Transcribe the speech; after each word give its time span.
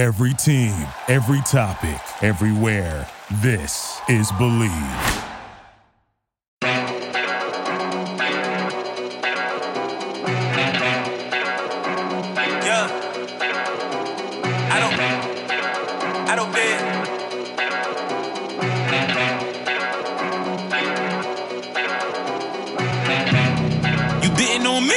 Every 0.00 0.32
team, 0.32 0.72
every 1.08 1.42
topic, 1.42 2.00
everywhere. 2.22 3.06
This 3.42 4.00
is 4.08 4.32
Believe. 4.32 4.70
Yeah. 12.64 12.88
I 14.70 14.80
don't. 14.80 14.98
I 16.30 16.34
don't 16.34 16.52
bet. 16.54 16.80
You 24.24 24.30
betting 24.30 24.66
on 24.66 24.82
me? 24.82 24.94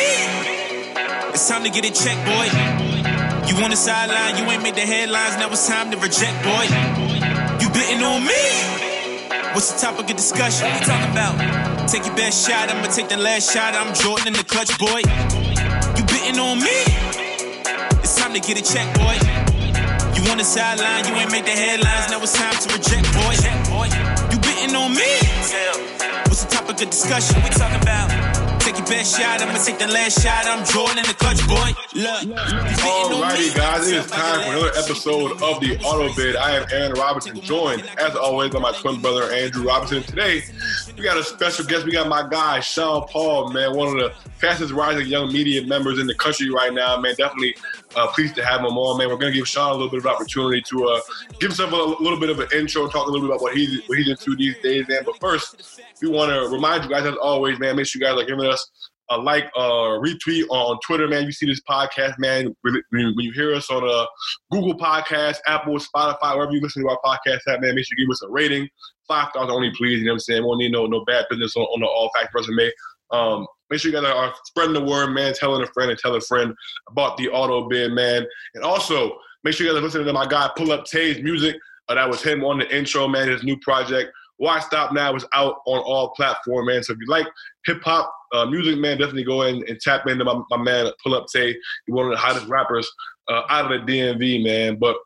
It's 1.33 1.45
time 1.49 1.63
to 1.65 1.69
get 1.69 1.83
it 1.83 1.93
checked, 1.93 2.25
boy. 2.25 2.72
You 3.47 3.55
on 3.63 3.69
the 3.69 3.75
sideline, 3.75 4.37
you 4.37 4.49
ain't 4.49 4.63
made 4.63 4.75
the 4.75 4.81
headlines. 4.81 5.35
Now 5.37 5.49
it's 5.51 5.67
time 5.67 5.91
to 5.91 5.97
reject, 5.97 6.43
boy. 6.43 6.63
You 7.59 7.69
betting 7.69 8.01
on 8.01 8.23
me? 8.23 8.43
What's 9.53 9.71
the 9.71 9.79
topic 9.79 10.09
of 10.09 10.15
discussion? 10.15 10.65
What 10.67 10.79
we 10.79 10.85
talking 10.85 11.11
about? 11.11 11.89
Take 11.89 12.05
your 12.05 12.15
best 12.15 12.47
shot, 12.47 12.69
I'ma 12.69 12.87
take 12.87 13.09
the 13.09 13.17
last 13.17 13.53
shot. 13.53 13.75
I'm 13.75 13.93
Jordan 13.93 14.27
in 14.27 14.33
the 14.33 14.43
clutch, 14.43 14.71
boy. 14.79 15.03
You 15.93 16.03
betting 16.05 16.39
on 16.39 16.57
me? 16.59 16.77
It's 18.01 18.15
time 18.15 18.33
to 18.33 18.39
get 18.39 18.57
a 18.57 18.63
check, 18.63 18.87
boy. 18.95 19.19
You 20.15 20.31
on 20.31 20.37
the 20.37 20.43
sideline, 20.43 21.05
you 21.05 21.13
ain't 21.13 21.31
made 21.31 21.45
the 21.45 21.51
headlines. 21.51 22.09
Now 22.09 22.23
it's 22.23 22.33
time 22.33 22.55
to 22.55 22.67
reject, 22.73 23.05
boy. 23.13 23.35
You 24.31 24.39
betting 24.39 24.75
on 24.75 24.95
me? 24.95 25.19
What's 26.25 26.45
the 26.45 26.49
topic 26.49 26.81
of 26.81 26.89
discussion? 26.89 27.43
We 27.43 27.49
talking 27.49 27.81
about? 27.81 28.32
Take 28.73 28.89
your 28.89 28.97
best 28.97 29.19
shot, 29.19 29.39
I'ma 29.39 29.63
take 29.63 29.77
the 29.77 29.85
last 29.85 30.19
shot. 30.23 30.45
I'm 30.47 30.65
in 30.97 31.03
the 31.05 31.13
clutch, 31.13 31.47
boy. 31.47 31.77
Look, 31.93 32.23
you 32.23 32.33
betting 32.33 33.13
on 33.13 33.37
me? 33.37 33.51
Alrighty, 33.51 33.55
guys, 33.55 33.87
it 33.87 33.97
is 33.97 34.09
time 34.09 34.41
for 34.41 34.49
another 34.49 34.71
episode 34.75 35.33
of 35.43 35.61
the 35.61 35.77
Auto 35.85 36.11
Bid. 36.15 36.35
I 36.35 36.55
am 36.57 36.65
Aaron 36.71 36.93
Robinson, 36.93 37.39
joined 37.39 37.83
as 37.99 38.15
always 38.15 38.49
by 38.49 38.57
my 38.59 38.71
twin 38.71 38.99
brother 38.99 39.31
Andrew 39.31 39.67
Robinson. 39.67 40.01
Today, 40.01 40.41
we 40.97 41.03
got 41.03 41.17
a 41.17 41.23
special 41.23 41.65
guest. 41.65 41.85
We 41.85 41.91
got 41.91 42.07
my 42.07 42.27
guy 42.29 42.59
Sean 42.59 43.07
Paul, 43.07 43.51
man, 43.51 43.75
one 43.75 43.87
of 43.89 43.93
the 43.95 44.13
fastest 44.37 44.73
rising 44.73 45.07
young 45.07 45.31
media 45.31 45.65
members 45.65 45.99
in 45.99 46.07
the 46.07 46.15
country 46.15 46.49
right 46.49 46.73
now, 46.73 46.97
man. 46.97 47.15
Definitely 47.17 47.55
uh, 47.95 48.07
pleased 48.07 48.35
to 48.35 48.45
have 48.45 48.61
him 48.61 48.77
on, 48.77 48.97
man. 48.97 49.09
We're 49.09 49.17
gonna 49.17 49.31
give 49.31 49.47
Sean 49.47 49.71
a 49.71 49.73
little 49.73 49.89
bit 49.89 49.99
of 49.99 50.05
opportunity 50.05 50.61
to 50.69 50.85
uh, 50.85 50.99
give 51.39 51.51
himself 51.51 51.71
a 51.71 52.03
little 52.03 52.19
bit 52.19 52.29
of 52.29 52.39
an 52.39 52.47
intro, 52.53 52.87
talk 52.87 53.07
a 53.07 53.11
little 53.11 53.27
bit 53.27 53.35
about 53.35 53.41
what 53.41 53.55
he's 53.55 53.81
what 53.87 53.97
he's 53.97 54.09
into 54.09 54.35
these 54.35 54.57
days, 54.59 54.87
man. 54.87 55.03
But 55.05 55.19
first, 55.19 55.81
we 56.01 56.09
want 56.09 56.31
to 56.31 56.53
remind 56.53 56.83
you 56.83 56.89
guys, 56.89 57.05
as 57.05 57.15
always, 57.15 57.59
man, 57.59 57.75
make 57.75 57.87
sure 57.87 58.01
you 58.01 58.07
guys 58.07 58.21
are 58.21 58.25
giving 58.25 58.45
us 58.45 58.69
a 59.09 59.17
like, 59.17 59.45
a 59.55 59.59
retweet 59.59 60.45
on 60.49 60.79
Twitter, 60.85 61.07
man. 61.07 61.25
You 61.25 61.31
see 61.31 61.45
this 61.45 61.61
podcast, 61.69 62.17
man. 62.19 62.55
When, 62.61 62.81
you 62.91 63.31
hear 63.33 63.53
us 63.53 63.69
on 63.69 63.87
uh, 63.87 64.05
Google 64.51 64.77
Podcast, 64.77 65.37
Apple, 65.47 65.77
Spotify, 65.77 66.35
wherever 66.35 66.51
you 66.51 66.61
listen 66.61 66.83
to 66.83 66.89
our 66.89 66.99
podcast 67.03 67.39
at, 67.47 67.61
man, 67.61 67.75
make 67.75 67.85
sure 67.85 67.97
you 67.97 68.05
give 68.05 68.11
us 68.11 68.23
a 68.23 68.29
rating. 68.29 68.67
Five 69.07 69.29
stars 69.29 69.49
only, 69.49 69.71
please. 69.75 69.99
You 69.99 70.05
know 70.05 70.11
what 70.11 70.15
I'm 70.15 70.19
saying? 70.19 70.43
We 70.43 70.49
don't 70.49 70.57
need 70.59 70.71
no 70.71 70.85
no 70.85 71.03
bad 71.05 71.25
business 71.29 71.55
on, 71.55 71.63
on 71.63 71.81
the 71.81 71.87
All 71.87 72.09
Facts 72.15 72.33
resume. 72.33 72.71
Um, 73.11 73.45
make 73.69 73.79
sure 73.79 73.91
you 73.91 73.97
guys 73.97 74.05
are 74.05 74.33
spreading 74.45 74.73
the 74.73 74.83
word, 74.83 75.11
man. 75.11 75.33
Telling 75.33 75.63
a 75.63 75.67
friend 75.67 75.91
and 75.91 75.99
tell 75.99 76.15
a 76.15 76.21
friend 76.21 76.53
about 76.89 77.17
the 77.17 77.29
auto 77.29 77.67
bid, 77.67 77.91
man. 77.91 78.25
And 78.55 78.63
also, 78.63 79.17
make 79.43 79.55
sure 79.55 79.65
you 79.65 79.73
guys 79.73 79.79
are 79.79 79.83
listening 79.83 80.07
to 80.07 80.13
my 80.13 80.25
guy 80.25 80.49
Pull 80.55 80.71
Up 80.71 80.85
Tay's 80.85 81.21
music. 81.21 81.55
Uh, 81.89 81.95
that 81.95 82.09
was 82.09 82.23
him 82.23 82.43
on 82.43 82.59
the 82.59 82.75
intro, 82.75 83.07
man. 83.07 83.27
His 83.27 83.43
new 83.43 83.57
project. 83.57 84.11
Why 84.37 84.59
Stop 84.59 84.93
Now 84.93 85.15
is 85.15 85.25
out 85.33 85.57
on 85.65 85.79
all 85.79 86.09
platforms, 86.15 86.67
man. 86.67 86.83
So 86.83 86.93
if 86.93 86.99
you 86.99 87.07
like 87.07 87.27
hip 87.65 87.81
hop 87.83 88.13
uh, 88.33 88.45
music, 88.45 88.79
man, 88.79 88.97
definitely 88.97 89.23
go 89.23 89.43
in 89.43 89.63
and 89.67 89.79
tap 89.79 90.07
into 90.07 90.25
my, 90.25 90.41
my 90.49 90.57
man 90.57 90.91
Pull 91.03 91.15
Up 91.15 91.27
Tay. 91.33 91.53
He's 91.85 91.93
one 91.93 92.05
of 92.05 92.11
the 92.11 92.17
hottest 92.17 92.47
rappers 92.47 92.89
uh, 93.29 93.43
out 93.49 93.71
of 93.71 93.85
the 93.85 93.91
DMV, 93.91 94.43
man. 94.43 94.77
But 94.79 94.97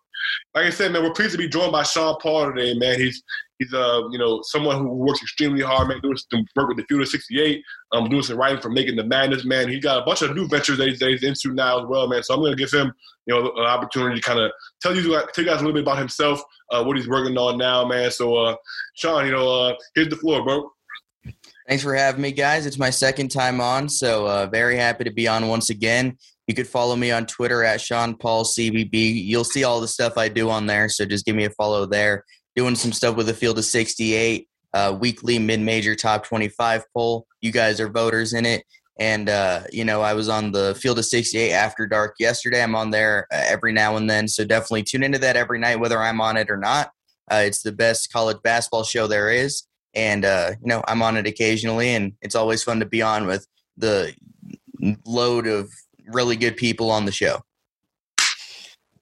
like 0.56 0.66
I 0.66 0.70
said, 0.70 0.92
man, 0.92 1.04
we're 1.04 1.14
pleased 1.14 1.32
to 1.34 1.38
be 1.38 1.48
joined 1.48 1.72
by 1.72 1.84
Sean 1.84 2.18
Paul 2.22 2.54
today, 2.54 2.74
man. 2.78 3.00
He's 3.00 3.24
he's 3.60 3.74
uh 3.74 4.04
you 4.12 4.18
know 4.18 4.42
someone 4.44 4.78
who 4.78 4.94
works 4.94 5.22
extremely 5.22 5.62
hard, 5.62 5.88
man. 5.88 6.00
Doing 6.02 6.18
some 6.18 6.46
work 6.56 6.70
with 6.70 6.78
the 6.78 6.86
Future 6.86 7.06
68, 7.06 7.64
um, 7.92 8.10
doing 8.10 8.24
some 8.24 8.38
writing 8.38 8.62
for 8.62 8.70
Making 8.70 8.96
the 8.96 9.04
Madness, 9.04 9.46
man. 9.46 9.70
He's 9.70 9.84
got 9.84 10.02
a 10.02 10.06
bunch 10.06 10.22
of 10.22 10.36
new 10.36 10.48
ventures 10.48 10.78
that 10.78 10.88
he's, 10.88 11.00
that 11.00 11.10
he's 11.10 11.24
into 11.24 11.54
now 11.54 11.80
as 11.80 11.86
well, 11.88 12.08
man. 12.08 12.24
So 12.24 12.34
I'm 12.34 12.42
gonna 12.42 12.56
give 12.56 12.72
him 12.72 12.92
you 13.26 13.36
know 13.36 13.52
an 13.56 13.66
opportunity 13.66 14.20
to 14.20 14.26
kind 14.26 14.40
of 14.40 14.52
tell 14.82 14.96
you 14.96 15.04
tell 15.34 15.44
you 15.44 15.46
guys 15.46 15.62
a 15.62 15.66
little 15.66 15.74
bit 15.74 15.84
about 15.84 16.00
himself, 16.00 16.42
uh, 16.72 16.84
what 16.84 16.98
he's 16.98 17.08
working 17.08 17.38
on 17.38 17.58
now, 17.58 17.86
man. 17.86 18.12
So 18.12 18.36
uh, 18.36 18.56
Sean, 18.96 19.26
you 19.26 19.32
know, 19.32 19.48
uh, 19.48 19.76
here's 19.96 20.10
the 20.10 20.16
floor, 20.16 20.44
bro. 20.44 20.72
Thanks 21.68 21.84
for 21.84 21.94
having 21.94 22.22
me, 22.22 22.32
guys. 22.32 22.66
It's 22.66 22.78
my 22.78 22.90
second 22.90 23.30
time 23.30 23.60
on, 23.60 23.90
so 23.90 24.26
uh, 24.28 24.48
very 24.48 24.78
happy 24.78 25.04
to 25.04 25.12
be 25.12 25.28
on 25.28 25.48
once 25.50 25.70
again. 25.70 26.18
You 26.48 26.56
could 26.56 26.68
follow 26.68 26.96
me 26.96 27.12
on 27.12 27.26
Twitter 27.26 27.64
at 27.64 27.82
Sean 27.82 28.16
Paul 28.16 28.46
CBB. 28.46 29.24
You'll 29.26 29.44
see 29.44 29.64
all 29.64 29.82
the 29.82 29.88
stuff 29.88 30.18
I 30.18 30.30
do 30.30 30.50
on 30.50 30.66
there, 30.66 30.88
so 30.90 31.06
just 31.06 31.26
give 31.26 31.36
me 31.36 31.46
a 31.46 31.50
follow 31.52 31.86
there. 31.86 32.24
Doing 32.56 32.76
some 32.76 32.94
stuff 32.94 33.16
with 33.16 33.28
the 33.28 33.34
Field 33.34 33.58
of 33.58 33.66
68, 33.66 34.48
uh, 34.74 34.98
weekly 35.00 35.40
mid-major 35.40 35.94
top 35.94 36.26
25 36.26 36.86
poll. 36.94 37.28
You 37.42 37.52
guys 37.52 37.80
are 37.82 37.90
voters 37.90 38.34
in 38.34 38.46
it, 38.46 38.64
and 38.98 39.30
uh, 39.30 39.64
you 39.72 39.84
know 39.84 40.02
I 40.02 40.14
was 40.14 40.30
on 40.30 40.52
the 40.54 40.74
Field 40.76 41.00
of 41.00 41.06
68 41.06 41.52
after 41.52 41.86
dark 41.86 42.16
yesterday. 42.20 42.64
I'm 42.64 42.76
on 42.76 42.92
there 42.92 43.28
uh, 43.32 43.44
every 43.46 43.74
now 43.74 43.98
and 43.98 44.10
then, 44.10 44.28
so 44.28 44.46
definitely 44.46 44.84
tune 44.84 45.04
into 45.04 45.20
that 45.20 45.36
every 45.36 45.60
night, 45.60 45.80
whether 45.80 46.02
I'm 46.02 46.22
on 46.22 46.38
it 46.38 46.50
or 46.50 46.58
not. 46.58 46.92
Uh, 47.30 47.44
it's 47.46 47.62
the 47.62 47.74
best 47.74 48.12
college 48.12 48.38
basketball 48.42 48.86
show 48.86 49.06
there 49.06 49.30
is 49.30 49.64
and 49.94 50.26
uh, 50.26 50.52
you 50.62 50.68
know 50.68 50.82
I'm 50.88 51.02
on 51.02 51.18
it 51.18 51.28
occasionally, 51.28 51.90
and 51.90 52.14
it's 52.22 52.36
always 52.36 52.64
fun 52.64 52.80
to 52.80 52.86
be 52.86 53.02
on 53.02 53.26
with 53.26 53.46
the 53.76 54.14
load 55.06 55.48
of 55.48 55.70
really 56.08 56.36
good 56.36 56.58
people 56.58 56.92
on 56.92 57.06
the 57.06 57.12
show. 57.12 57.42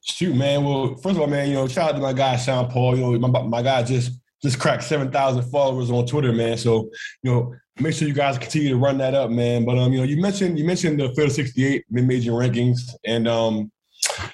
Shoot, 0.02 0.36
man. 0.36 0.64
Well, 0.64 0.96
first 0.98 1.16
of 1.16 1.22
all, 1.22 1.28
man, 1.28 1.48
you 1.50 1.56
know, 1.56 1.68
shout 1.68 1.90
out 1.90 1.96
to 1.96 2.02
my 2.02 2.14
guy 2.14 2.36
Sean 2.38 2.70
Paul. 2.70 2.96
You 2.98 3.18
know, 3.18 3.28
my, 3.28 3.42
my 3.42 3.62
guy 3.62 3.82
just 3.84 4.20
just 4.44 4.60
cracked 4.60 4.84
seven 4.84 5.12
thousand 5.12 5.44
followers 5.50 5.90
on 5.90 6.06
Twitter, 6.06 6.32
man. 6.32 6.58
So, 6.58 6.90
you 7.24 7.32
know, 7.32 7.56
make 7.80 7.94
sure 7.96 8.08
you 8.08 8.14
guys 8.14 8.38
continue 8.38 8.70
to 8.70 8.78
run 8.78 8.98
that 9.00 9.14
up, 9.14 9.32
man. 9.32 9.66
But 9.66 9.78
um, 9.78 9.92
you 9.92 10.00
know, 10.00 10.04
you 10.04 10.22
mentioned 10.22 10.60
you 10.60 10.66
mentioned 10.66 11.00
the 11.00 11.14
Field 11.16 11.32
68 11.32 11.86
mid-major 11.90 12.32
rankings, 12.32 12.94
and 13.06 13.28
um, 13.28 13.72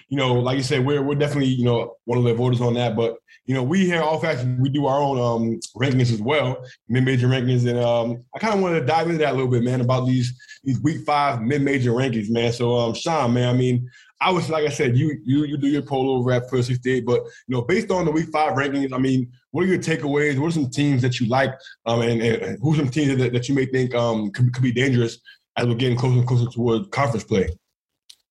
you 0.09 0.17
know, 0.17 0.33
like 0.33 0.57
you 0.57 0.63
said, 0.63 0.85
we're 0.85 1.01
we're 1.01 1.15
definitely 1.15 1.47
you 1.47 1.63
know 1.63 1.95
one 2.05 2.17
of 2.17 2.25
the 2.25 2.33
voters 2.33 2.61
on 2.61 2.73
that. 2.73 2.95
But 2.95 3.17
you 3.45 3.55
know, 3.55 3.63
we 3.63 3.85
here 3.85 4.01
All 4.01 4.19
Facts, 4.19 4.43
we 4.59 4.69
do 4.69 4.85
our 4.85 4.99
own 4.99 5.19
um 5.19 5.59
rankings 5.75 6.11
as 6.11 6.21
well, 6.21 6.63
mid-major 6.87 7.27
rankings, 7.27 7.67
and 7.67 7.79
um, 7.79 8.23
I 8.35 8.39
kind 8.39 8.53
of 8.53 8.61
wanted 8.61 8.81
to 8.81 8.85
dive 8.85 9.07
into 9.07 9.19
that 9.19 9.31
a 9.31 9.35
little 9.35 9.51
bit, 9.51 9.63
man, 9.63 9.81
about 9.81 10.05
these 10.05 10.33
these 10.63 10.79
week 10.81 11.05
five 11.05 11.41
mid-major 11.41 11.91
rankings, 11.91 12.29
man. 12.29 12.53
So, 12.53 12.77
um, 12.77 12.93
Sean, 12.93 13.33
man, 13.33 13.53
I 13.53 13.57
mean, 13.57 13.89
I 14.21 14.31
was 14.31 14.49
like 14.49 14.65
I 14.65 14.69
said, 14.69 14.95
you 14.95 15.19
you 15.25 15.45
you 15.45 15.57
do 15.57 15.67
your 15.67 15.81
poll 15.81 16.11
over 16.11 16.31
at 16.31 16.49
Field 16.49 16.65
68, 16.65 17.05
but 17.05 17.23
you 17.47 17.55
know, 17.55 17.63
based 17.63 17.89
on 17.89 18.05
the 18.05 18.11
week 18.11 18.29
five 18.29 18.53
rankings, 18.53 18.93
I 18.93 18.99
mean, 18.99 19.31
what 19.49 19.63
are 19.63 19.67
your 19.67 19.79
takeaways? 19.79 20.37
What 20.37 20.49
are 20.49 20.51
some 20.51 20.69
teams 20.69 21.01
that 21.01 21.19
you 21.19 21.27
like, 21.27 21.51
um, 21.87 22.01
and, 22.01 22.21
and 22.21 22.59
who's 22.61 22.77
some 22.77 22.89
teams 22.89 23.17
that, 23.17 23.33
that 23.33 23.49
you 23.49 23.55
may 23.55 23.65
think 23.65 23.95
um 23.95 24.31
could, 24.31 24.53
could 24.53 24.63
be 24.63 24.71
dangerous 24.71 25.17
as 25.57 25.65
we're 25.65 25.75
getting 25.75 25.97
closer 25.97 26.19
and 26.19 26.27
closer 26.27 26.49
toward 26.51 26.91
conference 26.91 27.23
play? 27.23 27.49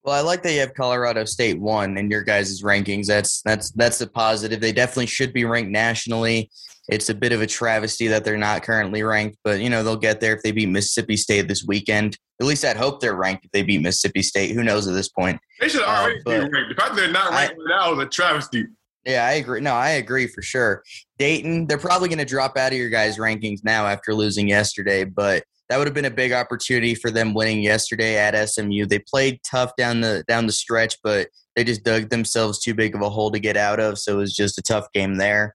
Well, 0.03 0.15
I 0.15 0.21
like 0.21 0.43
that 0.43 0.53
you 0.53 0.61
have 0.61 0.73
Colorado 0.75 1.25
State 1.27 1.61
one 1.61 1.99
in 1.99 2.11
your 2.11 2.23
guys' 2.23 2.63
rankings. 2.63 3.07
That's 3.07 3.43
that's 3.43 3.71
that's 3.73 4.01
a 4.01 4.07
positive. 4.07 4.61
They 4.61 4.73
definitely 4.73 5.07
should 5.07 5.33
be 5.33 5.45
ranked 5.45 5.71
nationally. 5.71 6.51
It's 6.89 7.11
a 7.11 7.15
bit 7.15 7.33
of 7.33 7.41
a 7.43 7.47
travesty 7.47 8.09
that 8.09 8.25
they're 8.25 8.39
not 8.39 8.63
currently 8.63 9.03
ranked, 9.03 9.37
but 9.45 9.61
you 9.61 9.69
know 9.69 9.83
they'll 9.83 9.97
get 9.97 10.21
there 10.21 10.35
if 10.35 10.43
they 10.43 10.53
beat 10.53 10.69
Mississippi 10.71 11.17
State 11.17 11.49
this 11.49 11.65
weekend. 11.67 12.17
At 12.41 12.47
least 12.47 12.65
I'd 12.65 12.79
hope 12.79 13.01
they're 13.01 13.15
ranked 13.15 13.45
if 13.45 13.51
they 13.53 13.63
beat 13.63 13.83
Mississippi 13.83 14.23
State. 14.23 14.53
Who 14.55 14.65
knows 14.65 14.89
at 14.89 14.95
this 14.95 15.11
point? 15.11 15.39
They 15.61 15.69
should 15.69 15.83
already 15.83 16.21
Uh, 16.27 16.31
be 16.31 16.39
ranked. 16.51 16.69
The 16.71 16.75
fact 16.75 16.95
that 16.95 16.97
they're 16.97 17.13
not 17.13 17.31
ranked 17.33 17.57
right 17.59 17.67
now 17.69 17.93
is 17.93 17.99
a 17.99 18.07
travesty. 18.09 18.65
Yeah, 19.05 19.27
I 19.27 19.33
agree. 19.33 19.61
No, 19.61 19.75
I 19.75 19.91
agree 19.91 20.27
for 20.27 20.41
sure. 20.43 20.83
Dayton, 21.19 21.67
they're 21.67 21.79
probably 21.79 22.09
going 22.09 22.19
to 22.19 22.25
drop 22.25 22.57
out 22.57 22.73
of 22.73 22.79
your 22.79 22.91
guys' 22.91 23.19
rankings 23.19 23.61
now 23.65 23.87
after 23.87 24.15
losing 24.15 24.49
yesterday, 24.49 25.05
but 25.05 25.45
that 25.71 25.79
would 25.79 25.87
have 25.87 25.95
been 25.95 26.05
a 26.05 26.11
big 26.11 26.33
opportunity 26.33 26.97
for 26.97 27.13
them 27.13 27.33
winning 27.33 27.63
yesterday 27.63 28.19
at 28.19 28.35
SMU. 28.49 28.87
They 28.87 28.99
played 28.99 29.41
tough 29.45 29.71
down 29.77 30.01
the 30.01 30.25
down 30.27 30.47
the 30.47 30.53
stretch, 30.53 30.97
but 31.05 31.29
they 31.55 31.63
just 31.63 31.85
dug 31.85 32.11
themselves 32.11 32.59
too 32.59 32.75
big 32.75 32.97
of 32.97 33.03
a 33.03 33.09
hole 33.09 33.31
to 33.31 33.39
get 33.39 33.57
out 33.57 33.79
of. 33.79 33.97
So 33.97 34.15
it 34.15 34.17
was 34.17 34.35
just 34.35 34.59
a 34.59 34.63
tough 34.63 34.91
game 34.93 35.15
there. 35.15 35.55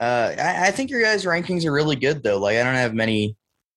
Uh, 0.00 0.34
I, 0.38 0.68
I 0.68 0.70
think 0.70 0.88
your 0.88 1.02
guys' 1.02 1.26
rankings 1.26 1.66
are 1.66 1.72
really 1.72 1.96
good 1.96 2.22
though. 2.22 2.38
Like 2.38 2.56
I 2.56 2.62
don't 2.62 2.76
have 2.76 2.94
many 2.94 3.36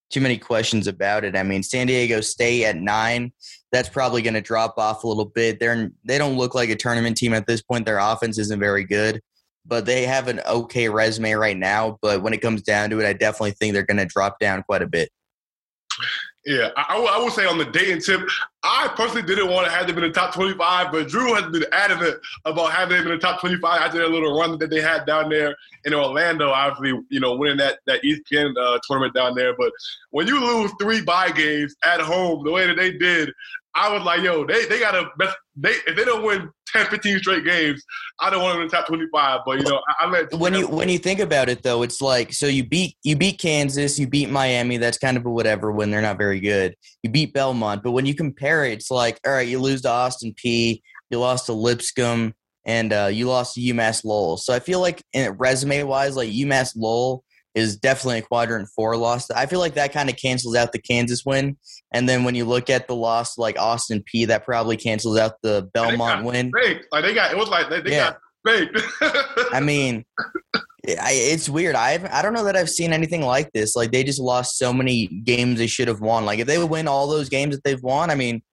too 0.09 0.21
many 0.21 0.37
questions 0.37 0.87
about 0.87 1.25
it. 1.25 1.35
I 1.35 1.43
mean, 1.43 1.61
San 1.61 1.87
Diego 1.87 2.21
State 2.21 2.63
at 2.63 2.77
nine, 2.77 3.33
that's 3.73 3.89
probably 3.89 4.21
going 4.21 4.35
to 4.35 4.41
drop 4.41 4.75
off 4.77 5.03
a 5.03 5.07
little 5.07 5.25
bit. 5.25 5.59
They're 5.59 5.91
they 6.05 6.17
don't 6.17 6.37
look 6.37 6.55
like 6.55 6.69
a 6.69 6.77
tournament 6.77 7.17
team 7.17 7.33
at 7.33 7.47
this 7.47 7.61
point. 7.61 7.85
Their 7.85 7.99
offense 7.99 8.39
isn't 8.39 8.61
very 8.61 8.85
good, 8.85 9.19
but 9.65 9.85
they 9.85 10.05
have 10.05 10.29
an 10.29 10.39
okay 10.47 10.87
resume 10.87 11.33
right 11.33 11.57
now. 11.57 11.99
But 12.01 12.21
when 12.21 12.33
it 12.33 12.41
comes 12.41 12.61
down 12.61 12.91
to 12.91 13.01
it, 13.01 13.05
I 13.05 13.11
definitely 13.11 13.51
think 13.51 13.73
they're 13.73 13.83
going 13.83 13.97
to 13.97 14.05
drop 14.05 14.39
down 14.39 14.63
quite 14.63 14.81
a 14.81 14.87
bit. 14.87 15.09
Yeah, 16.45 16.69
I, 16.77 16.95
I, 16.95 17.17
will, 17.17 17.31
say 17.31 17.47
on 17.47 17.57
the 17.57 17.65
Dayton 17.65 17.99
tip, 17.99 18.21
I 18.63 18.87
personally 18.95 19.23
didn't 19.23 19.49
want 19.49 19.65
to 19.65 19.71
have 19.71 19.87
them 19.87 19.97
in 19.97 20.03
the 20.03 20.11
top 20.11 20.31
25, 20.35 20.91
but 20.91 21.07
Drew 21.07 21.33
has 21.33 21.51
been 21.51 21.65
adamant 21.71 22.17
about 22.45 22.71
having 22.71 22.97
them 22.97 23.07
in 23.07 23.13
the 23.13 23.17
top 23.17 23.39
25 23.39 23.81
after 23.81 23.97
their 23.97 24.07
little 24.07 24.39
run 24.39 24.59
that 24.59 24.69
they 24.69 24.79
had 24.79 25.07
down 25.07 25.29
there 25.29 25.55
in 25.85 25.95
Orlando, 25.95 26.51
obviously, 26.51 27.01
you 27.09 27.19
know, 27.19 27.35
winning 27.35 27.57
that, 27.57 27.79
that 27.87 28.03
ESPN 28.03 28.53
uh, 28.57 28.77
tournament 28.87 29.15
down 29.15 29.33
there. 29.33 29.55
But 29.57 29.71
when 30.11 30.27
you 30.27 30.39
lose 30.39 30.71
three 30.79 31.01
bye 31.01 31.31
games 31.31 31.75
at 31.83 31.99
home 31.99 32.43
the 32.43 32.51
way 32.51 32.67
that 32.67 32.77
they 32.77 32.91
did, 32.91 33.31
I 33.73 33.91
was 33.91 34.03
like, 34.03 34.21
yo, 34.21 34.45
they, 34.45 34.65
they 34.65 34.79
got 34.79 34.91
to, 34.91 35.33
they, 35.55 35.71
if 35.87 35.95
they 35.95 36.05
don't 36.05 36.23
win 36.23 36.51
10, 36.75 36.87
15 36.87 37.19
straight 37.19 37.45
games. 37.45 37.83
I 38.19 38.29
don't 38.29 38.41
want 38.41 38.55
them 38.55 38.63
in 38.63 38.67
the 38.67 38.75
top 38.75 38.87
25, 38.87 39.41
but 39.45 39.57
you 39.59 39.63
know, 39.63 39.79
I, 39.87 40.05
I 40.05 40.09
let 40.09 40.33
when 40.33 40.53
you 40.53 40.67
when 40.67 40.89
you 40.89 40.97
think 40.97 41.19
about 41.19 41.49
it 41.49 41.63
though, 41.63 41.81
it's 41.81 42.01
like 42.01 42.33
so 42.33 42.47
you 42.47 42.65
beat 42.67 42.97
you 43.03 43.15
beat 43.15 43.39
Kansas, 43.39 43.97
you 43.97 44.07
beat 44.07 44.29
Miami. 44.29 44.77
That's 44.77 44.97
kind 44.97 45.17
of 45.17 45.25
a 45.25 45.29
whatever 45.29 45.71
when 45.71 45.91
they're 45.91 46.01
not 46.01 46.17
very 46.17 46.39
good. 46.39 46.75
You 47.03 47.09
beat 47.09 47.33
Belmont, 47.33 47.83
but 47.83 47.91
when 47.91 48.05
you 48.05 48.15
compare 48.15 48.65
it, 48.65 48.73
it's 48.73 48.91
like 48.91 49.19
all 49.25 49.33
right, 49.33 49.47
you 49.47 49.59
lose 49.59 49.81
to 49.83 49.89
Austin 49.89 50.33
Peay, 50.33 50.81
you 51.09 51.19
lost 51.19 51.45
to 51.47 51.53
Lipscomb, 51.53 52.33
and 52.65 52.91
uh, 52.91 53.09
you 53.11 53.27
lost 53.27 53.55
to 53.55 53.61
UMass 53.61 54.03
Lowell. 54.03 54.37
So 54.37 54.53
I 54.53 54.59
feel 54.59 54.79
like 54.79 55.01
in 55.13 55.31
resume 55.33 55.83
wise, 55.83 56.15
like 56.15 56.29
UMass 56.29 56.73
Lowell 56.75 57.23
is 57.55 57.77
definitely 57.77 58.19
a 58.19 58.21
quadrant 58.21 58.67
four 58.75 58.97
loss. 58.97 59.31
I 59.31 59.45
feel 59.45 59.59
like 59.59 59.73
that 59.75 59.93
kind 59.93 60.09
of 60.09 60.17
cancels 60.17 60.55
out 60.55 60.73
the 60.73 60.79
Kansas 60.79 61.25
win. 61.25 61.57
And 61.93 62.07
then 62.07 62.25
when 62.25 62.35
you 62.35 62.43
look 62.43 62.69
at 62.69 62.87
the 62.87 62.95
loss 62.95 63.37
like 63.37 63.57
Austin 63.57 64.03
Peay, 64.03 64.27
that 64.27 64.45
probably 64.45 64.75
cancels 64.75 65.17
out 65.17 65.41
the 65.41 65.69
Belmont 65.73 66.25
win. 66.25 66.51
Baked. 66.53 66.87
Like 66.91 67.05
they 67.05 67.13
got 67.13 67.31
it 67.31 67.37
was 67.37 67.49
like 67.49 67.69
they, 67.69 67.81
they 67.81 67.91
yeah. 67.91 68.11
got 68.11 68.19
baked. 68.43 68.81
I 69.53 69.59
mean, 69.63 70.03
it's 70.83 71.47
weird. 71.47 71.75
I 71.75 72.07
I 72.11 72.21
don't 72.21 72.33
know 72.33 72.43
that 72.43 72.57
I've 72.57 72.69
seen 72.69 72.91
anything 72.91 73.21
like 73.21 73.51
this. 73.53 73.75
Like 73.75 73.91
they 73.91 74.03
just 74.03 74.19
lost 74.19 74.57
so 74.57 74.73
many 74.73 75.07
games 75.07 75.57
they 75.57 75.67
should 75.67 75.87
have 75.87 76.01
won. 76.01 76.25
Like 76.25 76.39
if 76.39 76.47
they 76.47 76.57
would 76.57 76.69
win 76.69 76.89
all 76.89 77.07
those 77.07 77.29
games 77.29 77.55
that 77.55 77.63
they've 77.63 77.81
won, 77.81 78.11
I 78.11 78.15
mean, 78.15 78.43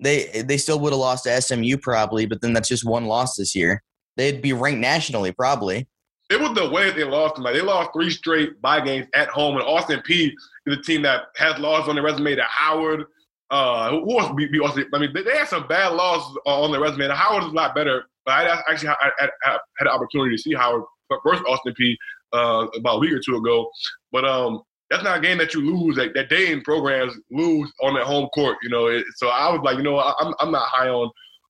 they 0.00 0.42
they 0.42 0.56
still 0.56 0.80
would 0.80 0.94
have 0.94 1.00
lost 1.00 1.24
to 1.24 1.42
SMU 1.42 1.76
probably. 1.76 2.24
But 2.24 2.40
then 2.40 2.54
that's 2.54 2.70
just 2.70 2.86
one 2.86 3.04
loss 3.04 3.36
this 3.36 3.54
year. 3.54 3.82
They'd 4.16 4.40
be 4.40 4.54
ranked 4.54 4.80
nationally 4.80 5.30
probably 5.32 5.86
it 6.30 6.40
was 6.40 6.54
the 6.54 6.68
way 6.68 6.90
they 6.90 7.04
lost 7.04 7.38
Like 7.38 7.54
they 7.54 7.60
lost 7.60 7.90
three 7.92 8.10
straight 8.10 8.60
bye 8.60 8.80
games 8.80 9.06
at 9.14 9.28
home, 9.28 9.56
and 9.56 9.64
Austin 9.64 10.00
Peay 10.00 10.32
is 10.66 10.76
a 10.76 10.82
team 10.82 11.02
that 11.02 11.24
has 11.36 11.58
lost 11.58 11.88
on 11.88 11.94
their 11.94 12.04
resume 12.04 12.34
to 12.34 12.42
Howard. 12.42 13.04
Uh, 13.50 13.90
who 13.90 14.18
else 14.18 14.32
beat, 14.36 14.50
Austin? 14.60 14.86
I 14.92 14.98
mean, 14.98 15.12
they, 15.14 15.22
had 15.22 15.48
some 15.48 15.68
bad 15.68 15.92
losses 15.92 16.36
on 16.46 16.72
their 16.72 16.80
resume. 16.80 17.04
And 17.04 17.12
Howard 17.12 17.44
is 17.44 17.50
a 17.50 17.54
lot 17.54 17.76
better, 17.76 18.04
but 18.24 18.32
I 18.32 18.60
actually 18.68 18.88
I, 18.88 19.10
I, 19.20 19.28
I 19.44 19.50
had 19.78 19.86
an 19.86 19.88
opportunity 19.88 20.34
to 20.34 20.42
see 20.42 20.52
Howard 20.52 20.82
versus 21.24 21.44
Austin 21.48 21.74
Peay 21.80 21.96
uh, 22.32 22.66
about 22.76 22.96
a 22.96 22.98
week 22.98 23.12
or 23.12 23.20
two 23.20 23.36
ago. 23.36 23.70
But 24.10 24.24
um, 24.24 24.62
that's 24.90 25.04
not 25.04 25.18
a 25.18 25.20
game 25.20 25.38
that 25.38 25.54
you 25.54 25.60
lose 25.60 25.94
that, 25.96 26.14
that 26.14 26.32
in 26.32 26.60
programs 26.62 27.12
lose 27.30 27.72
on 27.82 27.94
their 27.94 28.04
home 28.04 28.28
court. 28.34 28.56
You 28.64 28.70
know, 28.70 28.86
it, 28.86 29.04
so 29.16 29.28
I 29.28 29.52
was 29.52 29.60
like, 29.62 29.76
you 29.76 29.84
know, 29.84 30.00
I'm 30.00 30.34
I'm 30.40 30.50
not 30.50 30.68
high 30.68 30.88
on 30.88 31.08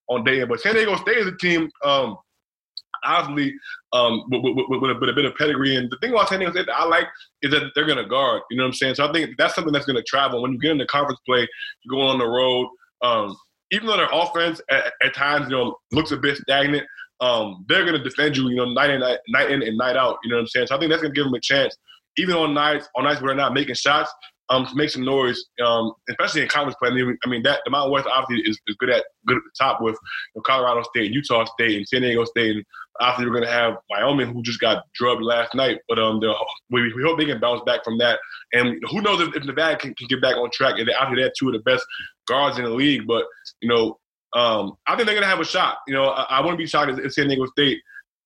on 0.08 0.24
Dayton, 0.24 0.48
but 0.48 0.60
San 0.60 0.74
Diego 0.74 0.96
State 0.96 1.18
is 1.18 1.26
a 1.26 1.36
team. 1.36 1.70
Um, 1.82 2.16
obviously 3.06 3.54
um, 3.92 4.22
with, 4.30 4.42
with, 4.42 4.66
with, 4.68 4.80
with, 4.82 5.10
a 5.10 5.12
bit 5.14 5.24
of 5.24 5.34
pedigree. 5.36 5.76
And 5.76 5.90
the 5.90 5.96
thing 5.98 6.10
about 6.12 6.28
San 6.28 6.40
Diego 6.40 6.52
State 6.52 6.66
that 6.66 6.76
I 6.76 6.84
like 6.84 7.06
is 7.42 7.50
that 7.52 7.70
they're 7.74 7.86
going 7.86 7.98
to 7.98 8.06
guard. 8.06 8.42
You 8.50 8.56
know 8.56 8.64
what 8.64 8.68
I'm 8.68 8.74
saying? 8.74 8.96
So 8.96 9.08
I 9.08 9.12
think 9.12 9.36
that's 9.38 9.54
something 9.54 9.72
that's 9.72 9.86
going 9.86 9.96
to 9.96 10.02
travel. 10.02 10.42
When 10.42 10.52
you 10.52 10.58
get 10.58 10.72
into 10.72 10.86
conference 10.86 11.20
play, 11.26 11.40
you 11.40 11.90
go 11.90 12.00
on 12.00 12.18
the 12.18 12.26
road. 12.26 12.68
Um, 13.02 13.36
even 13.70 13.86
though 13.86 13.96
their 13.96 14.08
offense 14.12 14.60
at, 14.70 14.92
at, 15.02 15.14
times 15.14 15.46
you 15.50 15.56
know 15.56 15.76
looks 15.92 16.12
a 16.12 16.16
bit 16.16 16.36
stagnant, 16.36 16.86
um, 17.20 17.64
they're 17.68 17.84
going 17.84 17.96
to 17.96 18.02
defend 18.02 18.36
you. 18.36 18.48
You 18.48 18.56
know, 18.56 18.72
night 18.72 18.90
in 18.90 19.00
night, 19.00 19.18
night 19.28 19.50
in 19.50 19.62
and 19.62 19.76
night 19.76 19.96
out. 19.96 20.18
You 20.22 20.30
know 20.30 20.36
what 20.36 20.42
I'm 20.42 20.48
saying? 20.48 20.68
So 20.68 20.76
I 20.76 20.78
think 20.78 20.90
that's 20.90 21.02
going 21.02 21.14
to 21.14 21.18
give 21.18 21.24
them 21.26 21.34
a 21.34 21.40
chance. 21.40 21.76
Even 22.16 22.36
on 22.36 22.54
nights 22.54 22.88
on 22.96 23.04
nights 23.04 23.20
where 23.20 23.28
they're 23.28 23.36
not 23.36 23.54
making 23.54 23.74
shots, 23.74 24.10
um, 24.48 24.66
to 24.66 24.74
make 24.74 24.90
some 24.90 25.04
noise, 25.04 25.44
um, 25.64 25.92
especially 26.08 26.42
in 26.42 26.48
conference 26.48 26.76
play. 26.80 26.90
I 26.90 26.94
mean, 26.94 27.18
I 27.24 27.28
mean 27.28 27.42
that 27.42 27.60
the 27.64 27.70
Mountain 27.70 27.92
West 27.92 28.06
obviously 28.06 28.48
is, 28.48 28.58
is 28.66 28.76
good 28.76 28.90
at 28.90 29.04
good 29.26 29.36
at 29.36 29.42
the 29.42 29.64
top 29.64 29.80
with 29.80 29.94
you 30.34 30.38
know, 30.38 30.42
Colorado 30.42 30.82
State, 30.82 31.12
Utah 31.12 31.44
State, 31.44 31.76
and 31.76 31.88
San 31.88 32.02
Diego 32.02 32.24
State. 32.24 32.56
And 32.56 32.64
obviously, 33.00 33.26
we're 33.26 33.40
going 33.40 33.46
to 33.46 33.52
have 33.52 33.74
Wyoming, 33.90 34.32
who 34.32 34.42
just 34.42 34.60
got 34.60 34.84
drubbed 34.94 35.22
last 35.22 35.54
night. 35.54 35.78
But 35.88 35.98
um, 35.98 36.20
we, 36.70 36.92
we 36.94 37.02
hope 37.02 37.18
they 37.18 37.26
can 37.26 37.40
bounce 37.40 37.62
back 37.66 37.84
from 37.84 37.98
that. 37.98 38.18
And 38.52 38.82
who 38.90 39.00
knows 39.00 39.20
if, 39.20 39.34
if 39.34 39.44
Nevada 39.44 39.76
can, 39.76 39.94
can 39.94 40.06
get 40.08 40.22
back 40.22 40.36
on 40.36 40.50
track? 40.50 40.74
And 40.78 40.88
they 40.88 40.92
have 40.92 41.32
two 41.38 41.48
of 41.48 41.54
the 41.54 41.60
best 41.60 41.84
guards 42.28 42.58
in 42.58 42.64
the 42.64 42.70
league. 42.70 43.06
But 43.06 43.24
you 43.60 43.68
know, 43.68 43.98
um, 44.34 44.74
I 44.86 44.94
think 44.94 45.06
they're 45.06 45.14
going 45.14 45.22
to 45.22 45.28
have 45.28 45.40
a 45.40 45.44
shot. 45.44 45.78
You 45.88 45.94
know, 45.94 46.08
I, 46.10 46.38
I 46.38 46.40
wouldn't 46.40 46.58
be 46.58 46.66
shocked 46.66 46.98
if 46.98 47.12
San 47.12 47.28
Diego 47.28 47.46
State 47.46 47.80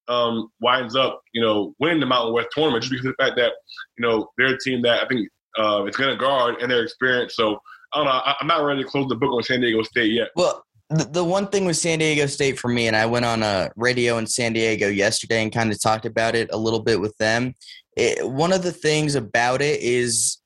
um, 0.08 0.50
winds 0.60 0.96
up, 0.96 1.22
you 1.32 1.40
know, 1.40 1.74
winning 1.78 2.00
the 2.00 2.06
Mountain 2.06 2.34
West 2.34 2.48
tournament 2.52 2.82
just 2.82 2.90
because 2.90 3.06
of 3.06 3.14
the 3.16 3.22
fact 3.22 3.36
that, 3.36 3.52
you 3.96 4.06
know, 4.06 4.28
they're 4.36 4.54
a 4.54 4.58
team 4.58 4.82
that 4.82 5.04
I 5.04 5.08
think 5.08 5.28
uh, 5.58 5.84
it's 5.84 5.96
going 5.96 6.10
to 6.10 6.16
guard 6.16 6.56
and 6.60 6.70
their 6.70 6.82
experience. 6.82 7.34
So 7.36 7.58
I 7.92 7.98
don't 7.98 8.06
know. 8.06 8.12
I, 8.12 8.34
am 8.40 8.46
not 8.46 8.64
ready 8.64 8.82
to 8.82 8.88
close 8.88 9.08
the 9.08 9.16
book 9.16 9.32
on 9.32 9.42
San 9.42 9.60
Diego 9.60 9.82
State 9.82 10.12
yet. 10.12 10.28
Well, 10.36 10.64
the, 10.90 11.04
the 11.04 11.24
one 11.24 11.46
thing 11.46 11.64
with 11.64 11.76
San 11.76 11.98
Diego 11.98 12.26
State 12.26 12.58
for 12.58 12.68
me, 12.68 12.86
and 12.86 12.96
I 12.96 13.06
went 13.06 13.24
on 13.24 13.42
a 13.42 13.70
radio 13.76 14.18
in 14.18 14.26
San 14.26 14.52
Diego 14.52 14.88
yesterday 14.88 15.42
and 15.42 15.52
kind 15.52 15.70
of 15.70 15.80
talked 15.80 16.06
about 16.06 16.34
it 16.34 16.48
a 16.52 16.56
little 16.56 16.80
bit 16.80 17.00
with 17.00 17.16
them. 17.18 17.54
It, 17.96 18.28
one 18.28 18.52
of 18.52 18.62
the 18.62 18.72
things 18.72 19.14
about 19.14 19.62
it 19.62 19.80
is 19.80 20.38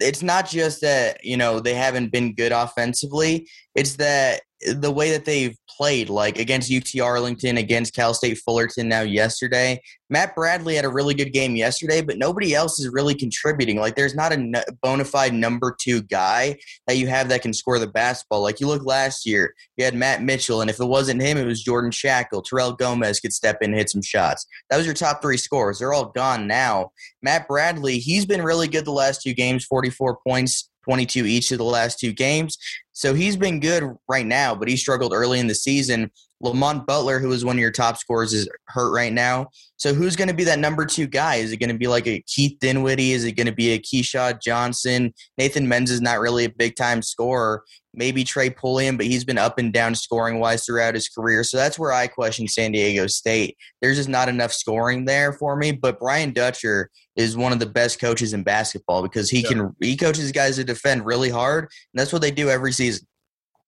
it's 0.00 0.22
not 0.22 0.48
just 0.48 0.80
that 0.80 1.24
you 1.24 1.36
know 1.36 1.60
they 1.60 1.74
haven't 1.74 2.12
been 2.12 2.34
good 2.34 2.52
offensively 2.52 3.48
it's 3.74 3.96
that 3.96 4.42
the 4.74 4.90
way 4.90 5.10
that 5.10 5.24
they've 5.24 5.56
played, 5.80 6.10
like 6.10 6.38
against 6.38 6.70
UT 6.70 7.00
Arlington, 7.00 7.56
against 7.56 7.94
Cal 7.94 8.12
State 8.12 8.36
Fullerton 8.36 8.86
now 8.86 9.00
yesterday. 9.00 9.80
Matt 10.10 10.34
Bradley 10.34 10.74
had 10.74 10.84
a 10.84 10.90
really 10.90 11.14
good 11.14 11.32
game 11.32 11.56
yesterday, 11.56 12.02
but 12.02 12.18
nobody 12.18 12.54
else 12.54 12.78
is 12.78 12.90
really 12.90 13.14
contributing. 13.14 13.78
Like 13.78 13.94
there's 13.94 14.14
not 14.14 14.30
a 14.30 14.64
bona 14.82 15.06
fide 15.06 15.32
number 15.32 15.74
two 15.80 16.02
guy 16.02 16.58
that 16.86 16.98
you 16.98 17.06
have 17.06 17.30
that 17.30 17.40
can 17.40 17.54
score 17.54 17.78
the 17.78 17.86
basketball. 17.86 18.42
Like 18.42 18.60
you 18.60 18.66
look 18.66 18.84
last 18.84 19.24
year, 19.24 19.54
you 19.78 19.84
had 19.86 19.94
Matt 19.94 20.22
Mitchell, 20.22 20.60
and 20.60 20.68
if 20.68 20.80
it 20.80 20.84
wasn't 20.84 21.22
him, 21.22 21.38
it 21.38 21.46
was 21.46 21.62
Jordan 21.62 21.92
Schakel. 21.92 22.44
Terrell 22.44 22.72
Gomez 22.72 23.18
could 23.18 23.32
step 23.32 23.58
in 23.62 23.70
and 23.70 23.78
hit 23.78 23.88
some 23.88 24.02
shots. 24.02 24.44
That 24.68 24.76
was 24.76 24.84
your 24.84 24.94
top 24.94 25.22
three 25.22 25.38
scores. 25.38 25.78
They're 25.78 25.94
all 25.94 26.10
gone 26.10 26.46
now. 26.46 26.90
Matt 27.22 27.48
Bradley, 27.48 28.00
he's 28.00 28.26
been 28.26 28.42
really 28.42 28.68
good 28.68 28.84
the 28.84 28.92
last 28.92 29.22
two 29.22 29.32
games, 29.32 29.64
44 29.64 30.18
points, 30.26 30.69
22 30.84 31.26
each 31.26 31.52
of 31.52 31.58
the 31.58 31.64
last 31.64 31.98
two 31.98 32.12
games. 32.12 32.58
So 32.92 33.14
he's 33.14 33.36
been 33.36 33.60
good 33.60 33.84
right 34.08 34.26
now, 34.26 34.54
but 34.54 34.68
he 34.68 34.76
struggled 34.76 35.12
early 35.14 35.38
in 35.38 35.46
the 35.46 35.54
season. 35.54 36.10
Lamont 36.42 36.86
Butler, 36.86 37.18
who 37.18 37.32
is 37.32 37.44
one 37.44 37.56
of 37.56 37.60
your 37.60 37.70
top 37.70 37.98
scorers, 37.98 38.32
is 38.32 38.48
hurt 38.66 38.92
right 38.92 39.12
now. 39.12 39.48
So 39.76 39.92
who's 39.92 40.16
going 40.16 40.28
to 40.28 40.34
be 40.34 40.44
that 40.44 40.58
number 40.58 40.86
two 40.86 41.06
guy? 41.06 41.36
Is 41.36 41.52
it 41.52 41.58
going 41.58 41.70
to 41.70 41.78
be 41.78 41.86
like 41.86 42.06
a 42.06 42.22
Keith 42.26 42.58
Dinwiddie? 42.60 43.12
Is 43.12 43.24
it 43.24 43.32
going 43.32 43.46
to 43.46 43.52
be 43.52 43.70
a 43.72 43.78
Keshad 43.78 44.40
Johnson? 44.42 45.12
Nathan 45.36 45.66
Mensah 45.66 45.90
is 45.90 46.00
not 46.00 46.18
really 46.18 46.44
a 46.46 46.50
big 46.50 46.76
time 46.76 47.02
scorer. 47.02 47.62
Maybe 47.92 48.24
Trey 48.24 48.50
Pulliam, 48.50 48.96
but 48.96 49.06
he's 49.06 49.24
been 49.24 49.36
up 49.38 49.58
and 49.58 49.72
down 49.72 49.94
scoring 49.94 50.38
wise 50.38 50.64
throughout 50.64 50.94
his 50.94 51.08
career. 51.08 51.44
So 51.44 51.56
that's 51.56 51.78
where 51.78 51.92
I 51.92 52.06
question 52.06 52.46
San 52.46 52.72
Diego 52.72 53.06
State. 53.06 53.56
There's 53.82 53.96
just 53.96 54.08
not 54.08 54.28
enough 54.28 54.52
scoring 54.52 55.04
there 55.04 55.32
for 55.32 55.56
me. 55.56 55.72
But 55.72 55.98
Brian 55.98 56.32
Dutcher 56.32 56.90
is 57.16 57.36
one 57.36 57.52
of 57.52 57.58
the 57.58 57.66
best 57.66 58.00
coaches 58.00 58.32
in 58.32 58.44
basketball 58.44 59.02
because 59.02 59.28
he 59.28 59.40
yeah. 59.40 59.48
can 59.48 59.76
he 59.80 59.96
coaches 59.96 60.30
guys 60.32 60.56
to 60.56 60.64
defend 60.64 61.04
really 61.04 61.30
hard, 61.30 61.64
and 61.64 62.00
that's 62.00 62.12
what 62.12 62.22
they 62.22 62.30
do 62.30 62.48
every 62.48 62.72
season. 62.72 63.06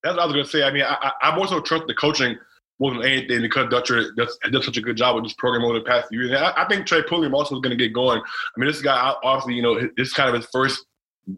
That's 0.02 0.16
what 0.16 0.22
I 0.22 0.26
was 0.26 0.34
going 0.34 0.44
to 0.44 0.50
say. 0.50 0.62
I 0.62 0.72
mean, 0.72 0.82
I, 0.82 1.12
I, 1.22 1.30
I 1.30 1.36
also 1.36 1.60
trust 1.60 1.86
the 1.86 1.94
coaching 1.94 2.36
more 2.78 2.92
than 2.92 3.04
anything 3.04 3.42
because 3.42 3.70
Dutcher 3.70 4.12
does, 4.16 4.36
does 4.50 4.64
such 4.64 4.76
a 4.76 4.80
good 4.80 4.96
job 4.96 5.14
with 5.14 5.24
this 5.24 5.34
program 5.34 5.64
over 5.64 5.78
the 5.78 5.84
past 5.84 6.08
few 6.08 6.20
years. 6.20 6.32
I, 6.32 6.64
I, 6.64 6.68
think 6.68 6.86
Trey 6.86 7.02
Pulliam 7.02 7.34
also 7.34 7.54
is 7.54 7.60
going 7.60 7.76
to 7.76 7.82
get 7.82 7.92
going. 7.92 8.20
I 8.20 8.60
mean, 8.60 8.68
this 8.68 8.82
guy 8.82 9.14
obviously, 9.22 9.54
you 9.54 9.62
know, 9.62 9.80
this 9.96 10.08
is 10.08 10.12
kind 10.12 10.28
of 10.28 10.34
his 10.34 10.48
first 10.52 10.84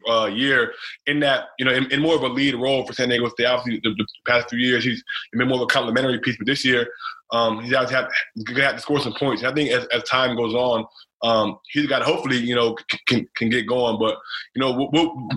uh, 0.08 0.26
year 0.26 0.72
in 1.06 1.20
that, 1.20 1.48
you 1.58 1.64
know, 1.64 1.72
in, 1.72 1.90
in, 1.92 2.00
more 2.00 2.16
of 2.16 2.22
a 2.22 2.28
lead 2.28 2.54
role 2.54 2.86
for 2.86 2.92
San 2.92 3.08
Diego 3.08 3.28
State. 3.28 3.46
Obviously, 3.46 3.80
the, 3.82 3.94
the 3.94 4.06
past 4.26 4.48
few 4.48 4.58
years, 4.58 4.84
he's 4.84 5.02
been 5.32 5.48
more 5.48 5.58
of 5.58 5.62
a 5.62 5.66
complementary 5.66 6.18
piece, 6.20 6.36
but 6.38 6.46
this 6.46 6.64
year, 6.64 6.88
um, 7.32 7.60
he's 7.60 7.72
going 7.72 7.88
to 7.88 8.62
have 8.62 8.76
to 8.76 8.80
score 8.80 9.00
some 9.00 9.14
points. 9.14 9.42
And 9.42 9.50
I 9.50 9.54
think 9.54 9.70
as, 9.70 9.84
as 9.86 10.02
time 10.04 10.36
goes 10.36 10.54
on, 10.54 10.86
um, 11.22 11.58
he's 11.70 11.86
got 11.86 12.00
to 12.00 12.04
hopefully, 12.04 12.38
you 12.38 12.54
know, 12.54 12.76
can, 13.06 13.26
can 13.36 13.50
get 13.50 13.66
going. 13.66 13.98
But, 13.98 14.16
you 14.54 14.60
know, 14.60 14.88
we'll, 14.92 15.28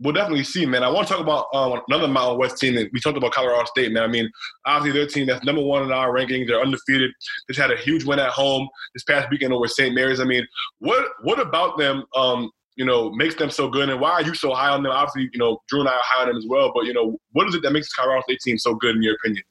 we'll, 0.00 0.12
definitely 0.12 0.44
see, 0.44 0.66
man. 0.66 0.82
I 0.82 0.88
want 0.88 1.08
to 1.08 1.14
talk 1.14 1.22
about 1.22 1.46
um, 1.52 1.80
another 1.88 2.08
Mountain 2.08 2.38
West 2.38 2.58
team. 2.58 2.74
We 2.92 3.00
talked 3.00 3.16
about 3.16 3.32
Colorado 3.32 3.64
State, 3.66 3.92
man. 3.92 4.02
I 4.02 4.08
mean, 4.08 4.30
obviously 4.66 5.00
their 5.00 5.08
team 5.08 5.26
that's 5.26 5.44
number 5.44 5.62
one 5.62 5.82
in 5.82 5.92
our 5.92 6.12
rankings. 6.12 6.46
They're 6.46 6.60
undefeated. 6.60 7.10
They 7.48 7.60
had 7.60 7.70
a 7.70 7.76
huge 7.76 8.04
win 8.04 8.18
at 8.18 8.30
home 8.30 8.68
this 8.94 9.04
past 9.04 9.28
weekend 9.30 9.52
over 9.52 9.68
St. 9.68 9.94
Mary's. 9.94 10.20
I 10.20 10.24
mean, 10.24 10.46
what 10.78 11.06
what 11.22 11.40
about 11.40 11.78
them? 11.78 12.04
Um, 12.16 12.50
you 12.76 12.84
know, 12.84 13.10
makes 13.12 13.36
them 13.36 13.50
so 13.50 13.68
good, 13.68 13.88
and 13.88 14.00
why 14.00 14.10
are 14.10 14.22
you 14.22 14.34
so 14.34 14.52
high 14.52 14.70
on 14.70 14.82
them? 14.82 14.90
Obviously, 14.90 15.30
you 15.32 15.38
know, 15.38 15.58
Drew 15.68 15.80
and 15.80 15.88
I 15.88 15.92
are 15.92 16.00
high 16.02 16.22
on 16.22 16.28
them 16.28 16.36
as 16.36 16.46
well. 16.48 16.72
But 16.74 16.86
you 16.86 16.92
know, 16.92 17.16
what 17.32 17.48
is 17.48 17.54
it 17.54 17.62
that 17.62 17.72
makes 17.72 17.88
the 17.88 18.00
Colorado 18.00 18.22
State 18.22 18.40
team 18.44 18.58
so 18.58 18.74
good 18.74 18.96
in 18.96 19.02
your 19.02 19.14
opinion? 19.14 19.44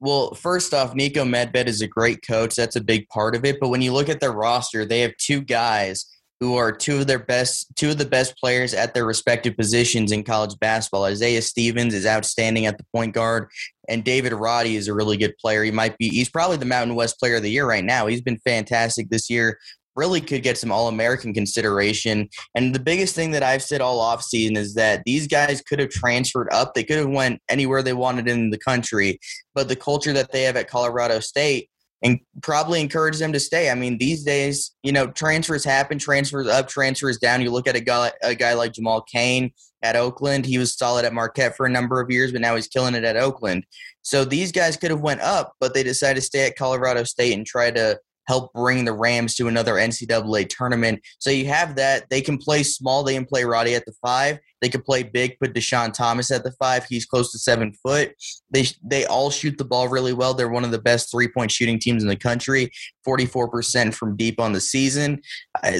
Well, 0.00 0.34
first 0.34 0.74
off, 0.74 0.92
Niko 0.92 1.26
Medved 1.26 1.66
is 1.66 1.80
a 1.80 1.86
great 1.86 2.26
coach. 2.26 2.56
That's 2.56 2.76
a 2.76 2.80
big 2.80 3.08
part 3.08 3.34
of 3.34 3.44
it. 3.44 3.58
But 3.58 3.68
when 3.68 3.80
you 3.80 3.92
look 3.92 4.08
at 4.08 4.20
their 4.20 4.32
roster, 4.32 4.84
they 4.84 5.00
have 5.00 5.16
two 5.16 5.40
guys 5.40 6.04
who 6.40 6.56
are 6.56 6.72
two 6.72 6.98
of 6.98 7.06
their 7.06 7.18
best 7.18 7.74
two 7.76 7.90
of 7.90 7.98
the 7.98 8.04
best 8.04 8.36
players 8.36 8.74
at 8.74 8.94
their 8.94 9.06
respective 9.06 9.56
positions 9.56 10.12
in 10.12 10.22
college 10.22 10.58
basketball. 10.60 11.04
Isaiah 11.04 11.42
Stevens 11.42 11.94
is 11.94 12.06
outstanding 12.06 12.66
at 12.66 12.78
the 12.78 12.84
point 12.92 13.14
guard 13.14 13.48
and 13.88 14.04
David 14.04 14.32
Roddy 14.32 14.76
is 14.76 14.88
a 14.88 14.94
really 14.94 15.16
good 15.16 15.36
player. 15.38 15.62
He 15.64 15.70
might 15.70 15.96
be 15.98 16.08
he's 16.08 16.30
probably 16.30 16.56
the 16.56 16.64
Mountain 16.64 16.96
West 16.96 17.18
player 17.18 17.36
of 17.36 17.42
the 17.42 17.50
year 17.50 17.66
right 17.66 17.84
now. 17.84 18.06
He's 18.06 18.22
been 18.22 18.38
fantastic 18.38 19.10
this 19.10 19.30
year. 19.30 19.58
Really 19.96 20.20
could 20.20 20.42
get 20.42 20.58
some 20.58 20.72
All 20.72 20.88
American 20.88 21.32
consideration. 21.32 22.28
And 22.56 22.74
the 22.74 22.80
biggest 22.80 23.14
thing 23.14 23.30
that 23.30 23.44
I've 23.44 23.62
said 23.62 23.80
all 23.80 24.00
offseason 24.00 24.56
is 24.56 24.74
that 24.74 25.02
these 25.06 25.28
guys 25.28 25.60
could 25.60 25.78
have 25.78 25.90
transferred 25.90 26.48
up. 26.52 26.74
They 26.74 26.82
could 26.82 26.98
have 26.98 27.08
went 27.08 27.40
anywhere 27.48 27.80
they 27.80 27.92
wanted 27.92 28.28
in 28.28 28.50
the 28.50 28.58
country. 28.58 29.20
But 29.54 29.68
the 29.68 29.76
culture 29.76 30.12
that 30.12 30.32
they 30.32 30.42
have 30.42 30.56
at 30.56 30.68
Colorado 30.68 31.20
State 31.20 31.70
and 32.04 32.20
probably 32.42 32.80
encourage 32.82 33.18
them 33.18 33.32
to 33.32 33.40
stay. 33.40 33.70
I 33.70 33.74
mean, 33.74 33.96
these 33.96 34.22
days, 34.24 34.72
you 34.82 34.92
know, 34.92 35.06
transfers 35.06 35.64
happen, 35.64 35.98
transfers 35.98 36.46
up, 36.46 36.68
transfers 36.68 37.18
down. 37.18 37.40
You 37.40 37.50
look 37.50 37.66
at 37.66 37.76
a 37.76 37.80
guy, 37.80 38.12
a 38.22 38.34
guy 38.34 38.52
like 38.52 38.74
Jamal 38.74 39.00
Cain 39.02 39.50
at 39.82 39.96
Oakland. 39.96 40.44
He 40.44 40.58
was 40.58 40.74
solid 40.74 41.06
at 41.06 41.14
Marquette 41.14 41.56
for 41.56 41.64
a 41.64 41.70
number 41.70 42.00
of 42.00 42.10
years, 42.10 42.30
but 42.30 42.42
now 42.42 42.54
he's 42.56 42.68
killing 42.68 42.94
it 42.94 43.04
at 43.04 43.16
Oakland. 43.16 43.64
So 44.02 44.24
these 44.26 44.52
guys 44.52 44.76
could 44.76 44.90
have 44.90 45.00
went 45.00 45.22
up, 45.22 45.54
but 45.60 45.72
they 45.72 45.82
decided 45.82 46.16
to 46.16 46.26
stay 46.26 46.46
at 46.46 46.56
Colorado 46.56 47.04
State 47.04 47.32
and 47.32 47.46
try 47.46 47.70
to 47.70 47.98
help 48.26 48.52
bring 48.52 48.84
the 48.84 48.92
Rams 48.92 49.34
to 49.36 49.48
another 49.48 49.74
NCAA 49.74 50.48
tournament. 50.48 51.00
So 51.18 51.30
you 51.30 51.46
have 51.46 51.76
that. 51.76 52.08
They 52.10 52.20
can 52.20 52.38
play 52.38 52.62
small. 52.62 53.02
They 53.02 53.14
can 53.14 53.26
play 53.26 53.44
Roddy 53.44 53.74
at 53.74 53.84
the 53.86 53.94
five. 54.02 54.38
They 54.64 54.70
could 54.70 54.86
play 54.86 55.02
big. 55.02 55.38
Put 55.38 55.52
Deshaun 55.52 55.92
Thomas 55.92 56.30
at 56.30 56.42
the 56.42 56.52
five. 56.52 56.86
He's 56.86 57.04
close 57.04 57.30
to 57.32 57.38
seven 57.38 57.74
foot. 57.82 58.14
They 58.50 58.64
they 58.82 59.04
all 59.04 59.30
shoot 59.30 59.58
the 59.58 59.64
ball 59.66 59.88
really 59.88 60.14
well. 60.14 60.32
They're 60.32 60.48
one 60.48 60.64
of 60.64 60.70
the 60.70 60.80
best 60.80 61.10
three 61.10 61.28
point 61.28 61.50
shooting 61.50 61.78
teams 61.78 62.02
in 62.02 62.08
the 62.08 62.16
country. 62.16 62.70
Forty 63.04 63.26
four 63.26 63.46
percent 63.46 63.94
from 63.94 64.16
deep 64.16 64.40
on 64.40 64.54
the 64.54 64.62
season. 64.62 65.20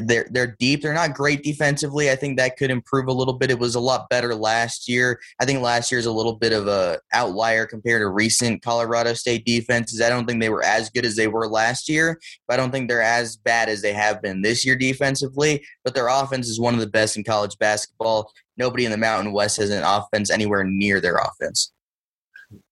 They're 0.03 0.27
they're 0.31 0.55
deep. 0.59 0.83
They're 0.83 0.93
not 0.93 1.15
great 1.15 1.43
defensively. 1.43 2.11
I 2.11 2.17
think 2.17 2.37
that 2.37 2.59
could 2.59 2.71
improve 2.71 3.07
a 3.09 3.13
little 3.15 3.33
bit. 3.33 3.51
It 3.51 3.59
was 3.59 3.75
a 3.75 3.81
lot 3.81 4.11
better 4.11 4.35
last 4.35 4.87
year. 4.87 5.19
I 5.41 5.47
think 5.47 5.63
last 5.63 5.91
year 5.91 5.99
is 5.99 6.05
a 6.05 6.13
little 6.13 6.35
bit 6.35 6.53
of 6.53 6.69
a 6.69 7.01
outlier 7.15 7.65
compared 7.65 8.03
to 8.03 8.09
recent 8.09 8.61
Colorado 8.61 9.15
State 9.15 9.47
defenses. 9.47 10.03
I 10.03 10.11
don't 10.11 10.27
think 10.27 10.43
they 10.43 10.51
were 10.51 10.63
as 10.63 10.91
good 10.91 11.07
as 11.07 11.17
they 11.17 11.29
were 11.29 11.49
last 11.49 11.89
year, 11.89 12.21
but 12.47 12.53
I 12.53 12.57
don't 12.59 12.71
think 12.71 12.91
they're 12.91 13.01
as 13.01 13.39
bad 13.39 13.71
as 13.71 13.81
they 13.81 13.95
have 13.95 14.21
been 14.21 14.43
this 14.43 14.67
year 14.67 14.77
defensively. 14.77 15.65
But 15.85 15.95
their 15.95 16.09
offense 16.09 16.49
is 16.49 16.61
one 16.61 16.75
of 16.75 16.81
the 16.81 16.87
best 16.87 17.17
in 17.17 17.25
college 17.25 17.57
basketball. 17.59 18.31
Nobody 18.57 18.85
in 18.85 18.91
the 18.91 18.97
Mountain 18.97 19.33
West 19.33 19.57
has 19.59 19.71
an 19.71 19.83
offense 19.83 20.31
anywhere 20.31 20.65
near 20.65 21.01
their 21.01 21.17
offense. 21.17 21.73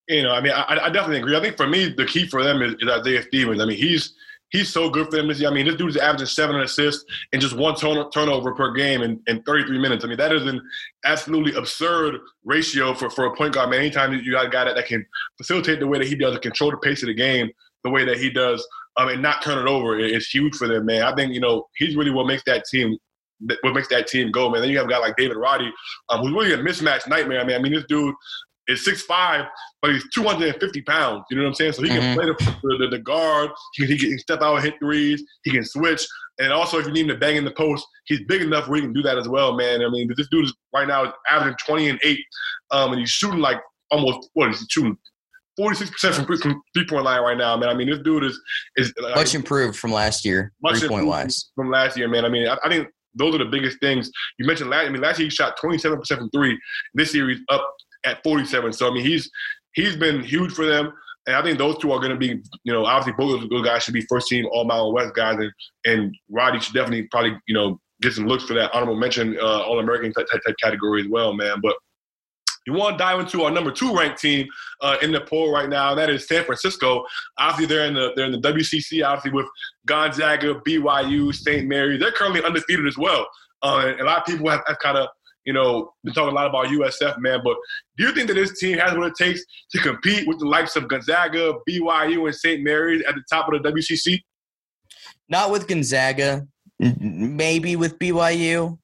You 0.09 0.23
know, 0.23 0.33
I 0.33 0.41
mean, 0.41 0.53
I, 0.53 0.79
I 0.85 0.91
definitely 0.91 1.19
agree. 1.19 1.37
I 1.37 1.41
think 1.41 1.57
for 1.57 1.67
me, 1.67 1.89
the 1.89 2.05
key 2.05 2.27
for 2.27 2.43
them 2.43 2.61
is, 2.63 2.75
is 2.81 2.89
Isaiah 2.89 3.23
Stevens. 3.23 3.61
I 3.61 3.65
mean, 3.65 3.79
he's 3.79 4.15
he's 4.53 4.69
so 4.69 4.89
good 4.89 5.07
for 5.11 5.17
them 5.17 5.29
this 5.29 5.41
year. 5.41 5.51
I 5.51 5.55
mean, 5.55 5.67
this 5.67 5.77
dude's 5.77 5.97
averaging 5.97 6.27
seven 6.27 6.61
assists 6.61 7.05
and 7.33 7.41
just 7.43 7.57
one 7.57 7.75
turn- 7.75 8.11
turnover 8.11 8.55
per 8.55 8.73
game 8.73 9.03
in, 9.03 9.21
in 9.27 9.43
33 9.43 9.79
minutes. 9.79 10.05
I 10.05 10.09
mean, 10.09 10.19
that 10.19 10.33
is 10.33 10.47
an 10.47 10.61
absolutely 11.05 11.55
absurd 11.55 12.17
ratio 12.45 12.95
for, 12.95 13.11
for 13.11 13.27
a 13.27 13.37
point 13.37 13.55
guard. 13.55 13.71
Man, 13.71 13.81
anytime 13.81 14.13
you 14.13 14.31
got 14.31 14.47
a 14.47 14.51
guy 14.51 14.65
that, 14.65 14.77
that 14.77 14.87
can 14.87 15.05
facilitate 15.39 15.81
the 15.81 15.87
way 15.87 15.99
that 15.99 16.07
he 16.07 16.15
does, 16.15 16.35
and 16.35 16.43
control 16.43 16.71
the 16.71 16.77
pace 16.77 17.03
of 17.03 17.09
the 17.09 17.15
game 17.15 17.51
the 17.83 17.91
way 17.91 18.05
that 18.05 18.19
he 18.19 18.31
does, 18.31 18.65
um, 18.97 19.09
and 19.09 19.23
not 19.23 19.43
turn 19.43 19.59
it 19.59 19.69
over, 19.69 19.99
it's 19.99 20.29
huge 20.29 20.55
for 20.55 20.69
them, 20.69 20.87
man. 20.87 21.03
I 21.03 21.15
think 21.15 21.33
you 21.33 21.41
know 21.41 21.67
he's 21.77 21.97
really 21.97 22.11
what 22.11 22.27
makes 22.27 22.45
that 22.45 22.65
team. 22.67 22.97
What 23.63 23.75
makes 23.75 23.89
that 23.89 24.07
team 24.07 24.31
go, 24.31 24.51
man? 24.51 24.61
Then 24.61 24.71
you 24.71 24.79
have 24.79 24.87
a 24.87 24.91
guy 24.91 24.99
like 24.99 25.17
David 25.17 25.37
Roddy, 25.37 25.73
um, 26.09 26.21
who's 26.21 26.33
really 26.33 26.53
a 26.53 26.59
mismatch 26.59 27.09
nightmare. 27.09 27.45
Man, 27.45 27.61
I 27.61 27.63
mean, 27.63 27.73
this 27.73 27.85
dude 27.89 28.15
is 28.69 28.85
six 28.85 29.03
five, 29.03 29.47
but 29.81 29.93
he's 29.93 30.05
250 30.15 30.83
pounds. 30.83 31.25
You 31.31 31.37
know 31.37 31.43
what 31.45 31.49
I'm 31.49 31.55
saying? 31.55 31.73
So 31.73 31.83
he 31.83 31.89
can 31.89 32.01
mm-hmm. 32.01 32.21
play 32.21 32.27
the, 32.27 32.79
the, 32.79 32.89
the 32.89 32.99
guard. 32.99 33.51
He 33.75 33.87
can, 33.87 33.97
he 33.97 34.09
can 34.09 34.19
step 34.19 34.43
out 34.43 34.57
and 34.57 34.65
hit 34.65 34.75
threes. 34.81 35.23
He 35.45 35.51
can 35.51 35.65
switch. 35.65 36.07
And 36.39 36.53
also, 36.53 36.79
if 36.79 36.87
you 36.87 36.93
need 36.93 37.03
him 37.03 37.09
to 37.09 37.17
bang 37.17 37.37
in 37.37 37.45
the 37.45 37.51
post, 37.53 37.87
he's 38.07 38.21
big 38.27 38.43
enough 38.43 38.69
where 38.69 38.77
he 38.77 38.83
can 38.83 38.93
do 38.93 39.03
that 39.03 39.19
as 39.19 39.29
well, 39.29 39.55
man. 39.55 39.83
I 39.83 39.89
mean, 39.89 40.11
this 40.17 40.29
dude 40.29 40.47
is 40.47 40.55
right 40.75 40.89
now 40.89 41.13
averaging 41.31 41.57
20 41.67 41.89
and 41.91 42.01
8, 42.03 42.19
um, 42.71 42.93
and 42.93 43.01
he's 43.01 43.11
shooting 43.11 43.41
like 43.41 43.59
almost, 43.91 44.31
what 44.35 44.51
is 44.51 44.61
he 44.61 44.67
shooting? 44.71 44.97
46% 45.61 46.15
from, 46.15 46.39
from 46.39 46.63
three 46.75 46.87
point 46.87 47.05
line 47.05 47.21
right 47.21 47.37
now, 47.37 47.57
man. 47.57 47.69
I 47.69 47.75
mean, 47.75 47.91
this 47.91 47.99
dude 47.99 48.25
is 48.25 48.41
is 48.77 48.93
much 49.15 49.35
improved 49.35 49.79
from 49.79 49.93
last 49.93 50.25
year, 50.25 50.53
three 50.75 50.89
point 50.89 51.07
wise. 51.07 51.51
From 51.55 51.71
last 51.71 51.97
year, 51.97 52.09
man. 52.09 52.25
I 52.25 52.31
mean, 52.31 52.49
I, 52.49 52.57
I, 52.65 52.69
think 52.71 52.89
those 53.15 53.35
are 53.35 53.39
the 53.39 53.47
biggest 53.47 53.79
things. 53.81 54.11
You 54.39 54.47
mentioned 54.47 54.71
last. 54.71 54.87
I 54.87 54.91
mean, 54.91 55.03
last 55.03 55.19
year 55.19 55.27
he 55.27 55.31
shot 55.31 55.59
27% 55.59 56.07
from 56.07 56.31
three. 56.31 56.59
This 56.95 57.15
year 57.15 57.29
he's 57.29 57.41
up 57.49 57.75
at 58.05 58.23
47. 58.23 58.73
So 58.73 58.89
I 58.89 58.95
mean, 58.95 59.05
he's 59.05 59.31
he's 59.75 59.97
been 59.97 60.23
huge 60.23 60.53
for 60.53 60.67
them. 60.67 60.93
And 61.27 61.37
I 61.37 61.43
think 61.43 61.59
those 61.59 61.79
two 61.79 61.93
are 61.93 62.01
going 62.01 62.11
to 62.11 62.17
be, 62.17 62.43
you 62.65 62.73
know, 62.73 62.85
obviously 62.85 63.13
both 63.17 63.43
of 63.43 63.49
those 63.49 63.65
guys 63.65 63.85
should 63.85 63.95
be 63.95 64.05
first 64.09 64.27
team 64.29 64.47
All 64.51 64.65
Mountain 64.65 64.95
West 64.95 65.15
guys, 65.15 65.37
and 65.39 65.53
and 65.85 66.17
Roddy 66.31 66.59
should 66.61 66.75
definitely 66.75 67.05
probably, 67.11 67.39
you 67.47 67.55
know, 67.55 67.81
get 68.01 68.13
some 68.13 68.27
looks 68.27 68.45
for 68.45 68.55
that 68.55 68.73
honorable 68.75 68.97
mention 68.97 69.39
uh, 69.39 69.63
All 69.63 69.79
American 69.79 70.13
type, 70.13 70.27
type 70.29 70.55
category 70.61 71.03
as 71.03 71.09
well, 71.09 71.33
man. 71.33 71.61
But 71.63 71.77
you 72.67 72.73
want 72.73 72.97
to 72.97 72.99
dive 72.99 73.21
into 73.21 73.43
our 73.43 73.51
number 73.51 73.73
two 73.73 73.97
ranked 73.97 74.21
team 74.21 74.47
uh, 74.81 74.97
in 75.03 75.13
the 75.13 75.21
poll 75.21 75.53
right 75.53 75.69
now, 75.69 75.91
and 75.91 75.99
that 75.99 76.11
is 76.11 76.27
San 76.27 76.45
Francisco. 76.45 77.05
Obviously, 77.39 77.67
they're 77.67 77.87
in 77.87 77.95
the 77.95 78.13
they're 78.15 78.27
in 78.27 78.33
the 78.33 78.41
WCC. 78.41 79.05
Obviously, 79.05 79.33
with 79.33 79.47
Gonzaga, 79.87 80.55
BYU, 80.67 81.35
St. 81.35 81.67
Mary, 81.69 81.97
they're 81.97 82.13
currently 82.13 82.43
undefeated 82.43 82.87
as 82.87 82.97
well. 82.97 83.27
Uh, 83.63 83.87
and 83.87 84.01
a 84.01 84.05
lot 84.05 84.19
of 84.19 84.27
people 84.27 84.49
have, 84.49 84.63
have 84.67 84.79
kind 84.79 84.97
of 84.97 85.09
you 85.45 85.53
know 85.53 85.93
been 86.05 86.15
talking 86.15 86.31
a 86.31 86.35
lot 86.35 86.47
about 86.47 86.67
USF, 86.67 87.19
man. 87.19 87.41
But 87.45 87.57
do 87.99 88.05
you 88.05 88.15
think 88.15 88.29
that 88.29 88.35
this 88.35 88.59
team 88.59 88.79
has 88.79 88.97
what 88.97 89.09
it 89.09 89.15
takes 89.17 89.43
to 89.73 89.79
compete 89.79 90.27
with 90.29 90.39
the 90.39 90.47
likes 90.47 90.77
of 90.77 90.89
Gonzaga, 90.89 91.55
BYU, 91.69 92.27
and 92.27 92.35
St. 92.35 92.63
Mary's 92.63 93.03
at 93.09 93.15
the 93.15 93.23
top 93.31 93.53
of 93.53 93.63
the 93.63 93.71
WCC? 93.71 94.21
Not 95.29 95.51
with 95.51 95.67
Gonzaga, 95.67 96.47
maybe 96.79 97.77
with 97.77 97.99
BYU. 97.99 98.79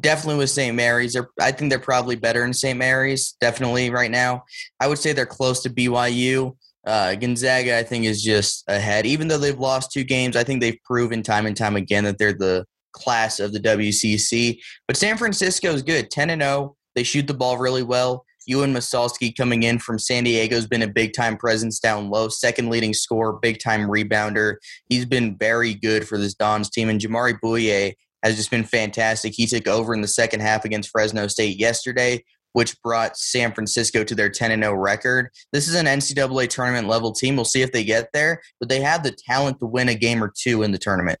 Definitely 0.00 0.38
with 0.38 0.50
St. 0.50 0.74
Mary's. 0.74 1.14
They're, 1.14 1.30
I 1.40 1.52
think 1.52 1.70
they're 1.70 1.78
probably 1.78 2.16
better 2.16 2.44
in 2.44 2.52
St. 2.52 2.78
Mary's. 2.78 3.36
Definitely 3.40 3.90
right 3.90 4.10
now. 4.10 4.44
I 4.80 4.88
would 4.88 4.98
say 4.98 5.12
they're 5.12 5.26
close 5.26 5.62
to 5.62 5.70
BYU. 5.70 6.56
Uh, 6.86 7.14
Gonzaga, 7.14 7.78
I 7.78 7.82
think, 7.82 8.04
is 8.04 8.22
just 8.22 8.64
ahead. 8.68 9.06
Even 9.06 9.28
though 9.28 9.38
they've 9.38 9.58
lost 9.58 9.92
two 9.92 10.04
games, 10.04 10.36
I 10.36 10.44
think 10.44 10.60
they've 10.60 10.78
proven 10.84 11.22
time 11.22 11.46
and 11.46 11.56
time 11.56 11.76
again 11.76 12.04
that 12.04 12.18
they're 12.18 12.32
the 12.32 12.66
class 12.92 13.40
of 13.40 13.52
the 13.52 13.60
WCC. 13.60 14.58
But 14.86 14.96
San 14.96 15.16
Francisco 15.16 15.72
is 15.72 15.82
good, 15.82 16.10
10 16.10 16.30
and 16.30 16.42
0. 16.42 16.76
They 16.94 17.02
shoot 17.02 17.26
the 17.26 17.34
ball 17.34 17.56
really 17.56 17.82
well. 17.82 18.24
Yauhen 18.50 18.72
Massalski 18.72 19.34
coming 19.34 19.62
in 19.62 19.78
from 19.78 19.98
San 19.98 20.24
Diego 20.24 20.56
has 20.56 20.66
been 20.66 20.82
a 20.82 20.88
big 20.88 21.12
time 21.12 21.36
presence 21.36 21.78
down 21.78 22.10
low, 22.10 22.28
second 22.28 22.68
leading 22.70 22.92
scorer, 22.92 23.38
big 23.40 23.60
time 23.60 23.82
rebounder. 23.82 24.56
He's 24.88 25.04
been 25.04 25.36
very 25.36 25.74
good 25.74 26.06
for 26.06 26.18
this 26.18 26.34
Dons 26.34 26.68
team. 26.68 26.88
And 26.88 27.00
Jamaree 27.00 27.38
Bouyea 27.42 27.94
has 28.22 28.36
just 28.36 28.50
been 28.50 28.64
fantastic. 28.64 29.32
He 29.34 29.46
took 29.46 29.66
over 29.66 29.94
in 29.94 30.00
the 30.00 30.08
second 30.08 30.40
half 30.40 30.64
against 30.64 30.90
Fresno 30.90 31.26
State 31.26 31.58
yesterday, 31.58 32.24
which 32.52 32.80
brought 32.82 33.16
San 33.16 33.52
Francisco 33.52 34.04
to 34.04 34.14
their 34.14 34.30
10 34.30 34.60
0 34.60 34.74
record. 34.74 35.30
This 35.52 35.68
is 35.68 35.74
an 35.74 35.86
NCAA 35.86 36.48
tournament 36.48 36.88
level 36.88 37.12
team. 37.12 37.36
We'll 37.36 37.44
see 37.44 37.62
if 37.62 37.72
they 37.72 37.84
get 37.84 38.08
there, 38.12 38.40
but 38.60 38.68
they 38.68 38.80
have 38.80 39.02
the 39.02 39.12
talent 39.12 39.58
to 39.60 39.66
win 39.66 39.88
a 39.88 39.94
game 39.94 40.22
or 40.22 40.32
two 40.36 40.62
in 40.62 40.72
the 40.72 40.78
tournament. 40.78 41.18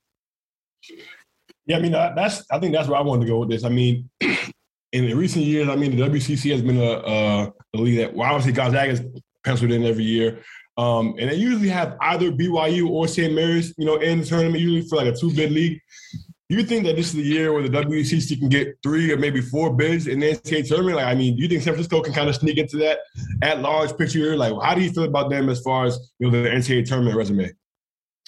Yeah, 1.66 1.76
I 1.76 1.80
mean 1.80 1.92
that's 1.92 2.44
I 2.50 2.58
think 2.58 2.74
that's 2.74 2.88
where 2.88 2.98
I 2.98 3.02
wanted 3.02 3.22
to 3.22 3.30
go 3.30 3.38
with 3.38 3.50
this. 3.50 3.64
I 3.64 3.68
mean, 3.68 4.10
in 4.92 5.16
recent 5.16 5.44
years, 5.44 5.68
I 5.68 5.76
mean 5.76 5.96
the 5.96 6.08
WCC 6.08 6.50
has 6.52 6.62
been 6.62 6.78
a, 6.78 7.52
a, 7.74 7.78
league 7.78 7.98
that 7.98 8.14
well, 8.14 8.28
obviously 8.28 8.52
Gonzaga 8.52 8.92
is 8.92 9.02
penciled 9.44 9.72
in 9.72 9.84
every 9.84 10.04
year. 10.04 10.42
Um, 10.78 11.14
and 11.18 11.30
they 11.30 11.34
usually 11.34 11.68
have 11.68 11.96
either 12.00 12.32
BYU 12.32 12.88
or 12.88 13.06
St. 13.06 13.34
Mary's, 13.34 13.74
you 13.76 13.84
know, 13.84 13.96
in 13.96 14.20
the 14.20 14.26
tournament, 14.26 14.58
usually 14.58 14.88
for 14.88 14.96
like 14.96 15.06
a 15.06 15.14
two-bid 15.14 15.52
league. 15.52 15.78
You 16.52 16.62
think 16.62 16.84
that 16.84 16.96
this 16.96 17.06
is 17.06 17.14
the 17.14 17.22
year 17.22 17.50
where 17.50 17.66
the 17.66 17.70
WCC 17.70 18.38
can 18.38 18.50
get 18.50 18.76
three 18.82 19.10
or 19.10 19.16
maybe 19.16 19.40
four 19.40 19.74
bids 19.74 20.06
in 20.06 20.20
the 20.20 20.32
NCAA 20.32 20.68
tournament? 20.68 20.96
Like, 20.96 21.06
I 21.06 21.14
mean, 21.14 21.34
do 21.34 21.40
you 21.40 21.48
think 21.48 21.62
San 21.62 21.72
Francisco 21.72 22.02
can 22.02 22.12
kind 22.12 22.28
of 22.28 22.36
sneak 22.36 22.58
into 22.58 22.76
that 22.76 22.98
at 23.40 23.62
large 23.62 23.96
picture? 23.96 24.36
Like, 24.36 24.52
how 24.62 24.74
do 24.74 24.82
you 24.82 24.90
feel 24.90 25.04
about 25.04 25.30
them 25.30 25.48
as 25.48 25.62
far 25.62 25.86
as 25.86 25.98
you 26.18 26.30
know 26.30 26.42
the 26.42 26.50
NCAA 26.50 26.86
tournament 26.86 27.16
resume? 27.16 27.50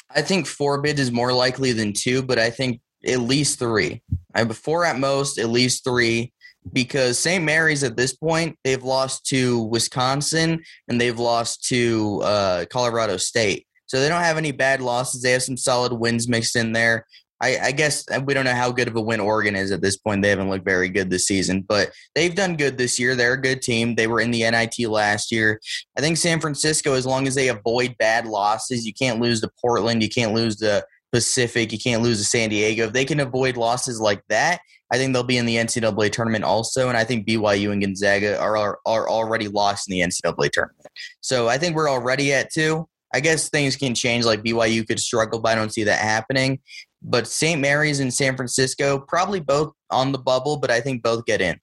I 0.09 0.23
think 0.23 0.47
four 0.47 0.81
bids 0.81 1.00
is 1.00 1.12
more 1.12 1.35
likely 1.35 1.73
than 1.73 1.93
two, 1.93 2.23
but 2.23 2.38
I 2.38 2.49
think 2.49 2.81
at 3.07 3.21
least 3.21 3.59
three. 3.59 4.02
I 4.35 4.43
four 4.47 4.87
at 4.87 4.99
most, 4.99 5.38
at 5.38 5.50
least 5.50 5.85
three, 5.85 6.33
because 6.73 7.19
St. 7.19 7.45
Mary's 7.45 7.85
at 7.85 7.99
this 7.99 8.14
point 8.14 8.57
they've 8.64 8.83
lost 8.83 9.26
to 9.26 9.64
Wisconsin 9.64 10.62
and 10.88 10.99
they've 10.99 11.19
lost 11.19 11.69
to 11.69 12.23
uh, 12.25 12.64
Colorado 12.71 13.19
State. 13.19 13.66
So 13.85 14.00
they 14.00 14.09
don't 14.09 14.23
have 14.23 14.38
any 14.38 14.50
bad 14.50 14.81
losses. 14.81 15.21
They 15.21 15.33
have 15.33 15.43
some 15.43 15.59
solid 15.59 15.93
wins 15.93 16.26
mixed 16.26 16.57
in 16.57 16.73
there. 16.73 17.04
I, 17.41 17.59
I, 17.59 17.73
guess 17.73 18.05
uh, 18.11 18.21
we 18.25 18.33
don't 18.33 18.45
know 18.45 18.55
how 18.55 18.71
good 18.71 18.88
of 18.88 18.97
a 18.97 19.00
win 19.00 19.21
Oregon 19.21 19.57
is 19.57 19.71
at 19.71 19.83
this 19.83 19.97
point. 19.97 20.23
They 20.23 20.31
haven't 20.31 20.50
looked 20.50 20.64
very 20.64 20.88
good 20.88 21.11
this 21.11 21.26
season, 21.26 21.62
but 21.62 21.91
they've 22.14 22.35
done 22.35 22.57
good 22.57 22.79
this 22.79 22.99
year. 22.99 23.14
They're 23.14 23.35
a 23.35 23.41
good 23.41 23.61
team. 23.61 23.95
They 23.95 24.07
were 24.07 24.21
in 24.21 24.31
the 24.31 24.49
NIT 24.49 24.88
last 24.88 25.33
year. 25.33 25.61
I 25.99 26.00
think 26.00 26.17
San 26.17 26.41
Francisco, 26.41 26.95
as 26.95 27.07
long 27.07 27.26
as 27.26 27.35
they 27.35 27.49
avoid 27.49 27.97
bad 27.99 28.26
losses, 28.26 28.87
you 28.87 28.95
can't 28.95 29.21
lose 29.21 29.41
to 29.41 29.50
Portland. 29.61 30.03
You 30.03 30.09
can't 30.09 30.33
lose 30.33 30.57
to 30.57 30.85
Pacific. 31.12 31.73
You 31.73 31.79
can't 31.79 32.03
lose 32.03 32.19
to 32.19 32.25
San 32.25 32.50
Diego. 32.50 32.87
If 32.87 32.93
they 32.93 33.05
can 33.05 33.21
avoid 33.21 33.57
losses 33.57 34.00
like 34.00 34.23
that, 34.29 34.61
I 34.93 34.97
think 34.97 35.12
they'll 35.12 35.23
be 35.23 35.38
in 35.38 35.47
the 35.47 35.57
NCAA 35.57 36.12
tournament 36.12 36.45
also. 36.45 36.88
And 36.88 36.97
I 36.97 37.05
think 37.05 37.26
BYU 37.26 37.73
and 37.73 37.83
Gonzaga 37.83 38.38
are, 38.38 38.57
are, 38.57 38.79
are 38.87 39.09
already 39.09 39.49
lost 39.49 39.91
in 39.91 39.97
the 39.97 40.05
NCAA 40.05 40.50
tournament. 40.50 40.88
So 41.21 41.49
I 41.49 41.59
think 41.59 41.75
we're 41.75 41.91
already 41.91 42.33
at 42.33 42.53
two. 42.53 42.88
I 43.14 43.21
guess 43.21 43.49
things 43.49 43.76
can 43.76 43.95
change. 43.95 44.25
Like 44.25 44.43
BYU 44.43 44.87
could 44.87 44.99
struggle, 44.99 45.38
but 45.41 45.53
I 45.53 45.55
don't 45.55 45.73
see 45.73 45.85
that 45.85 46.00
happening. 46.00 46.59
But 47.05 47.29
St. 47.29 47.61
Mary's 47.61 48.01
and 48.01 48.13
San 48.13 48.35
Francisco 48.35 48.99
probably 48.99 49.41
both 49.41 49.73
on 49.91 50.11
the 50.11 50.19
bubble, 50.19 50.57
but 50.57 50.71
I 50.71 50.81
think 50.81 51.03
both 51.03 51.27
get 51.27 51.41
in. 51.41 51.61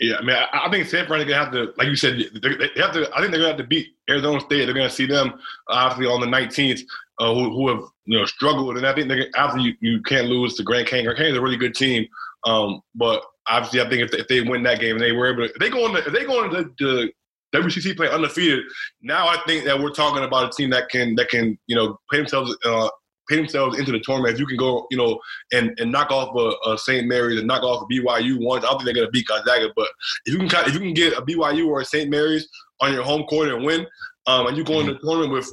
Yeah, 0.00 0.16
I 0.16 0.22
mean, 0.22 0.36
I, 0.36 0.66
I 0.66 0.70
think 0.70 0.88
San 0.88 1.06
Francisco 1.06 1.30
gonna 1.30 1.44
have 1.44 1.52
to, 1.52 1.72
like 1.76 1.86
you 1.86 1.94
said, 1.94 2.18
they 2.18 2.80
have 2.80 2.92
to. 2.92 3.08
I 3.14 3.20
think 3.20 3.30
they're 3.30 3.40
gonna 3.40 3.48
have 3.48 3.56
to 3.58 3.64
beat 3.64 3.88
Arizona 4.10 4.40
State. 4.40 4.64
They're 4.64 4.74
gonna 4.74 4.90
see 4.90 5.06
them 5.06 5.34
obviously 5.68 6.12
on 6.12 6.20
the 6.20 6.26
19th, 6.26 6.80
uh, 7.20 7.32
who, 7.32 7.50
who, 7.50 7.68
have 7.68 7.84
you 8.06 8.18
know 8.18 8.24
struggled, 8.24 8.78
and 8.78 8.86
I 8.86 8.94
think 8.94 9.08
they 9.08 9.30
you, 9.60 9.74
you 9.80 10.02
can't 10.02 10.26
lose 10.26 10.54
to 10.54 10.64
Grand 10.64 10.88
Canyon. 10.88 11.04
Grand 11.04 11.18
Canyon's 11.18 11.38
a 11.38 11.42
really 11.42 11.56
good 11.56 11.74
team, 11.74 12.06
um, 12.44 12.80
but 12.94 13.22
obviously 13.46 13.80
I 13.80 13.88
think 13.88 14.02
if 14.02 14.10
they, 14.10 14.18
if 14.18 14.28
they 14.28 14.40
win 14.40 14.62
that 14.64 14.80
game 14.80 14.96
and 14.96 15.00
they 15.00 15.12
were 15.12 15.32
able 15.32 15.46
to, 15.46 15.52
if 15.52 15.58
they 15.58 15.70
go 15.70 15.86
into 15.86 15.98
if 15.98 16.12
they 16.12 16.24
go 16.24 16.44
into 16.44 16.64
the, 16.78 17.12
the 17.52 17.60
WCC 17.60 17.96
play 17.96 18.08
undefeated, 18.08 18.64
now 19.02 19.28
I 19.28 19.38
think 19.46 19.64
that 19.66 19.78
we're 19.78 19.92
talking 19.92 20.24
about 20.24 20.52
a 20.52 20.56
team 20.56 20.70
that 20.70 20.88
can 20.88 21.14
that 21.16 21.28
can 21.28 21.58
you 21.66 21.76
know 21.76 21.98
play 22.10 22.18
themselves 22.18 22.56
uh, 22.64 22.88
themselves 23.36 23.78
into 23.78 23.92
the 23.92 24.00
tournament. 24.00 24.34
If 24.34 24.40
you 24.40 24.46
can 24.46 24.56
go, 24.56 24.86
you 24.90 24.96
know, 24.96 25.18
and, 25.52 25.72
and 25.78 25.90
knock 25.90 26.10
off 26.10 26.34
a, 26.36 26.70
a 26.70 26.78
St. 26.78 27.06
Mary's 27.06 27.38
and 27.38 27.46
knock 27.46 27.62
off 27.62 27.82
a 27.82 27.94
BYU 27.94 28.38
once, 28.40 28.64
I 28.64 28.68
don't 28.68 28.78
think 28.78 28.86
they're 28.86 28.94
gonna 28.94 29.10
beat 29.10 29.26
Gonzaga. 29.26 29.70
But 29.76 29.88
if 30.26 30.34
you 30.34 30.38
can 30.38 30.68
if 30.68 30.74
you 30.74 30.80
can 30.80 30.94
get 30.94 31.14
a 31.14 31.22
BYU 31.22 31.68
or 31.68 31.80
a 31.80 31.84
St. 31.84 32.10
Mary's 32.10 32.48
on 32.80 32.92
your 32.92 33.02
home 33.02 33.24
court 33.24 33.48
and 33.48 33.64
win, 33.64 33.86
um, 34.26 34.46
and 34.46 34.56
you 34.56 34.64
go 34.64 34.80
into 34.80 34.94
the 34.94 35.00
tournament 35.00 35.32
with 35.32 35.52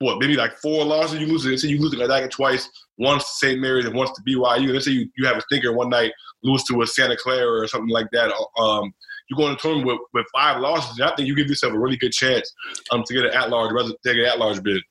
what 0.00 0.18
maybe 0.20 0.36
like 0.36 0.56
four 0.58 0.84
losses, 0.84 1.20
you 1.20 1.26
lose 1.26 1.44
it. 1.44 1.58
Say 1.58 1.68
you 1.68 1.80
lose 1.80 1.92
to 1.92 1.98
Gonzaga 1.98 2.28
twice, 2.28 2.68
once 2.98 3.24
to 3.24 3.46
St. 3.46 3.60
Mary's 3.60 3.84
and 3.84 3.94
once 3.94 4.10
to 4.12 4.22
BYU. 4.22 4.72
Let's 4.72 4.84
say 4.84 4.92
you, 4.92 5.10
you 5.16 5.26
have 5.26 5.36
a 5.36 5.42
stinker 5.42 5.72
one 5.72 5.88
night, 5.88 6.12
lose 6.42 6.62
to 6.64 6.82
a 6.82 6.86
Santa 6.86 7.16
Clara 7.16 7.62
or 7.62 7.66
something 7.66 7.88
like 7.88 8.06
that. 8.12 8.32
Um, 8.58 8.92
you 9.28 9.36
go 9.36 9.46
in 9.46 9.52
the 9.52 9.58
tournament 9.58 9.86
with, 9.86 9.98
with 10.14 10.26
five 10.32 10.60
losses, 10.60 10.98
and 10.98 11.08
I 11.08 11.14
think 11.14 11.28
you 11.28 11.34
give 11.34 11.48
yourself 11.48 11.74
a 11.74 11.78
really 11.78 11.96
good 11.96 12.12
chance 12.12 12.52
um, 12.92 13.02
to 13.04 13.14
get 13.14 13.24
an 13.24 13.34
at 13.34 13.50
large, 13.50 13.72
to 13.76 13.96
get 14.04 14.16
an 14.16 14.24
at 14.24 14.38
large 14.38 14.62
bid. 14.62 14.82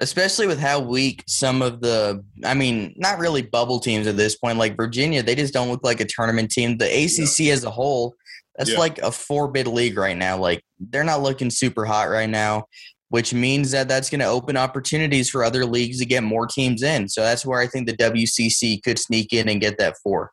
Especially 0.00 0.46
with 0.46 0.60
how 0.60 0.78
weak 0.78 1.24
some 1.26 1.60
of 1.60 1.80
the, 1.80 2.24
I 2.44 2.54
mean, 2.54 2.94
not 2.96 3.18
really 3.18 3.42
bubble 3.42 3.80
teams 3.80 4.06
at 4.06 4.16
this 4.16 4.36
point. 4.36 4.58
Like 4.58 4.76
Virginia, 4.76 5.22
they 5.22 5.34
just 5.34 5.52
don't 5.52 5.68
look 5.68 5.82
like 5.82 6.00
a 6.00 6.04
tournament 6.04 6.50
team. 6.50 6.78
The 6.78 6.86
ACC 6.86 7.46
yeah. 7.46 7.52
as 7.52 7.64
a 7.64 7.70
whole, 7.70 8.14
that's 8.56 8.72
yeah. 8.72 8.78
like 8.78 8.98
a 8.98 9.10
four 9.10 9.48
bid 9.48 9.66
league 9.66 9.98
right 9.98 10.16
now. 10.16 10.38
Like 10.38 10.62
they're 10.78 11.04
not 11.04 11.22
looking 11.22 11.50
super 11.50 11.84
hot 11.84 12.10
right 12.10 12.28
now, 12.28 12.64
which 13.08 13.34
means 13.34 13.70
that 13.72 13.88
that's 13.88 14.10
going 14.10 14.20
to 14.20 14.26
open 14.26 14.56
opportunities 14.56 15.30
for 15.30 15.42
other 15.42 15.64
leagues 15.64 15.98
to 15.98 16.06
get 16.06 16.22
more 16.22 16.46
teams 16.46 16.82
in. 16.82 17.08
So 17.08 17.22
that's 17.22 17.44
where 17.44 17.60
I 17.60 17.66
think 17.66 17.86
the 17.86 17.96
WCC 17.96 18.82
could 18.82 18.98
sneak 18.98 19.32
in 19.32 19.48
and 19.48 19.60
get 19.60 19.78
that 19.78 19.96
four. 20.02 20.32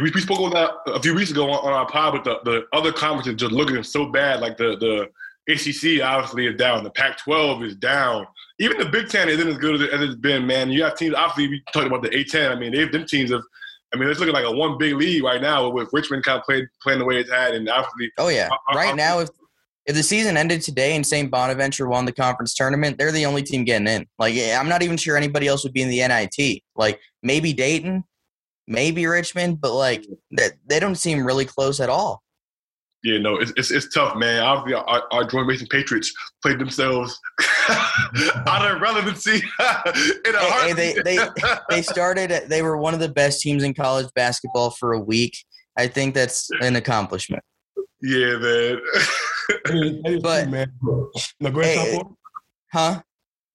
We, 0.00 0.12
spoke 0.20 0.40
about 0.40 0.84
that 0.84 0.92
a 0.92 1.00
few 1.00 1.14
weeks 1.14 1.30
ago 1.30 1.50
on, 1.50 1.66
on 1.66 1.72
our 1.72 1.86
pod, 1.86 2.22
but 2.22 2.24
the, 2.24 2.50
the 2.50 2.76
other 2.76 2.92
conferences 2.92 3.34
just 3.34 3.52
looking 3.52 3.82
so 3.82 4.06
bad. 4.06 4.40
Like 4.40 4.58
the 4.58 4.76
the 4.76 5.08
ACC 5.48 6.02
obviously 6.02 6.46
is 6.46 6.56
down, 6.56 6.84
the 6.84 6.90
Pac-12 6.90 7.64
is 7.64 7.76
down. 7.76 8.26
Even 8.58 8.78
the 8.78 8.88
Big 8.88 9.08
Ten 9.08 9.28
isn't 9.28 9.48
as 9.48 9.58
good 9.58 9.80
as, 9.80 10.00
it's 10.00 10.14
been. 10.16 10.46
Man, 10.46 10.70
you 10.70 10.82
have 10.84 10.96
teams. 10.96 11.14
Obviously, 11.14 11.48
we 11.48 11.62
talked 11.72 11.86
about 11.86 12.02
the 12.02 12.08
A10. 12.08 12.50
I 12.50 12.54
mean, 12.58 12.72
they've 12.72 12.90
them 12.90 13.04
teams 13.06 13.30
have. 13.30 13.42
I 13.94 13.98
mean, 13.98 14.08
it's 14.08 14.18
looking 14.18 14.34
like 14.34 14.44
a 14.44 14.50
one 14.50 14.78
big 14.78 14.94
league 14.94 15.22
right 15.22 15.40
now 15.40 15.68
with 15.68 15.88
Richmond 15.92 16.24
kind 16.24 16.38
of 16.38 16.44
played, 16.44 16.66
playing 16.82 16.98
the 16.98 17.04
way 17.04 17.18
it's 17.20 17.30
had, 17.30 17.54
and 17.54 17.68
obviously. 17.68 18.10
Oh 18.18 18.28
yeah, 18.28 18.48
uh, 18.50 18.74
right 18.74 18.96
now 18.96 19.20
if 19.20 19.28
if 19.86 19.94
the 19.94 20.02
season 20.02 20.36
ended 20.36 20.62
today 20.62 20.96
and 20.96 21.06
St. 21.06 21.30
Bonaventure 21.30 21.86
won 21.86 22.04
the 22.04 22.12
conference 22.12 22.54
tournament, 22.54 22.98
they're 22.98 23.12
the 23.12 23.24
only 23.24 23.42
team 23.42 23.64
getting 23.64 23.86
in. 23.86 24.06
Like, 24.18 24.34
I'm 24.36 24.68
not 24.68 24.82
even 24.82 24.96
sure 24.96 25.16
anybody 25.16 25.46
else 25.46 25.62
would 25.62 25.72
be 25.72 25.82
in 25.82 25.88
the 25.88 25.98
NIT. 25.98 26.62
Like, 26.74 27.00
maybe 27.22 27.52
Dayton, 27.52 28.02
maybe 28.66 29.06
Richmond, 29.06 29.60
but 29.60 29.74
like 29.74 30.04
they, 30.36 30.48
they 30.66 30.80
don't 30.80 30.96
seem 30.96 31.24
really 31.24 31.44
close 31.44 31.80
at 31.80 31.88
all. 31.88 32.22
Yeah, 33.02 33.18
no, 33.18 33.36
it's, 33.36 33.52
it's, 33.56 33.70
it's 33.70 33.94
tough, 33.94 34.16
man. 34.16 34.42
Obviously, 34.42 34.82
our, 34.86 35.02
our 35.12 35.24
George 35.24 35.46
Mason 35.46 35.66
Patriots 35.68 36.12
played 36.42 36.58
themselves 36.58 37.18
out 37.68 38.68
of 38.68 38.80
relevancy. 38.80 39.36
in 40.24 40.34
a 40.34 40.38
hey, 40.38 40.68
hey, 40.68 40.72
they 40.72 40.94
they 41.04 41.18
they 41.70 41.82
started. 41.82 42.48
They 42.48 42.62
were 42.62 42.76
one 42.76 42.94
of 42.94 43.00
the 43.00 43.08
best 43.08 43.42
teams 43.42 43.62
in 43.62 43.74
college 43.74 44.08
basketball 44.14 44.70
for 44.70 44.92
a 44.92 45.00
week. 45.00 45.36
I 45.76 45.86
think 45.86 46.14
that's 46.14 46.48
an 46.60 46.76
accomplishment. 46.76 47.44
Yeah, 48.02 48.36
man. 48.38 48.80
but 50.22 50.48
man. 50.48 50.72
No, 50.82 51.50
go 51.50 51.60
ahead, 51.60 51.78
hey, 51.78 52.00
huh? 52.72 53.02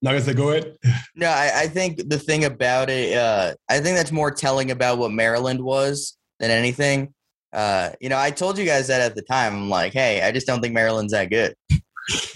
Not 0.01 0.11
gonna 0.11 0.21
say 0.21 0.33
go 0.33 0.51
ahead. 0.51 0.77
No, 1.15 1.27
I, 1.27 1.51
I 1.55 1.67
think 1.67 2.09
the 2.09 2.17
thing 2.17 2.45
about 2.45 2.89
it, 2.89 3.17
uh, 3.17 3.53
I 3.69 3.79
think 3.81 3.97
that's 3.97 4.11
more 4.11 4.31
telling 4.31 4.71
about 4.71 4.97
what 4.97 5.11
Maryland 5.11 5.61
was 5.61 6.17
than 6.39 6.51
anything. 6.51 7.13
Uh, 7.53 7.89
you 7.99 8.09
know, 8.09 8.17
I 8.17 8.31
told 8.31 8.57
you 8.57 8.65
guys 8.65 8.87
that 8.87 9.01
at 9.01 9.15
the 9.15 9.21
time. 9.21 9.53
I'm 9.53 9.69
like, 9.69 9.93
hey, 9.93 10.21
I 10.21 10.31
just 10.31 10.47
don't 10.47 10.61
think 10.61 10.73
Maryland's 10.73 11.13
that 11.13 11.29
good. 11.29 11.55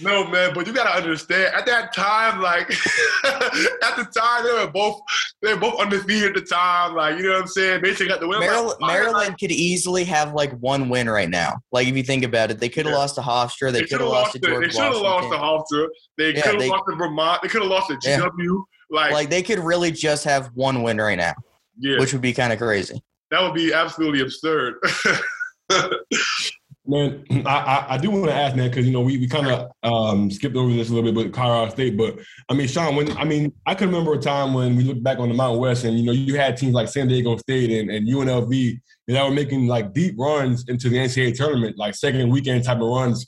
No, 0.02 0.28
man, 0.28 0.54
but 0.54 0.68
you 0.68 0.74
gotta 0.74 0.96
understand. 0.96 1.54
At 1.54 1.66
that 1.66 1.94
time, 1.94 2.42
like 2.42 2.70
at 3.26 3.96
the 3.98 4.08
time, 4.16 4.44
they 4.44 4.54
were 4.54 4.72
both 4.72 5.02
they 5.42 5.54
were 5.54 5.60
both 5.60 5.80
undefeated 5.80 6.30
at 6.30 6.36
the 6.36 6.42
time. 6.42 6.96
Like 6.96 7.18
you 7.18 7.24
know 7.24 7.32
what 7.32 7.42
I'm 7.42 7.48
saying? 7.48 7.82
Basically, 7.82 8.08
got 8.08 8.20
the 8.20 8.28
win. 8.28 8.40
Maryland, 8.40 8.78
like, 8.80 8.94
Maryland 8.94 9.30
like, 9.30 9.38
could 9.38 9.52
easily 9.52 10.04
have 10.06 10.34
like 10.34 10.52
one 10.60 10.88
win 10.88 11.10
right 11.10 11.30
now. 11.30 11.56
Like 11.72 11.88
if 11.88 11.98
you 11.98 12.04
think 12.04 12.24
about 12.24 12.52
it, 12.52 12.60
they 12.60 12.70
could 12.70 12.86
have 12.86 12.94
yeah. 12.94 13.00
lost 13.00 13.16
to 13.16 13.22
Hofstra. 13.22 13.72
They, 13.72 13.82
they 13.82 13.88
could 13.88 14.02
have 14.02 14.10
lost 14.10 14.34
to 14.34 14.40
George 14.40 14.66
They 14.66 14.72
should 14.72 14.84
have 14.84 14.96
lost 14.96 15.32
to 15.32 15.38
Hofstra. 15.38 15.88
They 16.18 16.34
could 16.34 16.62
have 16.62 16.70
lost 16.70 16.84
to 16.90 16.96
Vermont. 16.96 17.42
They 17.42 17.48
could 17.48 17.62
have 17.62 17.72
lost 17.72 17.90
to 17.90 17.96
GW. 17.96 18.32
Yeah. 18.38 18.56
Like, 18.92 19.12
like 19.12 19.30
they 19.30 19.42
could 19.42 19.60
really 19.60 19.92
just 19.92 20.24
have 20.26 20.52
one 20.54 20.84
win 20.84 20.98
right 20.98 21.18
now. 21.18 21.34
Yeah, 21.78 22.00
which 22.00 22.14
would 22.14 22.22
be 22.22 22.34
kind 22.34 22.54
of 22.54 22.60
crazy. 22.60 23.02
That 23.32 23.42
would 23.42 23.54
be 23.54 23.74
absolutely 23.74 24.22
absurd. 24.22 24.76
Man, 26.88 27.24
I, 27.48 27.86
I, 27.90 27.98
do 27.98 28.12
want 28.12 28.26
to 28.26 28.34
ask, 28.34 28.56
man, 28.56 28.70
because 28.70 28.86
you 28.86 28.92
know 28.92 29.02
we, 29.02 29.18
we 29.18 29.28
kind 29.28 29.48
of 29.48 29.72
um, 29.82 30.30
skipped 30.30 30.56
over 30.56 30.72
this 30.72 30.92
a 30.92 30.94
little 30.94 31.12
bit 31.12 31.16
with 31.16 31.34
Colorado 31.34 31.72
State, 31.72 31.98
but 31.98 32.20
I 32.48 32.54
mean, 32.54 32.68
Sean, 32.68 32.96
when 32.96 33.12
I 33.18 33.24
mean, 33.24 33.52
I 33.66 33.74
can 33.74 33.88
remember 33.88 34.14
a 34.14 34.20
time 34.20 34.54
when 34.54 34.76
we 34.76 34.84
look 34.84 35.02
back 35.02 35.18
on 35.18 35.30
the 35.30 35.34
Mountain 35.34 35.60
West, 35.60 35.84
and 35.84 35.98
you 35.98 36.06
know, 36.06 36.12
you 36.12 36.38
had 36.38 36.58
teams 36.58 36.76
like 36.76 36.88
San 36.88 37.08
Diego 37.08 37.38
State 37.38 37.72
and, 37.72 37.90
and 37.90 38.08
UNLV 38.08 38.80
that 39.08 39.24
were 39.24 39.34
making 39.34 39.66
like 39.66 39.94
deep 39.94 40.14
runs 40.20 40.66
into 40.68 40.90
the 40.90 40.98
NCAA 40.98 41.36
tournament, 41.36 41.76
like 41.80 41.96
second 41.96 42.30
weekend 42.30 42.64
type 42.64 42.78
of 42.78 42.88
runs. 42.88 43.26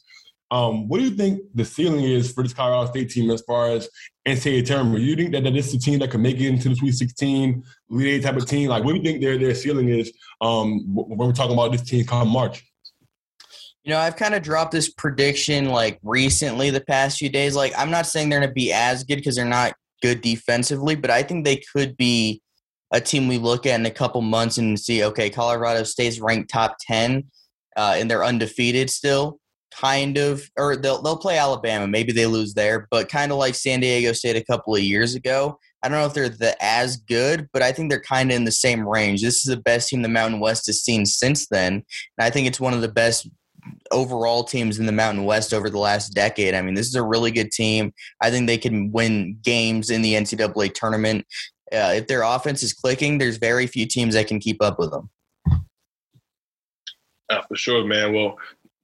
Um, 0.49 0.87
what 0.87 0.99
do 0.99 1.03
you 1.03 1.11
think 1.11 1.41
the 1.55 1.65
ceiling 1.65 2.05
is 2.05 2.31
for 2.31 2.41
this 2.41 2.53
Colorado 2.53 2.89
State 2.89 3.09
team 3.09 3.29
as 3.31 3.41
far 3.41 3.69
as 3.69 3.89
NCAA 4.25 4.65
tournament? 4.65 4.99
Do 4.99 5.03
you 5.03 5.15
think 5.15 5.33
that, 5.33 5.43
that 5.43 5.53
this 5.53 5.67
is 5.67 5.73
a 5.75 5.79
team 5.79 5.99
that 5.99 6.11
can 6.11 6.21
make 6.21 6.39
it 6.39 6.47
into 6.47 6.69
the 6.69 6.75
Sweet 6.75 6.93
16, 6.93 7.63
Elite 7.91 8.23
type 8.23 8.37
of 8.37 8.45
team? 8.45 8.69
Like, 8.69 8.83
what 8.83 8.93
do 8.93 8.97
you 8.97 9.03
think 9.03 9.21
their 9.21 9.37
their 9.37 9.53
ceiling 9.53 9.89
is 9.89 10.11
um, 10.39 10.83
when 10.93 11.17
we're 11.17 11.33
talking 11.33 11.53
about 11.53 11.73
this 11.73 11.81
team 11.81 12.05
come 12.05 12.29
March? 12.29 12.63
You 13.83 13.91
know, 13.93 13.99
I've 13.99 14.15
kind 14.15 14.35
of 14.35 14.41
dropped 14.41 14.71
this 14.71 14.89
prediction 14.89 15.69
like 15.69 15.99
recently, 16.01 16.69
the 16.69 16.81
past 16.81 17.17
few 17.17 17.29
days. 17.29 17.55
Like, 17.55 17.73
I'm 17.77 17.91
not 17.91 18.05
saying 18.05 18.29
they're 18.29 18.39
going 18.39 18.49
to 18.49 18.53
be 18.53 18.71
as 18.71 19.03
good 19.03 19.17
because 19.17 19.35
they're 19.35 19.45
not 19.45 19.73
good 20.01 20.21
defensively, 20.21 20.95
but 20.95 21.09
I 21.09 21.23
think 21.23 21.43
they 21.43 21.61
could 21.73 21.97
be 21.97 22.41
a 22.93 23.01
team 23.01 23.27
we 23.27 23.37
look 23.37 23.65
at 23.65 23.79
in 23.79 23.85
a 23.85 23.91
couple 23.91 24.21
months 24.21 24.57
and 24.57 24.79
see, 24.79 25.03
okay, 25.03 25.29
Colorado 25.29 25.83
State's 25.83 26.19
ranked 26.19 26.49
top 26.49 26.77
10 26.81 27.25
uh, 27.75 27.95
and 27.97 28.09
they're 28.09 28.23
undefeated 28.23 28.89
still, 28.89 29.39
kind 29.79 30.17
of, 30.17 30.49
or 30.57 30.75
they'll, 30.75 31.01
they'll 31.01 31.17
play 31.17 31.37
Alabama. 31.37 31.87
Maybe 31.87 32.11
they 32.11 32.25
lose 32.25 32.53
there, 32.53 32.87
but 32.89 33.09
kind 33.09 33.31
of 33.31 33.37
like 33.37 33.55
San 33.55 33.79
Diego 33.79 34.11
State 34.13 34.35
a 34.35 34.43
couple 34.43 34.75
of 34.75 34.81
years 34.81 35.15
ago. 35.15 35.59
I 35.83 35.89
don't 35.89 35.99
know 35.99 36.07
if 36.07 36.13
they're 36.13 36.29
the 36.29 36.55
as 36.59 36.97
good, 36.97 37.47
but 37.53 37.61
I 37.61 37.71
think 37.71 37.89
they're 37.89 38.01
kind 38.01 38.31
of 38.31 38.35
in 38.35 38.45
the 38.45 38.51
same 38.51 38.87
range. 38.87 39.21
This 39.21 39.37
is 39.37 39.43
the 39.43 39.61
best 39.61 39.89
team 39.89 40.01
the 40.01 40.09
Mountain 40.09 40.39
West 40.39 40.65
has 40.65 40.81
seen 40.81 41.05
since 41.05 41.47
then. 41.47 41.73
And 41.73 41.83
I 42.25 42.29
think 42.29 42.47
it's 42.47 42.59
one 42.59 42.73
of 42.73 42.81
the 42.81 42.87
best 42.87 43.29
overall 43.91 44.43
teams 44.43 44.79
in 44.79 44.85
the 44.85 44.91
Mountain 44.91 45.25
West 45.25 45.53
over 45.53 45.69
the 45.69 45.77
last 45.77 46.09
decade. 46.09 46.55
I 46.55 46.61
mean, 46.61 46.73
this 46.73 46.87
is 46.87 46.95
a 46.95 47.03
really 47.03 47.31
good 47.31 47.51
team. 47.51 47.93
I 48.21 48.31
think 48.31 48.47
they 48.47 48.57
can 48.57 48.91
win 48.91 49.37
games 49.43 49.89
in 49.89 50.01
the 50.01 50.13
NCAA 50.13 50.73
tournament. 50.73 51.25
Uh, 51.71 51.93
if 51.95 52.07
their 52.07 52.23
offense 52.23 52.63
is 52.63 52.73
clicking, 52.73 53.17
there's 53.17 53.37
very 53.37 53.67
few 53.67 53.85
teams 53.85 54.13
that 54.15 54.27
can 54.27 54.39
keep 54.39 54.61
up 54.61 54.79
with 54.79 54.91
them. 54.91 55.09
Uh, 57.29 57.41
for 57.41 57.55
sure, 57.55 57.83
man. 57.83 58.13
Well, 58.13 58.37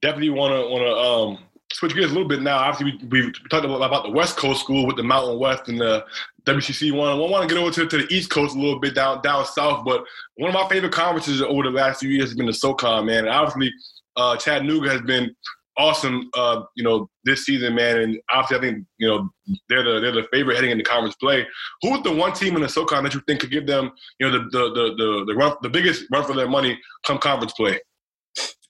definitely 0.04 0.30
want 0.30 0.52
to 0.52 0.68
want 0.68 0.84
to 0.84 0.94
um, 0.94 1.48
switch 1.72 1.94
gears 1.94 2.10
a 2.10 2.14
little 2.14 2.28
bit 2.28 2.42
now. 2.42 2.58
Obviously, 2.58 3.08
we, 3.08 3.26
we 3.26 3.32
talked 3.50 3.64
about, 3.64 3.82
about 3.82 4.04
the 4.04 4.10
West 4.10 4.36
Coast 4.36 4.60
school 4.60 4.86
with 4.86 4.96
the 4.96 5.02
Mountain 5.02 5.38
West 5.38 5.68
and 5.68 5.80
the 5.80 6.04
WCC 6.44 6.92
one. 6.92 7.08
I 7.08 7.14
want 7.14 7.48
to 7.48 7.52
get 7.52 7.60
over 7.60 7.70
to, 7.72 7.86
to 7.86 8.06
the 8.06 8.14
East 8.14 8.30
Coast 8.30 8.54
a 8.54 8.58
little 8.58 8.78
bit 8.78 8.94
down 8.94 9.22
down 9.22 9.46
south. 9.46 9.84
But 9.84 10.04
one 10.36 10.50
of 10.50 10.54
my 10.54 10.68
favorite 10.68 10.92
conferences 10.92 11.40
over 11.40 11.62
the 11.62 11.70
last 11.70 12.00
few 12.00 12.10
years 12.10 12.28
has 12.28 12.36
been 12.36 12.46
the 12.46 12.52
SoCon, 12.52 13.06
man. 13.06 13.20
And 13.20 13.30
obviously, 13.30 13.72
uh, 14.16 14.36
Chattanooga 14.36 14.90
has 14.90 15.00
been 15.00 15.34
awesome, 15.76 16.30
uh, 16.34 16.62
you 16.76 16.84
know, 16.84 17.08
this 17.24 17.46
season, 17.46 17.74
man. 17.74 17.96
And 17.96 18.20
obviously, 18.30 18.56
I 18.58 18.72
think 18.72 18.86
you 18.98 19.08
know 19.08 19.30
they're 19.70 19.82
the 19.82 20.00
they're 20.00 20.12
the 20.12 20.28
favorite 20.30 20.56
heading 20.56 20.70
into 20.70 20.84
conference 20.84 21.16
play. 21.16 21.46
Who 21.80 21.96
is 21.96 22.02
the 22.02 22.12
one 22.12 22.34
team 22.34 22.56
in 22.56 22.62
the 22.62 22.68
SoCon 22.68 23.04
that 23.04 23.14
you 23.14 23.22
think 23.26 23.40
could 23.40 23.50
give 23.50 23.66
them, 23.66 23.90
you 24.20 24.30
know, 24.30 24.38
the 24.38 24.44
the 24.50 24.68
the 24.74 24.94
the, 24.96 25.24
the 25.28 25.34
run 25.34 25.56
the 25.62 25.70
biggest 25.70 26.04
run 26.12 26.24
for 26.24 26.34
their 26.34 26.48
money 26.48 26.78
come 27.06 27.18
conference 27.18 27.54
play? 27.54 27.80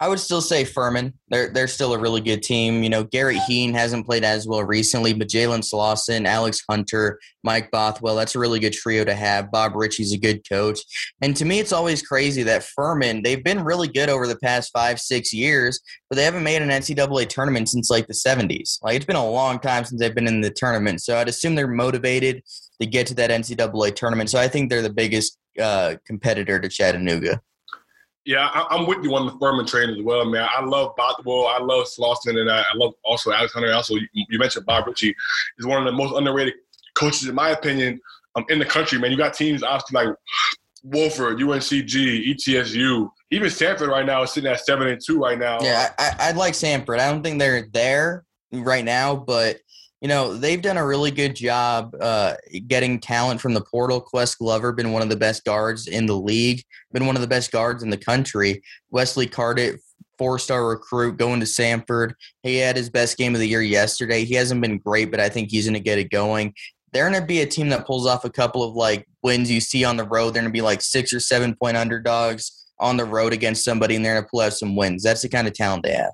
I 0.04 0.08
would 0.08 0.20
still 0.20 0.42
say 0.42 0.66
Furman. 0.66 1.14
They're 1.28 1.48
they're 1.48 1.66
still 1.66 1.94
a 1.94 1.98
really 1.98 2.20
good 2.20 2.42
team. 2.42 2.82
You 2.82 2.90
know, 2.90 3.04
Garrett 3.04 3.38
Hien 3.48 3.72
hasn't 3.72 4.04
played 4.04 4.22
as 4.22 4.46
well 4.46 4.62
recently, 4.62 5.14
but 5.14 5.30
Jalen 5.30 5.64
Slawson, 5.64 6.26
Alex 6.26 6.62
Hunter, 6.68 7.18
Mike 7.42 7.70
Bothwell, 7.70 8.14
that's 8.14 8.34
a 8.34 8.38
really 8.38 8.60
good 8.60 8.74
trio 8.74 9.06
to 9.06 9.14
have. 9.14 9.50
Bob 9.50 9.72
Richey's 9.72 10.12
a 10.12 10.18
good 10.18 10.46
coach. 10.46 10.80
And 11.22 11.34
to 11.36 11.46
me, 11.46 11.58
it's 11.58 11.72
always 11.72 12.06
crazy 12.06 12.42
that 12.42 12.64
Furman, 12.64 13.22
they've 13.22 13.42
been 13.42 13.64
really 13.64 13.88
good 13.88 14.10
over 14.10 14.26
the 14.26 14.36
past 14.36 14.70
five, 14.74 15.00
six 15.00 15.32
years, 15.32 15.80
but 16.10 16.16
they 16.16 16.24
haven't 16.24 16.44
made 16.44 16.60
an 16.60 16.68
NCAA 16.68 17.26
tournament 17.30 17.70
since 17.70 17.88
like 17.88 18.06
the 18.06 18.12
70s. 18.12 18.80
Like 18.82 18.96
it's 18.96 19.06
been 19.06 19.16
a 19.16 19.26
long 19.26 19.58
time 19.58 19.86
since 19.86 20.02
they've 20.02 20.14
been 20.14 20.28
in 20.28 20.42
the 20.42 20.50
tournament. 20.50 21.00
So 21.00 21.16
I'd 21.16 21.28
assume 21.28 21.54
they're 21.54 21.66
motivated 21.66 22.42
to 22.78 22.86
get 22.86 23.06
to 23.06 23.14
that 23.14 23.30
NCAA 23.30 23.94
tournament. 23.94 24.28
So 24.28 24.38
I 24.38 24.48
think 24.48 24.68
they're 24.68 24.82
the 24.82 24.92
biggest 24.92 25.38
uh, 25.58 25.94
competitor 26.04 26.60
to 26.60 26.68
Chattanooga. 26.68 27.40
Yeah, 28.26 28.48
I, 28.52 28.76
am 28.76 28.86
with 28.86 29.04
you 29.04 29.14
on 29.14 29.26
the 29.26 29.32
Furman 29.38 29.66
train 29.66 29.90
as 29.90 30.02
well, 30.02 30.24
man. 30.24 30.48
I 30.50 30.64
love 30.64 30.96
Bothwell, 30.96 31.46
I 31.46 31.58
love 31.58 31.86
Slawson, 31.86 32.38
and 32.38 32.50
I, 32.50 32.60
I 32.60 32.74
love 32.74 32.94
also 33.04 33.32
Alex 33.32 33.52
Hunter. 33.52 33.72
Also, 33.72 33.96
you, 33.96 34.08
you, 34.12 34.38
mentioned 34.38 34.64
Bob 34.64 34.86
Richey. 34.86 35.14
is 35.58 35.66
one 35.66 35.78
of 35.78 35.84
the 35.84 35.92
most 35.92 36.16
underrated 36.16 36.54
coaches, 36.94 37.28
in 37.28 37.34
my 37.34 37.50
opinion, 37.50 38.00
um, 38.34 38.46
in 38.48 38.58
the 38.58 38.64
country. 38.64 38.98
Man, 38.98 39.10
you 39.10 39.18
got 39.18 39.34
teams 39.34 39.62
obviously 39.62 40.06
like 40.06 40.16
Wofford, 40.86 41.38
UNCG, 41.38 42.34
ETSU, 42.34 43.10
even 43.30 43.48
Samford 43.48 43.88
right 43.88 44.06
now 44.06 44.22
is 44.22 44.32
sitting 44.32 44.50
at 44.50 44.60
seven 44.60 44.88
and 44.88 45.00
two 45.04 45.18
right 45.18 45.38
now. 45.38 45.58
Yeah, 45.60 45.92
I, 45.98 46.16
I'd 46.20 46.36
like 46.36 46.54
Samford. 46.54 47.00
I 47.00 47.10
don't 47.10 47.22
think 47.22 47.38
they're 47.38 47.68
there 47.72 48.24
right 48.52 48.84
now, 48.84 49.16
but 49.16 49.58
you 50.04 50.08
know, 50.08 50.36
they've 50.36 50.60
done 50.60 50.76
a 50.76 50.84
really 50.84 51.10
good 51.10 51.34
job 51.34 51.96
uh, 51.98 52.34
getting 52.68 53.00
talent 53.00 53.40
from 53.40 53.54
the 53.54 53.62
portal. 53.62 54.02
Ques 54.02 54.34
Glover 54.34 54.70
been 54.70 54.92
one 54.92 55.00
of 55.00 55.08
the 55.08 55.16
best 55.16 55.46
guards 55.46 55.86
in 55.86 56.04
the 56.04 56.14
league, 56.14 56.62
been 56.92 57.06
one 57.06 57.16
of 57.16 57.22
the 57.22 57.26
best 57.26 57.50
guards 57.50 57.82
in 57.82 57.88
the 57.88 57.96
country. 57.96 58.62
Wesley 58.90 59.26
Cardet, 59.26 59.80
four-star 60.18 60.68
recruit, 60.68 61.16
going 61.16 61.40
to 61.40 61.46
Samford. 61.46 62.12
He 62.42 62.56
had 62.56 62.76
his 62.76 62.90
best 62.90 63.16
game 63.16 63.32
of 63.32 63.40
the 63.40 63.48
year 63.48 63.62
yesterday. 63.62 64.26
He 64.26 64.34
hasn't 64.34 64.60
been 64.60 64.76
great, 64.76 65.10
but 65.10 65.20
I 65.20 65.30
think 65.30 65.50
he's 65.50 65.64
going 65.64 65.72
to 65.72 65.80
get 65.80 65.98
it 65.98 66.10
going. 66.10 66.52
They're 66.92 67.08
going 67.08 67.18
to 67.18 67.26
be 67.26 67.40
a 67.40 67.46
team 67.46 67.70
that 67.70 67.86
pulls 67.86 68.06
off 68.06 68.26
a 68.26 68.30
couple 68.30 68.62
of 68.62 68.74
like 68.74 69.08
wins 69.22 69.50
you 69.50 69.62
see 69.62 69.84
on 69.86 69.96
the 69.96 70.04
road. 70.04 70.34
They're 70.34 70.42
going 70.42 70.52
to 70.52 70.58
be 70.58 70.60
like 70.60 70.82
six 70.82 71.14
or 71.14 71.20
seven 71.20 71.56
point 71.56 71.78
underdogs 71.78 72.66
on 72.78 72.98
the 72.98 73.06
road 73.06 73.32
against 73.32 73.64
somebody, 73.64 73.96
and 73.96 74.04
they're 74.04 74.16
going 74.16 74.24
to 74.24 74.30
pull 74.30 74.40
out 74.40 74.52
some 74.52 74.76
wins. 74.76 75.02
That's 75.02 75.22
the 75.22 75.30
kind 75.30 75.48
of 75.48 75.54
talent 75.54 75.82
they 75.82 75.94
have 75.94 76.12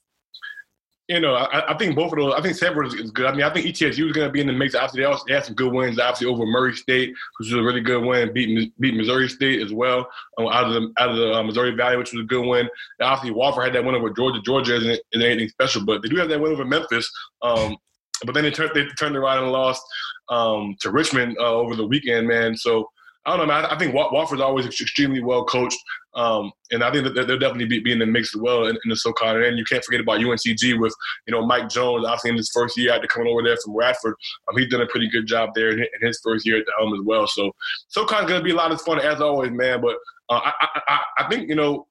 you 1.10 1.18
know, 1.18 1.34
I, 1.34 1.72
I, 1.72 1.76
think 1.76 1.96
both 1.96 2.12
of 2.12 2.18
those. 2.18 2.34
I 2.34 2.40
think 2.40 2.56
Samford 2.56 2.86
is, 2.86 2.94
is, 2.94 3.10
good. 3.10 3.26
I 3.26 3.32
mean, 3.32 3.42
I 3.42 3.52
think 3.52 3.66
ETSU 3.66 4.06
is 4.06 4.12
going 4.12 4.28
to 4.28 4.30
be 4.30 4.40
in 4.40 4.46
the 4.46 4.52
mix. 4.52 4.76
Obviously, 4.76 5.00
they, 5.00 5.06
also, 5.06 5.24
they 5.26 5.34
had 5.34 5.44
some 5.44 5.56
good 5.56 5.72
wins. 5.72 5.98
Obviously, 5.98 6.28
over 6.28 6.46
Murray 6.46 6.76
State, 6.76 7.08
which 7.10 7.50
was 7.50 7.52
a 7.52 7.62
really 7.62 7.80
good 7.80 8.04
win. 8.04 8.32
Beat 8.32 8.72
beat 8.78 8.94
Missouri 8.94 9.28
State 9.28 9.60
as 9.60 9.72
well 9.72 10.08
um, 10.38 10.46
out 10.46 10.66
of 10.66 10.74
the 10.74 10.92
out 11.00 11.10
of 11.10 11.16
the 11.16 11.32
uh, 11.32 11.42
Missouri 11.42 11.72
Valley, 11.74 11.96
which 11.96 12.12
was 12.12 12.22
a 12.22 12.26
good 12.26 12.46
win. 12.46 12.68
And 13.00 13.08
obviously, 13.08 13.36
Wofford 13.36 13.64
had 13.64 13.74
that 13.74 13.84
win 13.84 13.96
over 13.96 14.10
Georgia. 14.10 14.40
Georgia 14.40 14.76
isn't, 14.76 15.00
isn't 15.12 15.26
anything 15.26 15.48
special, 15.48 15.84
but 15.84 16.00
they 16.00 16.08
do 16.08 16.16
have 16.16 16.28
that 16.28 16.40
win 16.40 16.52
over 16.52 16.64
Memphis. 16.64 17.10
Um, 17.42 17.76
but 18.24 18.32
then 18.32 18.44
they 18.44 18.52
turned 18.52 18.70
they 18.74 18.86
turned 18.96 19.16
around 19.16 19.42
and 19.42 19.50
lost 19.50 19.82
um, 20.28 20.76
to 20.78 20.92
Richmond 20.92 21.36
uh, 21.40 21.54
over 21.54 21.74
the 21.74 21.86
weekend, 21.86 22.28
man. 22.28 22.56
So 22.56 22.88
I 23.26 23.36
don't 23.36 23.46
know, 23.46 23.52
man. 23.52 23.66
I 23.66 23.76
think 23.76 23.94
Wofford's 23.94 24.40
always 24.40 24.64
extremely 24.64 25.22
well 25.22 25.44
coached, 25.44 25.78
um, 26.14 26.50
and 26.70 26.82
I 26.82 26.90
think 26.90 27.04
that 27.04 27.12
they'll 27.12 27.38
definitely 27.38 27.66
be, 27.66 27.80
be 27.80 27.92
in 27.92 27.98
the 27.98 28.06
mix 28.06 28.34
as 28.34 28.40
well 28.40 28.66
in, 28.66 28.76
in 28.82 28.88
the 28.88 28.96
SoCon. 28.96 29.42
And 29.42 29.58
you 29.58 29.64
can't 29.64 29.84
forget 29.84 30.00
about 30.00 30.20
UNCG 30.20 30.80
with 30.80 30.94
you 31.26 31.32
know 31.32 31.44
Mike 31.44 31.68
Jones. 31.68 32.06
Obviously, 32.06 32.30
in 32.30 32.36
his 32.38 32.50
first 32.50 32.78
year 32.78 32.94
after 32.94 33.06
coming 33.06 33.28
over 33.28 33.42
there 33.42 33.58
from 33.62 33.76
Radford, 33.76 34.14
um, 34.48 34.56
he's 34.56 34.70
done 34.70 34.80
a 34.80 34.86
pretty 34.86 35.10
good 35.10 35.26
job 35.26 35.50
there 35.54 35.70
in 35.70 35.86
his 36.00 36.18
first 36.24 36.46
year 36.46 36.58
at 36.58 36.64
the 36.64 36.72
helm 36.78 36.94
as 36.94 37.00
well. 37.04 37.26
So 37.26 37.52
SoCon's 37.88 38.26
going 38.26 38.40
to 38.40 38.44
be 38.44 38.52
a 38.52 38.56
lot 38.56 38.72
of 38.72 38.80
fun 38.80 38.98
as 38.98 39.20
always, 39.20 39.50
man. 39.50 39.82
But 39.82 39.96
uh, 40.30 40.40
I, 40.44 40.68
I, 40.88 41.00
I 41.18 41.28
think 41.28 41.50
you 41.50 41.56
know 41.56 41.86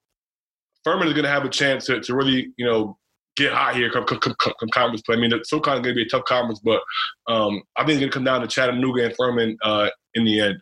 Furman 0.84 1.08
is 1.08 1.14
going 1.14 1.26
to 1.26 1.32
have 1.32 1.46
a 1.46 1.50
chance 1.50 1.86
to, 1.86 2.02
to 2.02 2.16
really 2.16 2.52
you 2.58 2.66
know 2.66 2.98
get 3.36 3.54
hot 3.54 3.76
here 3.76 3.92
come, 3.92 4.04
come, 4.04 4.20
come, 4.20 4.34
come 4.40 4.70
conference 4.74 5.04
play. 5.04 5.16
I 5.16 5.20
mean, 5.20 5.32
SoCon 5.44 5.76
is 5.76 5.82
going 5.82 5.96
to 5.96 6.02
be 6.02 6.04
a 6.04 6.10
tough 6.10 6.26
conference, 6.26 6.60
but 6.60 6.82
um, 7.28 7.62
I 7.78 7.86
think 7.86 7.92
it's 7.92 8.00
going 8.00 8.12
to 8.12 8.16
come 8.16 8.24
down 8.24 8.42
to 8.42 8.48
Chattanooga 8.48 9.06
and 9.06 9.16
Furman 9.16 9.58
uh, 9.64 9.90
in 10.16 10.26
the 10.26 10.42
end. 10.42 10.62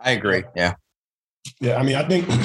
I 0.00 0.12
agree. 0.12 0.44
Yeah. 0.54 0.74
Yeah. 1.60 1.76
I 1.76 1.82
mean, 1.82 1.96
I 1.96 2.06
think. 2.06 2.28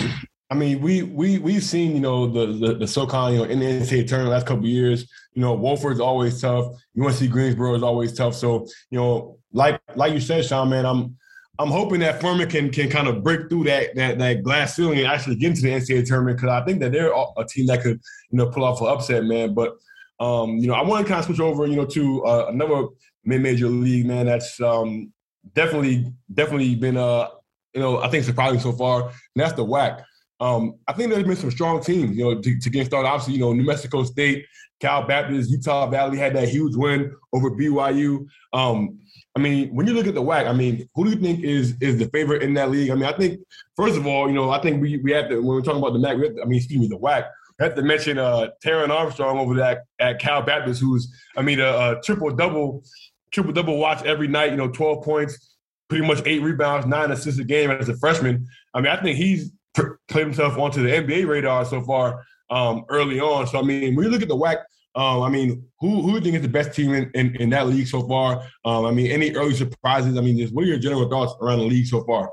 I 0.52 0.56
mean, 0.56 0.82
we 0.82 1.02
we 1.02 1.40
we've 1.40 1.64
seen 1.64 1.96
you 1.96 2.00
know 2.00 2.28
the 2.28 2.46
the, 2.46 2.74
the 2.76 2.88
SoCon 2.88 3.34
you 3.34 3.40
know 3.40 3.46
in 3.46 3.60
the 3.60 3.66
NCAA 3.66 4.08
tournament 4.08 4.34
last 4.34 4.46
couple 4.46 4.68
years. 4.68 5.10
You 5.34 5.42
know, 5.42 5.58
Wofford's 5.58 6.00
always 6.00 6.40
tough. 6.40 6.68
UNC 7.02 7.32
Greensboro 7.32 7.74
is 7.74 7.82
always 7.82 8.14
tough. 8.14 8.36
So 8.36 8.68
you 8.92 9.00
know, 9.00 9.40
like 9.52 9.82
like 9.96 10.14
you 10.14 10.20
said, 10.20 10.46
Sean, 10.46 10.70
man, 10.70 10.86
I'm 10.86 11.18
I'm 11.58 11.70
hoping 11.70 12.02
that 12.02 12.22
Furman 12.22 12.50
can 12.50 12.70
can 12.70 12.90
kind 12.90 13.08
of 13.08 13.24
break 13.24 13.50
through 13.50 13.64
that 13.64 13.96
that 13.96 14.20
that 14.20 14.44
glass 14.44 14.76
ceiling 14.76 15.00
and 15.00 15.08
actually 15.08 15.38
get 15.38 15.50
into 15.50 15.62
the 15.64 15.70
NCAA 15.70 16.06
tournament 16.06 16.38
because 16.38 16.50
I 16.50 16.64
think 16.66 16.82
that 16.82 16.92
they're 16.92 17.12
a 17.12 17.46
team 17.46 17.66
that 17.68 17.82
could 17.82 18.00
you 18.30 18.38
know 18.38 18.48
pull 18.48 18.64
off 18.64 18.82
an 18.82 18.88
upset, 18.88 19.24
man. 19.24 19.56
But 19.56 19.76
um, 20.20 20.58
you 20.58 20.68
know, 20.68 20.76
I 20.76 20.84
want 20.84 21.06
to 21.06 21.10
kind 21.10 21.20
of 21.20 21.26
switch 21.26 21.40
over, 21.40 21.66
you 21.66 21.76
know, 21.76 21.86
to 21.86 22.26
uh, 22.26 22.46
another 22.50 22.88
mid-major 23.26 23.68
league, 23.68 24.06
man. 24.06 24.26
That's 24.26 24.60
um, 24.62 25.12
definitely 25.54 26.12
definitely 26.34 26.76
been 26.76 26.98
uh 26.98 27.28
you 27.74 27.82
know, 27.82 28.02
I 28.02 28.10
think 28.10 28.24
surprising 28.24 28.60
so 28.60 28.72
far, 28.72 29.04
and 29.04 29.12
that's 29.36 29.54
the 29.54 29.66
WAC. 29.66 30.04
Um, 30.40 30.76
I 30.88 30.94
think 30.94 31.12
there's 31.12 31.24
been 31.24 31.36
some 31.36 31.52
strong 31.52 31.82
teams, 31.82 32.18
you 32.18 32.24
know, 32.24 32.42
to, 32.42 32.60
to, 32.60 32.70
get 32.70 32.88
started. 32.88 33.08
Obviously, 33.08 33.36
you 33.36 33.40
know, 33.40 33.54
New 33.54 33.66
Mexico 33.66 34.04
State, 34.04 34.46
Cal 34.82 35.08
Baptist, 35.08 35.50
Utah 35.50 35.90
Valley 35.90 36.18
had 36.18 36.36
that 36.36 36.50
huge 36.50 36.76
win 36.76 37.16
over 37.32 37.52
BYU. 37.52 38.26
Um, 38.52 39.00
I 39.36 39.40
mean, 39.40 39.74
when 39.74 39.88
you 39.88 39.94
look 39.94 40.06
at 40.06 40.16
the 40.16 40.22
WAC, 40.22 40.48
I 40.48 40.54
mean, 40.54 40.88
who 40.96 41.06
do 41.06 41.12
you 41.12 41.16
think 41.16 41.44
is 41.44 41.76
is 41.80 41.98
the 41.98 42.08
favorite 42.10 42.44
in 42.44 42.54
that 42.56 42.70
league? 42.70 42.92
I 42.92 42.96
mean, 42.96 43.06
I 43.06 43.14
think 43.14 43.40
first 43.76 43.98
of 43.98 44.06
all, 44.06 44.28
you 44.28 44.36
know, 44.36 44.52
I 44.52 44.62
think 44.62 44.82
we 44.82 44.98
we 44.98 45.12
have 45.14 45.30
to 45.30 45.38
when 45.38 45.46
we're 45.46 45.62
talking 45.62 45.80
about 45.80 45.94
the 45.94 46.00
MAC, 46.00 46.18
to, 46.18 46.42
I 46.42 46.46
mean, 46.46 46.58
excuse 46.58 46.82
me, 46.82 46.88
the 46.88 46.98
WAC. 46.98 47.28
Have 47.60 47.76
to 47.76 47.82
mention 47.82 48.18
uh 48.18 48.48
Taran 48.66 48.90
Armstrong 48.90 49.38
over 49.38 49.56
there 49.56 49.84
at, 50.00 50.20
Cal 50.20 50.42
Baptist, 50.42 50.82
who's 50.82 51.14
I 51.38 51.42
mean 51.42 51.60
a, 51.60 51.68
a 51.68 52.02
triple 52.04 52.32
double, 52.32 52.84
triple 53.32 53.54
double 53.54 53.78
watch 53.78 54.04
every 54.04 54.28
night. 54.28 54.52
You 54.52 54.58
know, 54.58 54.68
twelve 54.68 55.04
points, 55.04 55.53
pretty 55.90 56.06
much 56.06 56.22
eight 56.26 56.42
rebounds, 56.42 56.86
nine 56.86 57.12
assists 57.12 57.40
a 57.40 57.44
game 57.44 57.72
as 57.72 57.90
a 57.90 57.98
freshman. 57.98 58.48
I 58.74 58.82
mean, 58.82 58.92
I 58.92 59.02
think 59.02 59.18
he's 59.18 59.52
played 59.74 60.26
himself 60.26 60.58
onto 60.58 60.84
the 60.84 60.90
NBA 60.90 61.28
radar 61.28 61.66
so 61.66 61.82
far 61.82 62.24
um, 62.50 62.86
early 62.90 63.20
on. 63.20 63.48
So 63.48 63.60
I 63.60 63.62
mean, 63.62 63.96
when 63.96 64.06
you 64.06 64.12
look 64.12 64.22
at 64.22 64.28
the 64.28 64.36
WAC, 64.36 64.58
um, 64.96 65.24
I 65.24 65.30
mean, 65.30 65.66
who 65.80 66.02
who 66.02 66.10
do 66.10 66.16
you 66.16 66.22
think 66.22 66.36
is 66.36 66.42
the 66.44 66.48
best 66.48 66.76
team 66.76 66.94
in, 66.94 67.10
in, 67.16 67.36
in 67.38 67.50
that 67.50 67.68
league 67.68 67.88
so 67.88 68.08
far? 68.08 68.44
Um, 68.64 68.86
I 68.86 68.92
mean, 68.92 69.12
any 69.12 69.36
early 69.36 69.56
surprises? 69.56 70.18
I 70.18 70.22
mean, 70.22 70.38
just 70.38 70.54
what 70.54 70.66
are 70.66 70.68
your 70.68 70.78
general 70.78 71.10
thoughts 71.10 71.34
around 71.42 71.60
the 71.60 71.66
league 71.66 71.88
so 71.88 72.04
far? 72.04 72.30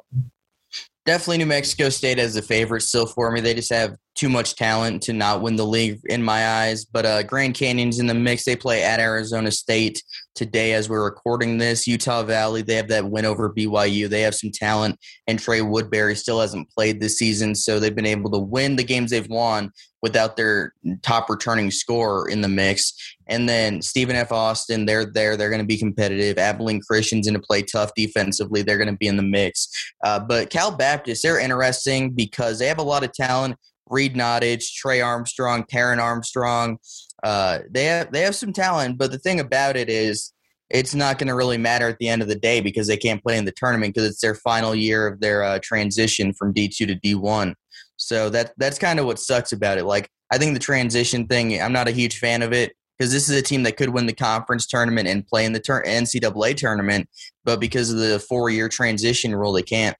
Definitely 1.06 1.38
New 1.38 1.46
Mexico 1.46 1.88
State 1.88 2.18
as 2.18 2.36
a 2.36 2.42
favorite 2.42 2.82
still 2.82 3.06
for 3.06 3.30
me. 3.30 3.40
They 3.40 3.54
just 3.54 3.72
have 3.72 3.96
too 4.14 4.28
much 4.28 4.54
talent 4.54 5.02
to 5.02 5.14
not 5.14 5.40
win 5.40 5.56
the 5.56 5.64
league 5.64 5.98
in 6.04 6.22
my 6.22 6.46
eyes. 6.46 6.84
But 6.84 7.06
uh, 7.06 7.22
Grand 7.22 7.54
Canyon's 7.54 7.98
in 7.98 8.06
the 8.06 8.12
mix. 8.12 8.44
They 8.44 8.54
play 8.54 8.82
at 8.82 9.00
Arizona 9.00 9.50
State 9.50 10.02
today 10.34 10.74
as 10.74 10.90
we're 10.90 11.02
recording 11.02 11.56
this. 11.56 11.86
Utah 11.86 12.22
Valley, 12.22 12.60
they 12.60 12.74
have 12.74 12.88
that 12.88 13.10
win 13.10 13.24
over 13.24 13.50
BYU. 13.50 14.10
They 14.10 14.20
have 14.20 14.34
some 14.34 14.50
talent, 14.52 14.98
and 15.26 15.38
Trey 15.38 15.62
Woodbury 15.62 16.16
still 16.16 16.40
hasn't 16.40 16.70
played 16.70 17.00
this 17.00 17.18
season, 17.18 17.54
so 17.54 17.80
they've 17.80 17.94
been 17.94 18.04
able 18.04 18.30
to 18.32 18.38
win 18.38 18.76
the 18.76 18.84
games 18.84 19.10
they've 19.10 19.28
won 19.28 19.72
without 20.02 20.36
their 20.36 20.74
top 21.02 21.28
returning 21.28 21.70
scorer 21.70 22.28
in 22.28 22.40
the 22.40 22.48
mix. 22.48 22.92
And 23.26 23.48
then 23.48 23.82
Stephen 23.82 24.16
F. 24.16 24.32
Austin, 24.32 24.86
they're 24.86 25.04
there. 25.04 25.36
They're 25.36 25.50
going 25.50 25.60
to 25.60 25.66
be 25.66 25.78
competitive. 25.78 26.38
Abilene 26.38 26.80
Christian's 26.80 27.28
going 27.28 27.40
to 27.40 27.46
play 27.46 27.62
tough 27.62 27.92
defensively. 27.94 28.62
They're 28.62 28.78
going 28.78 28.88
to 28.88 28.96
be 28.96 29.06
in 29.06 29.16
the 29.16 29.22
mix. 29.22 29.68
Uh, 30.04 30.18
but 30.18 30.50
Cal 30.50 30.70
Baptist, 30.70 31.22
they're 31.22 31.38
interesting 31.38 32.12
because 32.12 32.58
they 32.58 32.66
have 32.66 32.78
a 32.78 32.82
lot 32.82 33.04
of 33.04 33.12
talent. 33.12 33.56
Reed 33.86 34.14
Nottage, 34.14 34.72
Trey 34.72 35.00
Armstrong, 35.00 35.64
Taran 35.64 35.98
Armstrong. 35.98 36.78
Uh, 37.22 37.58
they 37.70 37.84
have 37.84 38.12
they 38.12 38.20
have 38.20 38.36
some 38.36 38.52
talent, 38.52 38.96
but 38.96 39.10
the 39.10 39.18
thing 39.18 39.40
about 39.40 39.76
it 39.76 39.90
is 39.90 40.32
it's 40.70 40.94
not 40.94 41.18
going 41.18 41.26
to 41.26 41.34
really 41.34 41.58
matter 41.58 41.88
at 41.88 41.98
the 41.98 42.08
end 42.08 42.22
of 42.22 42.28
the 42.28 42.36
day 42.36 42.60
because 42.60 42.86
they 42.86 42.96
can't 42.96 43.22
play 43.22 43.36
in 43.36 43.44
the 43.44 43.52
tournament 43.52 43.92
because 43.92 44.08
it's 44.08 44.20
their 44.20 44.36
final 44.36 44.74
year 44.74 45.08
of 45.08 45.20
their 45.20 45.42
uh, 45.42 45.58
transition 45.62 46.32
from 46.32 46.52
D 46.52 46.68
two 46.68 46.86
to 46.86 46.94
D 46.94 47.14
one. 47.14 47.56
So 48.00 48.30
that 48.30 48.52
that's 48.56 48.78
kind 48.78 48.98
of 48.98 49.04
what 49.04 49.18
sucks 49.18 49.52
about 49.52 49.78
it. 49.78 49.84
Like 49.84 50.08
I 50.32 50.38
think 50.38 50.54
the 50.54 50.60
transition 50.60 51.26
thing, 51.26 51.60
I'm 51.60 51.72
not 51.72 51.86
a 51.86 51.92
huge 51.92 52.18
fan 52.18 52.42
of 52.42 52.52
it 52.52 52.72
because 52.98 53.12
this 53.12 53.28
is 53.28 53.36
a 53.36 53.42
team 53.42 53.62
that 53.64 53.76
could 53.76 53.90
win 53.90 54.06
the 54.06 54.14
conference 54.14 54.66
tournament 54.66 55.06
and 55.06 55.26
play 55.26 55.44
in 55.44 55.52
the 55.52 55.60
tur- 55.60 55.84
NCAA 55.86 56.56
tournament, 56.56 57.08
but 57.44 57.60
because 57.60 57.92
of 57.92 57.98
the 57.98 58.18
four 58.18 58.48
year 58.48 58.68
transition 58.68 59.36
rule, 59.36 59.52
they 59.52 59.62
can't. 59.62 59.96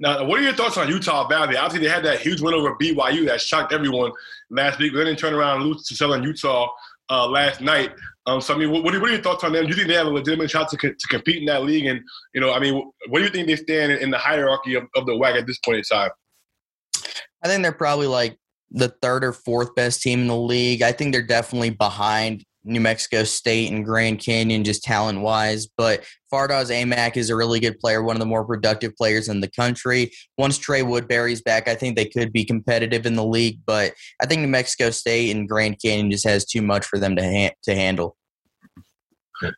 Now, 0.00 0.24
what 0.24 0.38
are 0.38 0.42
your 0.42 0.54
thoughts 0.54 0.78
on 0.78 0.88
Utah 0.88 1.26
Valley? 1.28 1.56
Obviously, 1.56 1.86
they 1.86 1.92
had 1.92 2.04
that 2.04 2.20
huge 2.20 2.40
win 2.40 2.54
over 2.54 2.76
BYU 2.76 3.26
that 3.26 3.40
shocked 3.40 3.72
everyone 3.72 4.12
last 4.48 4.78
week. 4.78 4.94
They 4.94 5.14
turned 5.16 5.34
around 5.34 5.60
and 5.60 5.70
lose 5.70 5.84
to 5.86 5.96
Southern 5.96 6.22
Utah 6.22 6.68
uh, 7.10 7.26
last 7.26 7.60
night. 7.60 7.92
Um, 8.26 8.40
so, 8.40 8.54
I 8.54 8.58
mean, 8.58 8.70
what, 8.70 8.84
what, 8.84 8.94
are 8.94 9.08
your 9.08 9.20
thoughts 9.20 9.44
on 9.44 9.52
them? 9.52 9.64
Do 9.64 9.70
you 9.70 9.76
think 9.76 9.88
they 9.88 9.94
have 9.94 10.06
a 10.06 10.10
legitimate 10.10 10.50
shot 10.50 10.70
to, 10.70 10.76
to 10.76 11.08
compete 11.08 11.38
in 11.38 11.44
that 11.46 11.64
league? 11.64 11.86
And, 11.86 12.00
you 12.34 12.40
know, 12.40 12.52
I 12.52 12.60
mean, 12.60 12.90
what 13.08 13.18
do 13.18 13.24
you 13.24 13.30
think 13.30 13.48
they 13.48 13.56
stand 13.56 13.92
in, 13.92 13.98
in 13.98 14.10
the 14.10 14.18
hierarchy 14.18 14.74
of, 14.74 14.84
of 14.94 15.06
the 15.06 15.12
WAC 15.12 15.38
at 15.38 15.46
this 15.46 15.58
point 15.58 15.78
in 15.78 15.84
time? 15.84 16.10
I 17.42 17.48
think 17.48 17.62
they're 17.62 17.72
probably 17.72 18.06
like 18.06 18.38
the 18.70 18.88
third 19.02 19.24
or 19.24 19.32
fourth 19.32 19.74
best 19.74 20.02
team 20.02 20.22
in 20.22 20.26
the 20.26 20.36
league. 20.36 20.82
I 20.82 20.92
think 20.92 21.12
they're 21.12 21.22
definitely 21.22 21.70
behind 21.70 22.44
New 22.66 22.80
Mexico 22.80 23.22
State 23.22 23.70
and 23.70 23.84
Grand 23.84 24.18
Canyon, 24.18 24.64
just 24.64 24.82
talent 24.82 25.20
wise. 25.20 25.66
But 25.66 26.04
Fardaws 26.32 26.70
Aimaq 26.70 27.16
is 27.16 27.30
a 27.30 27.36
really 27.36 27.60
good 27.60 27.78
player, 27.78 28.02
one 28.02 28.16
of 28.16 28.20
the 28.20 28.26
more 28.26 28.44
productive 28.44 28.94
players 28.96 29.28
in 29.28 29.40
the 29.40 29.50
country. 29.50 30.10
Once 30.36 30.58
Trey 30.58 30.82
Woodbury's 30.82 31.40
back, 31.40 31.68
I 31.68 31.76
think 31.76 31.96
they 31.96 32.06
could 32.06 32.32
be 32.32 32.44
competitive 32.44 33.06
in 33.06 33.14
the 33.14 33.24
league. 33.24 33.60
But 33.64 33.94
I 34.20 34.26
think 34.26 34.40
New 34.42 34.48
Mexico 34.48 34.90
State 34.90 35.34
and 35.34 35.48
Grand 35.48 35.80
Canyon 35.80 36.10
just 36.10 36.26
has 36.26 36.44
too 36.44 36.60
much 36.60 36.84
for 36.84 36.98
them 36.98 37.14
to 37.16 37.22
ha- 37.22 37.54
to 37.62 37.74
handle. 37.74 38.16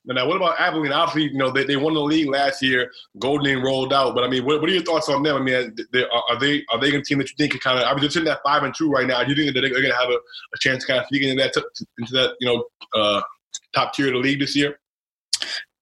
Now, 0.04 0.26
what 0.26 0.36
about 0.36 0.60
Abilene? 0.60 0.92
Obviously, 0.92 1.32
you 1.32 1.38
know 1.38 1.50
they, 1.50 1.64
they 1.64 1.76
won 1.76 1.94
the 1.94 2.00
league 2.00 2.28
last 2.28 2.62
year. 2.62 2.90
Golding 3.18 3.62
rolled 3.62 3.92
out, 3.92 4.14
but 4.14 4.24
I 4.24 4.28
mean, 4.28 4.44
what, 4.44 4.60
what 4.60 4.68
are 4.70 4.72
your 4.72 4.82
thoughts 4.82 5.08
on 5.08 5.22
them? 5.22 5.36
I 5.36 5.40
mean, 5.40 5.74
they, 5.92 6.04
are 6.04 6.38
they 6.40 6.64
are 6.70 6.80
they 6.80 6.94
a 6.94 7.02
team 7.02 7.18
that 7.18 7.30
you 7.30 7.36
think 7.36 7.52
can 7.52 7.60
kind 7.60 7.78
of? 7.78 7.84
I 7.84 7.92
mean, 7.92 8.00
they're 8.00 8.10
sitting 8.10 8.28
at 8.28 8.40
five 8.44 8.62
and 8.62 8.74
two 8.76 8.90
right 8.90 9.06
now. 9.06 9.22
Do 9.22 9.30
you 9.30 9.36
think 9.36 9.54
that 9.54 9.60
they're, 9.60 9.70
going 9.70 9.84
to 9.84 9.94
have 9.94 10.10
a, 10.10 10.14
a, 10.16 10.58
chance 10.58 10.84
to 10.84 10.92
kind 10.92 11.00
of 11.00 11.06
sneak 11.08 11.22
into 11.22 11.42
that 11.42 11.54
into 11.98 12.12
that 12.12 12.34
you 12.40 12.48
know 12.48 12.64
uh, 12.94 13.20
top 13.74 13.94
tier 13.94 14.08
of 14.08 14.14
the 14.14 14.18
league 14.18 14.40
this 14.40 14.56
year? 14.56 14.78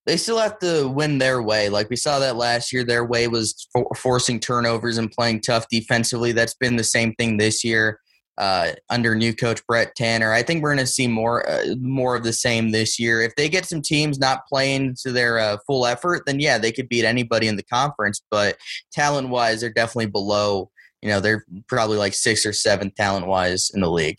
They 0.05 0.17
still 0.17 0.39
have 0.39 0.59
to 0.61 0.89
win 0.89 1.19
their 1.19 1.43
way. 1.43 1.69
Like 1.69 1.91
we 1.91 1.97
saw 1.97 2.21
that 2.21 2.37
last 2.37 2.73
year, 2.73 2.85
their 2.85 3.05
way 3.05 3.27
was 3.27 3.67
for- 3.73 3.91
forcing 3.97 4.39
turnovers 4.39 4.99
and 4.99 5.11
playing 5.11 5.41
tough 5.41 5.67
defensively. 5.69 6.31
That's 6.31 6.55
been 6.55 6.77
the 6.77 6.85
same 6.85 7.13
thing 7.15 7.39
this 7.39 7.65
year 7.65 7.99
uh, 8.39 8.73
under 8.91 9.15
new 9.15 9.35
coach 9.35 9.67
Brette 9.67 9.95
Tanner. 9.95 10.33
I 10.33 10.43
think 10.43 10.63
we're 10.63 10.75
going 10.75 10.85
to 10.85 10.91
see 10.91 11.07
more 11.07 11.49
uh, 11.49 11.75
more 11.81 12.17
of 12.17 12.25
the 12.25 12.33
same 12.33 12.71
this 12.71 12.99
year. 12.99 13.23
If 13.23 13.35
they 13.37 13.49
get 13.49 13.67
some 13.67 13.83
teams 13.83 14.19
not 14.19 14.47
playing 14.47 14.97
to 15.03 15.13
their 15.13 15.39
uh, 15.39 15.59
full 15.67 15.87
effort, 15.87 16.25
then 16.27 16.41
yeah, 16.41 16.59
they 16.59 16.73
could 16.73 16.89
beat 16.89 17.05
anybody 17.05 17.49
in 17.49 17.57
the 17.57 17.63
conference. 17.63 18.23
But 18.31 18.59
talent 18.93 19.29
wise, 19.29 19.61
they're 19.61 19.71
definitely 19.71 20.11
below. 20.11 20.71
You 21.03 21.11
know, 21.11 21.21
they're 21.21 21.45
probably 21.69 21.99
like 21.99 22.15
sixth 22.15 22.47
or 22.47 22.53
seventh 22.53 22.95
talent 22.95 23.27
wise 23.27 23.71
in 23.75 23.81
the 23.81 23.91
league. 23.91 24.19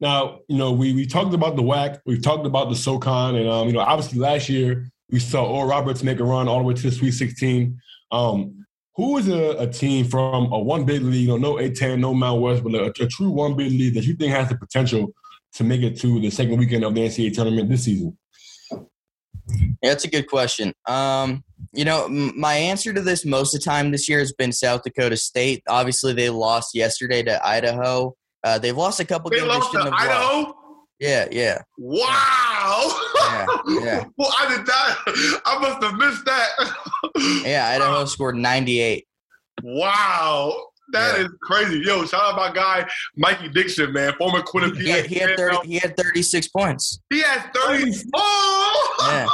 Now, 0.00 0.40
you 0.48 0.56
know, 0.56 0.72
we 0.72 0.94
we 0.94 1.06
talked 1.06 1.34
about 1.34 1.56
the 1.56 1.62
WAC, 1.62 1.98
we've 2.06 2.22
talked 2.22 2.46
about 2.46 2.70
the 2.70 2.76
SoCon, 2.76 3.36
and 3.36 3.48
um, 3.48 3.66
you 3.66 3.74
know, 3.74 3.80
obviously 3.80 4.18
last 4.18 4.48
year 4.48 4.90
we 5.10 5.18
saw 5.18 5.44
Oral 5.44 5.68
Roberts 5.68 6.02
make 6.02 6.20
a 6.20 6.24
run 6.24 6.48
all 6.48 6.58
the 6.58 6.64
way 6.64 6.74
to 6.74 6.82
the 6.82 6.92
Sweet 6.92 7.12
16. 7.12 7.78
Um, 8.12 8.64
who 8.96 9.18
is 9.18 9.28
a, 9.28 9.56
a, 9.58 9.66
team 9.66 10.04
from 10.04 10.52
a 10.52 10.58
one 10.58 10.84
big 10.84 11.02
league, 11.02 11.28
you 11.28 11.28
know, 11.28 11.36
no 11.36 11.54
A10, 11.54 12.00
no 12.00 12.12
Mount 12.12 12.40
West, 12.40 12.62
but 12.62 12.74
a, 12.74 12.86
a, 12.86 13.06
true 13.06 13.30
one 13.30 13.56
big 13.56 13.70
league 13.72 13.94
that 13.94 14.04
you 14.04 14.14
think 14.14 14.32
has 14.32 14.48
the 14.48 14.56
potential 14.56 15.12
to 15.54 15.64
make 15.64 15.82
it 15.82 15.98
to 16.00 16.20
the 16.20 16.30
second 16.30 16.58
weekend 16.58 16.84
of 16.84 16.94
the 16.94 17.00
NCAA 17.00 17.34
tournament 17.34 17.68
this 17.68 17.84
season? 17.84 18.16
Yeah, 19.48 19.90
that's 19.90 20.04
a 20.04 20.10
good 20.10 20.28
question. 20.28 20.74
Um, 20.86 21.44
you 21.72 21.84
know, 21.84 22.04
m- 22.04 22.38
my 22.38 22.54
answer 22.54 22.92
to 22.92 23.00
this 23.00 23.24
most 23.24 23.54
of 23.54 23.60
the 23.60 23.64
time 23.64 23.90
this 23.90 24.08
year 24.08 24.18
has 24.18 24.32
been 24.32 24.52
South 24.52 24.82
Dakota 24.82 25.16
State. 25.16 25.62
Obviously, 25.68 26.12
they 26.12 26.30
lost 26.30 26.74
yesterday 26.74 27.22
to 27.22 27.46
Idaho. 27.46 28.14
Uh, 28.44 28.58
they've 28.58 28.76
lost 28.76 29.00
a 29.00 29.04
couple 29.04 29.30
they 29.30 29.38
games. 29.38 29.48
Lost 29.48 29.72
they 29.72 29.82
to 29.82 29.90
Idaho. 29.92 30.54
Yeah, 31.00 31.26
yeah. 31.32 31.62
Wow. 31.78 33.00
Yeah, 33.16 33.46
yeah. 33.68 34.04
well, 34.18 34.32
I 34.38 34.48
did. 34.48 34.68
I 35.46 35.58
must 35.58 35.82
have 35.82 35.94
missed 35.94 36.24
that. 36.26 36.48
yeah, 37.44 37.68
Idaho 37.74 38.04
scored 38.04 38.36
98. 38.36 39.06
Wow. 39.62 40.66
That 40.92 41.18
yeah. 41.18 41.24
is 41.24 41.30
crazy. 41.42 41.82
Yo, 41.84 42.04
shout 42.04 42.20
out 42.20 42.36
my 42.36 42.52
guy 42.52 42.86
Mikey 43.16 43.48
Dixon, 43.50 43.92
man, 43.92 44.12
former 44.18 44.40
Quinnipiac. 44.40 44.76
He, 44.76 44.88
had, 44.88 45.06
he 45.06 45.14
had 45.16 45.36
thirty. 45.36 45.68
He 45.68 45.78
had 45.78 45.96
thirty-six 45.96 46.48
points. 46.48 47.00
He 47.10 47.20
had 47.20 47.48
thirty. 47.54 47.92
Oh, 48.12 49.26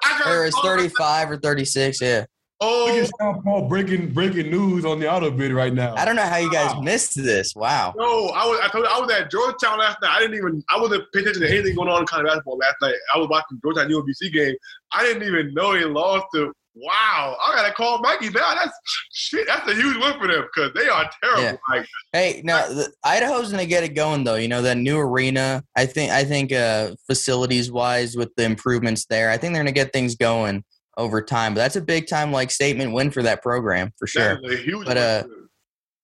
yeah. 0.24 0.32
or 0.32 0.46
it's 0.46 0.56
thirty-five 0.60 1.28
or 1.28 1.38
thirty-six. 1.38 2.00
Yeah. 2.00 2.26
Oh, 2.64 2.86
look 2.86 3.04
at 3.04 3.10
Sean 3.20 3.42
Paul 3.42 3.68
breaking 3.68 4.12
breaking 4.12 4.48
news 4.48 4.84
on 4.84 5.00
the 5.00 5.12
auto 5.12 5.32
bid 5.32 5.52
right 5.52 5.74
now. 5.74 5.96
I 5.96 6.04
don't 6.04 6.14
know 6.14 6.22
how 6.22 6.36
you 6.36 6.50
guys 6.50 6.72
wow. 6.74 6.80
missed 6.80 7.16
this. 7.16 7.56
Wow. 7.56 7.92
No, 7.96 8.28
I 8.28 8.46
was 8.46 8.60
I 8.62 8.68
told 8.68 8.84
you 8.84 8.90
I 8.92 9.00
was 9.00 9.10
at 9.10 9.32
Georgetown 9.32 9.80
last 9.80 9.98
night. 10.00 10.12
I 10.12 10.20
didn't 10.20 10.36
even 10.36 10.62
I 10.70 10.80
wasn't 10.80 11.02
paying 11.12 11.24
attention 11.26 11.42
to 11.42 11.50
anything 11.50 11.74
going 11.74 11.88
on 11.88 12.02
in 12.02 12.06
college 12.06 12.26
basketball 12.26 12.58
last 12.58 12.76
night. 12.80 12.94
I 13.12 13.18
was 13.18 13.28
watching 13.28 13.58
Georgetown 13.64 13.90
UMBC 13.90 14.32
game. 14.32 14.54
I 14.92 15.02
didn't 15.02 15.24
even 15.24 15.52
know 15.54 15.72
they 15.72 15.84
lost 15.84 16.26
to. 16.34 16.52
Wow, 16.74 17.36
I 17.44 17.54
gotta 17.54 17.74
call 17.74 17.98
Mikey 17.98 18.30
now. 18.30 18.54
That's 18.54 18.72
shit. 19.12 19.46
That's 19.46 19.70
a 19.70 19.74
huge 19.74 19.96
win 19.96 20.14
for 20.18 20.26
them 20.26 20.44
because 20.54 20.72
they 20.74 20.88
are 20.88 21.10
terrible. 21.22 21.42
Yeah. 21.42 21.56
Like, 21.68 21.86
hey, 22.12 22.42
now 22.44 22.66
the, 22.68 22.90
Idaho's 23.04 23.50
gonna 23.50 23.66
get 23.66 23.82
it 23.82 23.94
going 23.94 24.22
though. 24.22 24.36
You 24.36 24.48
know 24.48 24.62
that 24.62 24.78
new 24.78 24.98
arena. 24.98 25.64
I 25.76 25.84
think 25.84 26.12
I 26.12 26.24
think 26.24 26.52
uh, 26.52 26.94
facilities 27.06 27.72
wise 27.72 28.16
with 28.16 28.30
the 28.36 28.44
improvements 28.44 29.04
there, 29.06 29.30
I 29.30 29.36
think 29.36 29.52
they're 29.52 29.64
gonna 29.64 29.72
get 29.72 29.92
things 29.92 30.14
going 30.14 30.64
over 30.96 31.22
time. 31.22 31.54
But 31.54 31.60
that's 31.60 31.76
a 31.76 31.80
big 31.80 32.06
time 32.06 32.32
like 32.32 32.50
statement 32.50 32.92
win 32.92 33.10
for 33.10 33.22
that 33.22 33.42
program 33.42 33.92
for 33.98 34.06
sure. 34.06 34.40
but 34.84 34.96
uh, 34.96 35.22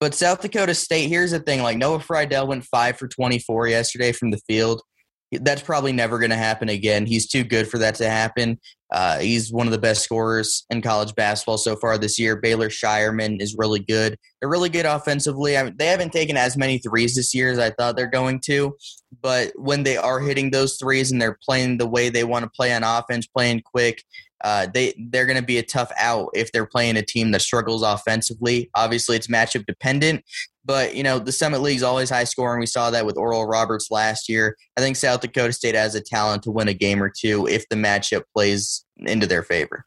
but 0.00 0.14
South 0.14 0.40
Dakota 0.40 0.74
State. 0.74 1.08
Here's 1.08 1.32
the 1.32 1.40
thing: 1.40 1.62
like 1.62 1.78
Noah 1.78 1.98
Freidel 1.98 2.46
went 2.46 2.64
five 2.64 2.98
for 2.98 3.08
24 3.08 3.68
yesterday 3.68 4.12
from 4.12 4.30
the 4.30 4.38
field. 4.48 4.82
That's 5.30 5.60
probably 5.60 5.92
never 5.92 6.18
going 6.18 6.30
to 6.30 6.36
happen 6.36 6.70
again. 6.70 7.04
He's 7.04 7.28
too 7.28 7.44
good 7.44 7.68
for 7.68 7.76
that 7.78 7.96
to 7.96 8.08
happen. 8.08 8.58
Uh, 8.90 9.18
he's 9.18 9.52
one 9.52 9.66
of 9.66 9.72
the 9.72 9.78
best 9.78 10.02
scorers 10.02 10.64
in 10.70 10.80
college 10.80 11.14
basketball 11.14 11.58
so 11.58 11.76
far 11.76 11.98
this 11.98 12.18
year. 12.18 12.36
Baylor 12.36 12.70
Scheierman 12.70 13.42
is 13.42 13.54
really 13.58 13.80
good. 13.80 14.16
They're 14.40 14.48
really 14.48 14.70
good 14.70 14.86
offensively. 14.86 15.58
I 15.58 15.64
mean, 15.64 15.74
they 15.76 15.88
haven't 15.88 16.12
taken 16.12 16.38
as 16.38 16.56
many 16.56 16.78
threes 16.78 17.14
this 17.14 17.34
year 17.34 17.52
as 17.52 17.58
I 17.58 17.70
thought 17.70 17.96
they're 17.96 18.06
going 18.06 18.40
to, 18.46 18.74
but 19.20 19.52
when 19.56 19.82
they 19.82 19.98
are 19.98 20.20
hitting 20.20 20.50
those 20.50 20.76
threes 20.76 21.12
and 21.12 21.20
they're 21.20 21.38
playing 21.44 21.76
the 21.76 21.86
way 21.86 22.08
they 22.08 22.24
want 22.24 22.44
to 22.44 22.50
play 22.50 22.72
on 22.72 22.82
offense, 22.82 23.26
playing 23.26 23.60
quick, 23.62 24.02
uh, 24.44 24.66
they 24.72 24.94
they're 25.10 25.26
going 25.26 25.38
to 25.38 25.44
be 25.44 25.58
a 25.58 25.62
tough 25.62 25.90
out 25.98 26.30
if 26.34 26.52
they're 26.52 26.66
playing 26.66 26.96
a 26.96 27.02
team 27.02 27.30
that 27.32 27.40
struggles 27.40 27.82
offensively. 27.82 28.70
Obviously, 28.74 29.16
it's 29.16 29.26
matchup 29.26 29.66
dependent, 29.66 30.24
but 30.64 30.94
you 30.94 31.02
know 31.02 31.18
the 31.18 31.32
Summit 31.32 31.60
League 31.60 31.76
is 31.76 31.82
always 31.82 32.10
high 32.10 32.24
scoring. 32.24 32.60
We 32.60 32.66
saw 32.66 32.90
that 32.90 33.06
with 33.06 33.16
Oral 33.16 33.46
Roberts 33.46 33.90
last 33.90 34.28
year. 34.28 34.56
I 34.76 34.80
think 34.80 34.96
South 34.96 35.20
Dakota 35.20 35.52
State 35.52 35.74
has 35.74 35.94
a 35.94 36.00
talent 36.00 36.42
to 36.44 36.50
win 36.50 36.68
a 36.68 36.74
game 36.74 37.02
or 37.02 37.10
two 37.10 37.46
if 37.48 37.68
the 37.68 37.76
matchup 37.76 38.22
plays 38.34 38.84
into 38.98 39.26
their 39.26 39.42
favor. 39.42 39.84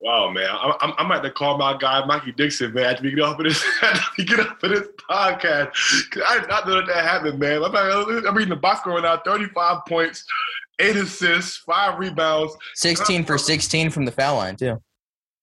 Wow, 0.00 0.30
man, 0.30 0.48
I'm, 0.50 0.92
I'm, 0.98 1.06
about 1.06 1.22
to 1.22 1.30
call 1.30 1.56
my 1.56 1.76
guy 1.76 2.04
Mikey 2.04 2.32
Dixon, 2.32 2.74
man. 2.74 2.84
After 2.84 3.02
we 3.02 3.12
get 3.12 3.24
off 3.24 3.40
of 3.40 3.44
this, 3.44 3.64
get 4.18 4.38
off 4.38 4.62
of 4.62 4.70
this 4.70 4.86
podcast, 5.10 5.70
I 6.28 6.38
did 6.38 6.48
not 6.48 6.68
know 6.68 6.76
that, 6.76 6.86
that 6.86 7.02
happened, 7.02 7.38
man. 7.38 7.64
I'm, 7.64 7.74
I'm 7.74 8.36
reading 8.36 8.50
the 8.50 8.56
box 8.56 8.80
score 8.80 9.00
now: 9.00 9.20
35 9.24 9.86
points, 9.88 10.24
eight 10.78 10.96
assists, 10.96 11.58
five 11.58 11.98
rebounds, 11.98 12.54
16 12.74 13.24
for 13.24 13.38
16 13.38 13.90
from 13.90 14.04
the 14.04 14.12
foul 14.12 14.36
line 14.36 14.56
too. 14.56 14.80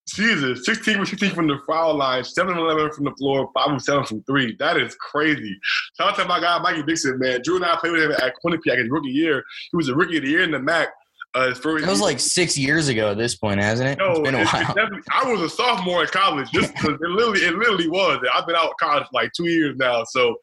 Jesus, 0.08 0.66
16 0.66 0.98
for 0.98 1.06
16 1.06 1.32
from 1.32 1.48
the 1.48 1.60
foul 1.66 1.96
line, 1.96 2.24
7 2.24 2.58
11 2.58 2.92
from 2.92 3.06
the 3.06 3.12
floor, 3.12 3.50
5 3.54 3.82
7 3.82 4.06
from 4.06 4.24
three. 4.24 4.56
That 4.60 4.78
is 4.78 4.96
crazy. 4.96 5.58
Shout 5.98 6.10
out 6.10 6.16
to 6.18 6.26
my 6.26 6.42
guy, 6.42 6.60
Mikey 6.60 6.84
Dixon, 6.84 7.18
man. 7.20 7.42
Drew 7.42 7.56
and 7.56 7.66
I 7.66 7.78
played 7.78 7.94
with 7.94 8.04
him 8.04 8.12
at 8.12 8.34
Quinnipiac 8.44 8.80
his 8.80 8.90
rookie 8.90 9.10
year. 9.10 9.44
He 9.72 9.78
was 9.78 9.88
a 9.88 9.96
rookie 9.96 10.18
of 10.18 10.24
the 10.24 10.30
year 10.30 10.44
in 10.44 10.52
the 10.52 10.60
MAAC. 10.60 10.88
Uh, 11.36 11.52
that 11.52 11.88
was 11.88 12.00
like 12.00 12.20
six 12.20 12.56
years 12.56 12.90
ago 12.90 13.10
at 13.10 13.18
this 13.18 13.36
point, 13.36 13.60
hasn't 13.60 13.90
it? 13.90 13.98
No, 13.98 14.12
it's 14.12 14.20
been 14.20 14.36
a 14.36 14.46
while. 14.46 14.76
I 15.12 15.32
was 15.32 15.42
a 15.42 15.50
sophomore 15.50 16.04
in 16.04 16.10
college. 16.10 16.52
Just 16.52 16.72
it 16.84 17.02
literally, 17.02 17.40
it 17.40 17.56
literally 17.56 17.90
was. 17.90 18.20
I've 18.36 18.46
been 18.46 18.56
out 18.56 18.70
of 18.70 18.78
college 18.80 19.06
for 19.06 19.14
like 19.14 19.32
two 19.36 19.50
years 19.50 19.76
now. 19.76 20.04
So 20.04 20.36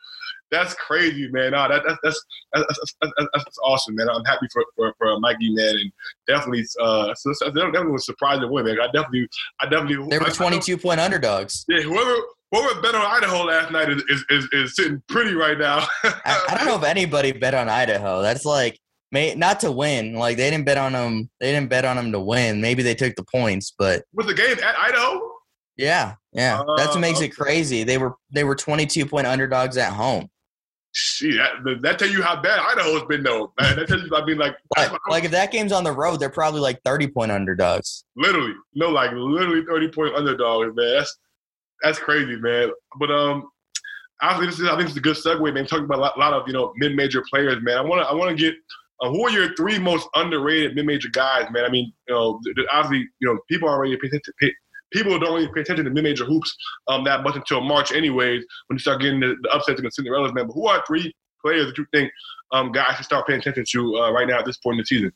that's 0.51 0.75
crazy, 0.75 1.29
man. 1.31 1.53
Nah, 1.53 1.69
that, 1.69 1.83
that's, 1.87 1.99
that's, 2.03 2.25
that's, 2.53 2.95
that's, 3.01 3.29
that's 3.35 3.59
awesome, 3.65 3.95
man. 3.95 4.09
I'm 4.09 4.25
happy 4.25 4.47
for, 4.53 4.65
for, 4.77 4.95
for 4.99 5.19
Mikey, 5.21 5.55
man, 5.55 5.77
and 5.77 5.93
definitely, 6.27 6.65
uh, 6.81 7.15
so, 7.15 7.33
so 7.35 7.47
definitely 7.47 7.93
was 7.93 8.07
surprised 8.07 8.43
to 8.43 8.49
win, 8.49 8.65
man. 8.65 8.81
I 8.81 8.87
definitely, 8.87 9.29
I 9.61 9.69
definitely. 9.69 10.09
They 10.09 10.19
were 10.19 10.31
22 10.31 10.77
point 10.79 11.01
underdogs. 11.01 11.65
Yeah, 11.69 11.83
whoever. 11.83 12.15
Whoever 12.53 12.81
bet 12.81 12.97
on 12.97 13.07
Idaho 13.07 13.45
last 13.45 13.71
night 13.71 13.91
is, 13.91 14.03
is, 14.09 14.25
is, 14.29 14.49
is 14.51 14.75
sitting 14.75 15.01
pretty 15.09 15.35
right 15.35 15.57
now. 15.57 15.87
I, 16.03 16.47
I, 16.49 16.57
don't 16.57 16.67
know 16.67 16.79
if 16.79 16.83
anybody 16.83 17.31
bet 17.31 17.55
on 17.55 17.69
Idaho. 17.69 18.23
That's 18.23 18.45
like 18.45 18.77
may, 19.13 19.37
not 19.37 19.61
to 19.61 19.71
win. 19.71 20.15
Like 20.15 20.37
they 20.37 20.51
didn't 20.51 20.67
bet 20.67 20.77
on 20.77 20.93
them. 20.93 21.31
They 21.39 21.53
didn't 21.53 21.71
bet 21.71 21.85
on 21.85 21.95
them 21.95 22.11
to 22.11 22.19
win. 22.19 22.61
Maybe 22.61 22.83
they 22.83 22.97
took 22.97 23.15
the 23.15 23.23
points, 23.23 23.73
but 23.79 24.03
was 24.15 24.27
the 24.27 24.35
game 24.35 24.57
at 24.65 24.77
Idaho? 24.77 25.31
Yeah, 25.77 26.15
yeah. 26.33 26.61
Uh, 26.61 26.77
That's 26.77 26.91
what 26.91 27.01
makes 27.01 27.19
okay. 27.19 27.27
it 27.27 27.37
crazy. 27.37 27.85
They 27.85 27.99
were 27.99 28.15
they 28.33 28.45
were 28.45 28.55
22 28.55 29.07
point 29.07 29.27
underdogs 29.27 29.77
at 29.77 29.93
home. 29.93 30.29
Shit, 30.93 31.37
that, 31.65 31.83
that 31.83 31.99
tell 32.01 32.09
you 32.09 32.21
how 32.21 32.41
bad 32.43 32.59
Idaho's 32.59 33.05
been 33.05 33.23
though. 33.23 33.53
Man, 33.61 33.77
that 33.77 33.87
tells 33.87 34.03
you. 34.03 34.11
I 34.15 34.25
mean, 34.25 34.39
like, 34.39 34.57
like, 34.77 34.91
like 35.09 35.25
if 35.25 35.31
that 35.31 35.53
game's 35.53 35.71
on 35.71 35.85
the 35.85 35.93
road, 35.93 36.19
they're 36.19 36.29
probably 36.29 36.61
like 36.61 36.81
thirty 36.85 37.07
point 37.07 37.31
underdogs. 37.31 38.05
Literally, 38.17 38.55
no, 38.75 38.89
like 38.89 39.13
literally 39.13 39.65
thirty 39.65 39.89
point 39.89 40.17
underdogs, 40.17 40.75
man. 40.75 40.95
That's 40.97 41.19
that's 41.83 41.99
crazy, 42.01 42.37
man. 42.37 42.73
But 42.99 43.13
um, 43.13 43.51
honestly, 44.21 44.47
this 44.47 44.59
is 44.59 44.69
I 44.69 44.77
think 44.77 44.89
it's 44.89 44.97
a 44.97 45.01
good 45.01 45.17
segue, 45.17 45.55
man. 45.55 45.65
Talking 45.67 45.85
about 45.85 45.99
a 45.99 46.03
lot, 46.03 46.19
lot 46.19 46.33
of 46.33 46.49
you 46.49 46.53
know 46.53 46.73
mid 46.77 46.97
major 46.97 47.23
players, 47.31 47.63
man. 47.63 47.79
I 47.79 47.83
want 47.83 48.03
to 48.03 48.09
I 48.09 48.15
want 48.15 48.37
to 48.37 48.43
get 48.43 48.55
uh, 49.01 49.11
who 49.11 49.23
are 49.23 49.31
your 49.31 49.55
three 49.55 49.79
most 49.79 50.09
underrated 50.15 50.75
mid 50.75 50.87
major 50.87 51.09
guys, 51.09 51.49
man. 51.51 51.65
I 51.65 51.71
mean, 51.71 51.93
you 52.09 52.15
know, 52.15 52.41
obviously, 52.73 53.09
you 53.21 53.29
know, 53.29 53.39
people 53.49 53.69
already 53.69 53.97
pay, 53.97 54.09
to 54.09 54.33
pay, 54.41 54.53
people 54.93 55.19
don't 55.19 55.35
really 55.35 55.51
pay 55.55 55.61
attention 55.61 55.85
to 55.85 55.91
mid-major 55.91 56.25
hoops 56.25 56.55
um, 56.89 57.05
that 57.05 57.23
much 57.23 57.37
until 57.37 57.61
March, 57.61 57.93
anyways. 57.93 58.45
When 58.67 58.77
you 58.77 58.81
start 58.81 59.01
getting 59.01 59.21
the, 59.21 59.37
the 59.43 59.51
upsets 59.51 59.81
the 59.81 59.89
Cinderellas, 59.89 60.35
man. 60.35 60.47
But 60.47 60.55
who 60.55 60.67
are 60.67 60.83
three 60.87 61.15
players 61.45 61.67
that 61.67 61.79
you 61.79 61.87
think 61.93 62.11
um, 62.53 62.73
guys 62.73 62.97
should 62.97 63.05
start 63.05 63.27
paying 63.27 63.41
attention 63.41 63.65
to 63.73 63.97
uh, 63.97 64.13
right 64.13 64.29
now 64.29 64.39
at 64.39 64.45
this 64.45 64.59
point 64.59 64.75
in 64.75 64.79
the 64.79 64.87
season? 64.87 65.13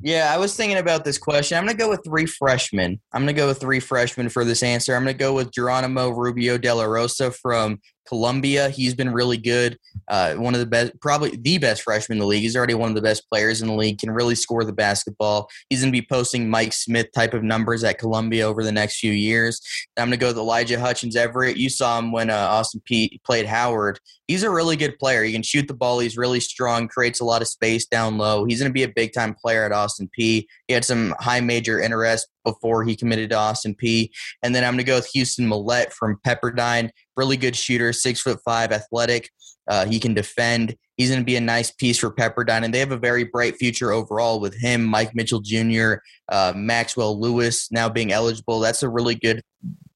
Yeah, 0.00 0.30
I 0.34 0.36
was 0.36 0.54
thinking 0.54 0.78
about 0.78 1.04
this 1.04 1.16
question. 1.16 1.56
I'm 1.56 1.64
going 1.64 1.76
to 1.76 1.82
go 1.82 1.88
with 1.88 2.04
three 2.04 2.26
freshmen. 2.26 3.00
I'm 3.12 3.22
going 3.22 3.34
to 3.34 3.40
go 3.40 3.48
with 3.48 3.60
three 3.60 3.80
freshmen 3.80 4.28
for 4.28 4.44
this 4.44 4.62
answer. 4.62 4.94
I'm 4.94 5.04
going 5.04 5.14
to 5.14 5.18
go 5.18 5.32
with 5.32 5.50
Geronimo 5.52 6.10
Rubio 6.10 6.58
De 6.58 6.70
La 6.70 6.84
Rosa 6.84 7.30
from 7.30 7.80
Columbia. 8.06 8.68
He's 8.68 8.94
been 8.94 9.12
really 9.12 9.36
good. 9.36 9.78
Uh, 10.08 10.34
one 10.34 10.54
of 10.54 10.60
the 10.60 10.66
best, 10.66 10.92
probably 11.00 11.36
the 11.36 11.58
best 11.58 11.82
freshman 11.82 12.16
in 12.16 12.20
the 12.20 12.26
league. 12.26 12.42
He's 12.42 12.56
already 12.56 12.74
one 12.74 12.90
of 12.90 12.94
the 12.94 13.02
best 13.02 13.28
players 13.28 13.62
in 13.62 13.68
the 13.68 13.74
league. 13.74 13.98
Can 13.98 14.10
really 14.10 14.34
score 14.34 14.64
the 14.64 14.72
basketball. 14.72 15.48
He's 15.70 15.80
going 15.80 15.92
to 15.92 16.00
be 16.00 16.06
posting 16.06 16.48
Mike 16.48 16.72
Smith 16.72 17.08
type 17.14 17.34
of 17.34 17.42
numbers 17.42 17.84
at 17.84 17.98
Columbia 17.98 18.46
over 18.46 18.62
the 18.62 18.72
next 18.72 18.98
few 18.98 19.12
years. 19.12 19.60
I'm 19.96 20.08
going 20.08 20.12
to 20.12 20.16
go 20.16 20.28
with 20.28 20.38
Elijah 20.38 20.78
Hutchins 20.78 21.16
Everett. 21.16 21.56
You 21.56 21.68
saw 21.68 21.98
him 21.98 22.12
when 22.12 22.30
uh, 22.30 22.34
Austin 22.34 22.82
Peay 22.90 23.22
played 23.24 23.46
Howard. 23.46 24.00
He's 24.26 24.42
a 24.42 24.50
really 24.50 24.76
good 24.76 24.98
player. 24.98 25.22
He 25.22 25.32
can 25.32 25.42
shoot 25.42 25.68
the 25.68 25.74
ball. 25.74 25.98
He's 25.98 26.16
really 26.16 26.40
strong. 26.40 26.88
Creates 26.88 27.20
a 27.20 27.24
lot 27.24 27.42
of 27.42 27.48
space 27.48 27.84
down 27.86 28.16
low. 28.16 28.44
He's 28.46 28.58
going 28.58 28.70
to 28.70 28.74
be 28.74 28.82
a 28.82 28.88
big 28.88 29.12
time 29.12 29.34
player 29.34 29.64
at 29.64 29.72
Austin 29.72 30.08
Peay. 30.18 30.46
He 30.66 30.74
had 30.74 30.84
some 30.84 31.14
high 31.20 31.40
major 31.40 31.80
interest 31.80 32.28
before 32.42 32.84
he 32.84 32.96
committed 32.96 33.30
to 33.30 33.36
Austin 33.36 33.74
Peay. 33.74 34.10
And 34.42 34.54
then 34.54 34.64
I'm 34.64 34.74
going 34.74 34.84
to 34.84 34.84
go 34.84 34.96
with 34.96 35.08
Houston 35.08 35.48
Mallette 35.48 35.92
from 35.92 36.20
Pepperdine. 36.26 36.90
Really 37.16 37.36
good 37.36 37.56
shooter, 37.56 37.92
six 37.92 38.20
foot 38.20 38.40
five, 38.44 38.72
athletic. 38.72 39.30
Uh, 39.68 39.86
he 39.86 39.98
can 39.98 40.14
defend. 40.14 40.76
He's 40.96 41.08
going 41.08 41.20
to 41.20 41.24
be 41.24 41.36
a 41.36 41.40
nice 41.40 41.70
piece 41.70 41.98
for 41.98 42.10
Pepperdine, 42.10 42.64
and 42.64 42.72
they 42.72 42.78
have 42.78 42.92
a 42.92 42.98
very 42.98 43.24
bright 43.24 43.56
future 43.56 43.92
overall 43.92 44.38
with 44.40 44.54
him, 44.54 44.84
Mike 44.84 45.14
Mitchell 45.14 45.40
Jr., 45.40 45.94
uh, 46.30 46.52
Maxwell 46.54 47.18
Lewis 47.18 47.70
now 47.72 47.88
being 47.88 48.12
eligible. 48.12 48.60
That's 48.60 48.82
a 48.82 48.88
really 48.88 49.14
good 49.14 49.42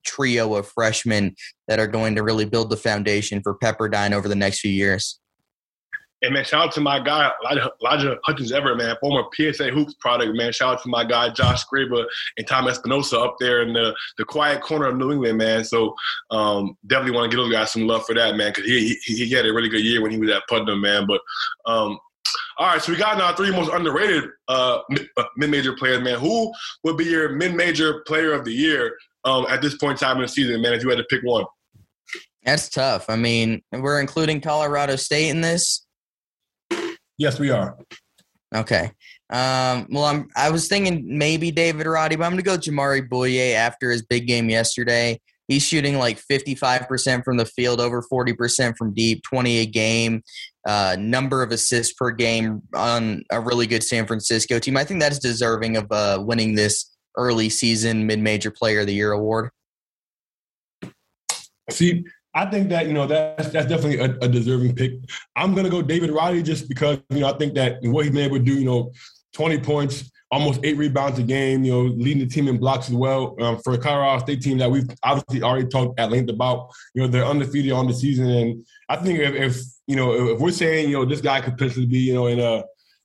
trio 0.05 0.55
of 0.55 0.67
freshmen 0.67 1.35
that 1.69 1.79
are 1.79 1.87
going 1.87 2.15
to 2.15 2.23
really 2.23 2.47
build 2.47 2.71
the 2.71 2.77
foundation 2.77 3.43
for 3.43 3.57
Pepperdine 3.59 4.13
over 4.13 4.27
the 4.27 4.35
next 4.35 4.61
few 4.61 4.73
years. 4.73 5.21
And 6.23 6.35
man, 6.35 6.45
shout 6.45 6.67
out 6.67 6.73
to 6.73 6.81
my 6.81 6.99
guy 6.99 7.31
Elijah, 7.43 7.71
Elijah 7.81 8.19
Hutchins 8.25 8.53
Everett, 8.53 8.79
man, 8.79 8.97
former 9.01 9.23
PSA 9.35 9.71
Hoops 9.71 9.95
product, 9.95 10.35
man. 10.35 10.53
Shout 10.53 10.75
out 10.75 10.83
to 10.83 10.89
my 10.89 11.05
guy 11.05 11.31
Josh 11.31 11.65
Scriba 11.65 12.05
and 12.37 12.47
Tom 12.47 12.67
Espinosa 12.67 13.21
up 13.21 13.37
there 13.39 13.63
in 13.63 13.73
the, 13.73 13.95
the 14.17 14.25
quiet 14.25 14.61
corner 14.61 14.87
of 14.87 14.97
New 14.97 15.13
England, 15.13 15.39
man. 15.39 15.65
So 15.65 15.95
um, 16.31 16.77
definitely 16.87 17.13
want 17.13 17.31
to 17.31 17.37
give 17.37 17.45
those 17.45 17.53
guys 17.53 17.73
some 17.73 17.87
love 17.87 18.05
for 18.05 18.15
that, 18.15 18.37
man, 18.37 18.53
because 18.53 18.69
he, 18.69 18.97
he, 19.05 19.27
he 19.27 19.35
had 19.35 19.47
a 19.47 19.53
really 19.53 19.69
good 19.69 19.85
year 19.85 20.03
when 20.03 20.11
he 20.11 20.19
was 20.19 20.31
at 20.31 20.43
Putnam, 20.49 20.81
man. 20.81 21.07
But 21.07 21.21
um, 21.67 21.99
all 22.59 22.67
right, 22.67 22.83
so 22.83 22.93
we 22.93 22.99
got 22.99 23.19
now 23.19 23.33
three 23.35 23.53
most 23.53 23.73
underrated 23.73 24.25
uh, 24.49 24.81
uh, 25.17 25.25
mid-major 25.37 25.75
players, 25.75 26.03
man. 26.03 26.19
Who 26.19 26.53
would 26.83 26.97
be 26.97 27.05
your 27.05 27.31
mid-major 27.31 28.03
player 28.07 28.33
of 28.33 28.45
the 28.45 28.53
year 28.53 28.97
um, 29.25 29.47
at 29.49 29.63
this 29.63 29.77
point 29.77 30.03
in 30.03 30.09
time 30.09 30.17
in 30.17 30.23
the 30.23 30.29
season, 30.29 30.61
man? 30.61 30.73
If 30.73 30.83
you 30.83 30.89
had 30.89 30.99
to 30.99 31.05
pick 31.05 31.23
one, 31.23 31.45
that's 32.43 32.69
tough. 32.69 33.09
I 33.09 33.17
mean, 33.17 33.63
we're 33.73 34.01
including 34.01 34.41
Colorado 34.41 34.97
State 34.97 35.29
in 35.29 35.41
this. 35.41 35.87
Yes, 37.19 37.39
we 37.39 37.51
are. 37.51 37.77
Okay. 38.55 38.93
Um, 39.31 39.87
well, 39.91 40.05
I'm. 40.05 40.29
I 40.37 40.51
was 40.51 40.69
thinking 40.69 41.05
maybe 41.07 41.51
David 41.51 41.87
Roddy, 41.87 42.17
but 42.17 42.25
I'm 42.25 42.33
going 42.33 42.43
to 42.43 42.45
go 42.45 42.57
Jamaree 42.57 43.09
Bouyea 43.09 43.55
after 43.55 43.91
his 43.91 44.03
big 44.03 44.27
game 44.27 44.49
yesterday. 44.49 45.21
He's 45.49 45.63
shooting 45.63 45.97
like 45.97 46.21
55% 46.31 47.25
from 47.25 47.39
the 47.39 47.47
field, 47.47 47.81
over 47.81 48.03
40% 48.03 48.77
from 48.77 48.93
deep, 48.93 49.23
20 49.23 49.61
a 49.61 49.67
game, 49.67 50.23
uh, 50.67 50.95
number 50.99 51.43
of 51.43 51.53
assists 51.53 51.95
per 51.95 52.11
game 52.11 52.61
on 52.75 53.23
a 53.33 53.41
really 53.41 53.67
good 53.67 53.83
San 53.83 54.07
Francisco 54.07 54.59
team. 54.59 54.77
I 54.77 54.85
think 54.85 55.01
that's 55.01 55.19
deserving 55.19 55.79
of 55.79 55.87
uh, 55.91 56.23
winning 56.23 56.55
this 56.55 56.95
early 57.17 57.49
season 57.49 58.07
mid 58.07 58.19
major 58.19 58.51
player 58.51 58.81
of 58.81 58.87
the 58.87 58.95
year 58.95 59.13
award. 59.13 59.49
See, 61.71 62.05
I 62.39 62.47
think 62.47 62.69
that 62.69 62.87
you 62.87 62.93
know 62.93 63.05
that's 63.05 63.49
that's 63.49 63.67
definitely 63.67 63.99
a, 63.99 64.17
a 64.23 64.29
deserving 64.29 64.77
pick. 64.77 64.93
I'm 65.35 65.57
gonna 65.57 65.69
go 65.69 65.83
David 65.83 66.13
Roddy 66.13 66.41
just 66.41 66.69
because 66.69 66.99
you 67.11 67.19
know 67.19 67.29
I 67.29 67.37
think 67.37 67.55
that 67.55 67.79
what 67.83 68.05
he's 68.05 68.15
been 68.15 68.25
able 68.25 68.39
to 68.39 68.45
do, 68.45 68.55
you 68.55 68.65
know, 68.65 68.93
20 69.33 69.59
points, 69.59 70.09
almost 70.31 70.61
eight 70.63 70.77
rebounds 70.77 71.19
a 71.19 71.25
game, 71.25 71.65
you 71.65 71.73
know, 71.73 71.81
leading 71.81 72.21
the 72.21 72.33
team 72.33 72.47
in 72.47 72.57
blocks 72.57 72.89
as 72.89 72.95
well. 72.95 73.35
Um, 73.43 73.59
for 73.65 73.73
a 73.73 73.79
Colorado 73.79 74.23
State 74.23 74.41
team 74.41 74.59
that 74.59 74.71
we've 74.71 74.89
obviously 75.03 75.43
already 75.43 75.67
talked 75.67 75.99
at 75.99 76.13
length 76.13 76.31
about, 76.31 76.69
you 76.95 77.03
know, 77.03 77.09
they're 77.09 77.25
undefeated 77.25 77.73
on 77.73 77.89
the 77.89 77.95
season, 77.95 78.31
and 78.31 78.65
I 78.89 78.97
think 78.97 79.19
if, 79.19 79.35
if 79.35 79.57
you 79.89 79.97
know 79.97 80.29
if 80.29 80.39
we're 80.39 80.53
saying 80.53 80.91
you 80.91 80.97
know 80.97 81.05
this 81.05 81.21
guy 81.21 81.41
could 81.41 81.57
potentially 81.59 81.87
be 81.87 81.99
you 81.99 82.15
know 82.15 82.29
in 82.29 82.39
a 82.39 82.59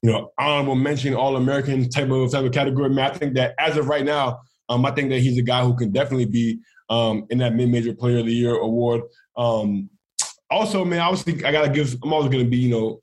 you 0.03 0.11
know 0.11 0.31
honorable 0.37 0.75
mention 0.75 1.15
All 1.15 1.37
American 1.37 1.89
type 1.89 2.11
of 2.11 2.31
type 2.31 2.45
of 2.45 2.51
category, 2.51 2.91
man, 2.91 3.09
I 3.09 3.17
think 3.17 3.33
that 3.33 3.55
as 3.57 3.77
of 3.77 3.87
right 3.87 4.05
now, 4.05 4.41
um, 4.69 4.85
I 4.85 4.91
think 4.91 5.09
that 5.09 5.21
he's 5.21 5.39
a 5.39 5.43
guy 5.43 5.63
who 5.63 5.75
can 5.75 5.91
definitely 5.91 6.27
be 6.27 6.59
um, 6.89 7.25
in 7.29 7.39
that 7.39 7.55
mid 7.55 7.69
major 7.69 7.93
player 7.93 8.19
of 8.19 8.25
the 8.25 8.33
year 8.33 8.55
award. 8.55 9.01
Um, 9.35 9.89
also, 10.49 10.85
man, 10.85 10.99
i 10.99 11.05
obviously 11.05 11.43
I 11.45 11.51
gotta 11.51 11.69
give. 11.69 11.95
I'm 12.03 12.13
always 12.13 12.31
gonna 12.31 12.45
be 12.45 12.57
you 12.57 12.69
know 12.69 12.99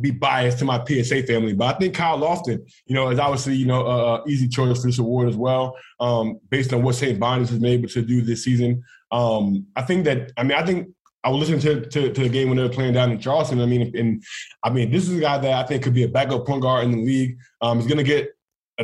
be 0.00 0.10
biased 0.10 0.58
to 0.58 0.64
my 0.64 0.82
PSA 0.84 1.24
family, 1.24 1.52
but 1.52 1.74
I 1.74 1.78
think 1.78 1.94
Kyle 1.94 2.18
Lofton, 2.18 2.60
you 2.86 2.94
know, 2.94 3.10
is 3.10 3.18
obviously 3.18 3.54
you 3.54 3.66
know 3.66 3.86
a, 3.86 4.28
easy 4.28 4.48
choice 4.48 4.80
for 4.80 4.86
this 4.86 4.98
award 4.98 5.28
as 5.28 5.36
well, 5.36 5.76
um, 5.98 6.38
based 6.48 6.72
on 6.72 6.82
what 6.82 6.94
St. 6.94 7.18
Bonnie's 7.18 7.50
has 7.50 7.58
been 7.58 7.72
able 7.72 7.88
to 7.88 8.02
do 8.02 8.22
this 8.22 8.44
season. 8.44 8.82
Um, 9.10 9.66
I 9.76 9.82
think 9.82 10.04
that 10.04 10.32
I 10.36 10.42
mean 10.42 10.56
I 10.56 10.64
think 10.64 10.88
I 11.22 11.28
was 11.28 11.40
listening 11.40 11.60
to, 11.60 11.88
to, 11.90 12.12
to 12.12 12.22
the 12.22 12.28
game 12.28 12.48
when 12.48 12.56
they 12.56 12.62
were 12.62 12.70
playing 12.70 12.94
down 12.94 13.10
in 13.10 13.18
Charleston. 13.18 13.60
I 13.60 13.66
mean, 13.66 13.94
and 13.96 14.22
I 14.62 14.70
mean 14.70 14.90
this 14.90 15.08
is 15.08 15.16
a 15.16 15.20
guy 15.20 15.38
that 15.38 15.52
I 15.52 15.66
think 15.66 15.82
could 15.82 15.94
be 15.94 16.04
a 16.04 16.08
backup 16.08 16.46
point 16.46 16.62
guard 16.62 16.84
in 16.84 16.92
the 16.92 17.02
league. 17.02 17.38
Um, 17.60 17.80
he's 17.80 17.92
to 17.92 18.02
get 18.02 18.30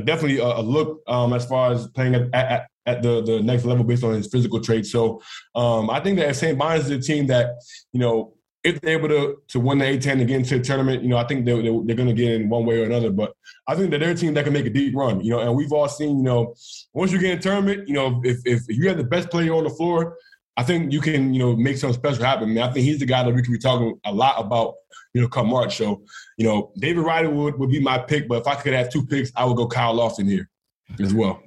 definitely 0.05 0.39
a, 0.39 0.47
a 0.47 0.63
look 0.63 1.01
um, 1.07 1.33
as 1.33 1.47
far 1.47 1.73
as 1.73 1.87
playing 1.89 2.15
at, 2.15 2.35
at, 2.35 2.67
at 2.87 3.03
the, 3.03 3.23
the 3.23 3.41
next 3.41 3.65
level 3.65 3.85
based 3.85 4.05
on 4.05 4.15
his 4.15 4.29
physical 4.29 4.61
traits. 4.61 4.91
So 4.91 5.21
um, 5.55 5.91
I 5.91 6.01
think 6.01 6.19
that 6.19 6.37
St. 6.37 6.57
Bonnie's 6.57 6.89
is 6.89 6.91
a 6.91 7.01
team 7.01 7.27
that, 7.27 7.57
you 7.93 8.01
know, 8.01 8.35
if 8.67 8.81
they're 8.81 8.99
able 8.99 9.09
to 9.09 9.37
to 9.49 9.61
win 9.61 9.79
the 9.79 9.85
A10 9.85 10.13
and 10.13 10.27
get 10.27 10.37
into 10.37 10.59
the 10.59 10.65
tournament, 10.65 11.03
you 11.03 11.09
know, 11.09 11.19
I 11.19 11.25
think 11.25 11.47
they're, 11.47 11.63
they're, 11.63 11.81
they're 11.85 11.97
going 11.97 12.09
to 12.09 12.15
get 12.15 12.33
in 12.33 12.49
one 12.49 12.67
way 12.67 12.81
or 12.81 12.85
another. 12.85 13.11
But 13.11 13.33
I 13.69 13.77
think 13.77 13.91
that 13.93 14.01
they're 14.01 14.11
a 14.11 14.15
team 14.15 14.35
that 14.35 14.45
can 14.45 14.53
make 14.53 14.67
a 14.67 14.71
deep 14.71 14.95
run, 14.97 15.21
you 15.21 15.31
know, 15.31 15.39
and 15.39 15.55
we've 15.55 15.73
all 15.73 15.89
seen, 15.89 16.19
you 16.19 16.25
know, 16.25 16.55
once 16.93 17.13
you 17.13 17.21
get 17.21 17.31
in 17.31 17.39
a 17.39 17.43
tournament, 17.43 17.87
you 17.89 17.95
know, 17.95 18.21
if, 18.25 18.39
if 18.45 18.63
you 18.69 18.89
have 18.89 18.97
the 18.97 19.05
best 19.05 19.31
player 19.31 19.55
on 19.55 19.65
the 19.65 19.71
floor, 19.71 20.17
I 20.57 20.65
think 20.65 20.93
you 20.93 21.01
can, 21.01 21.33
you 21.33 21.39
know, 21.39 21.55
make 21.55 21.77
something 21.77 21.99
special 21.99 22.25
happen. 22.25 22.45
I, 22.45 22.47
mean, 22.47 22.59
I 22.59 22.73
think 22.73 22.87
he's 22.87 22.99
the 22.99 23.07
guy 23.07 23.23
that 23.23 23.33
we 23.33 23.43
can 23.43 23.53
be 23.53 23.59
talking 23.59 24.01
a 24.05 24.13
lot 24.13 24.35
about, 24.39 24.75
you 25.15 25.21
know, 25.21 25.29
come 25.29 25.49
March. 25.49 25.77
So, 25.77 26.03
you 26.37 26.47
know, 26.47 26.73
David 26.79 27.03
Roddy 27.05 27.29
would, 27.29 27.59
would 27.59 27.71
be 27.71 27.81
my 27.81 27.99
pick, 27.99 28.27
but 28.27 28.41
if 28.41 28.47
I 28.47 28.55
could 28.57 28.73
have 28.73 28.91
two 28.91 29.07
picks, 29.07 29.31
I 29.37 29.45
would 29.45 29.57
go 29.57 29.69
Kyle 29.69 29.95
Lofton 29.95 30.29
here 30.29 30.49
as 30.99 31.15
well. 31.15 31.41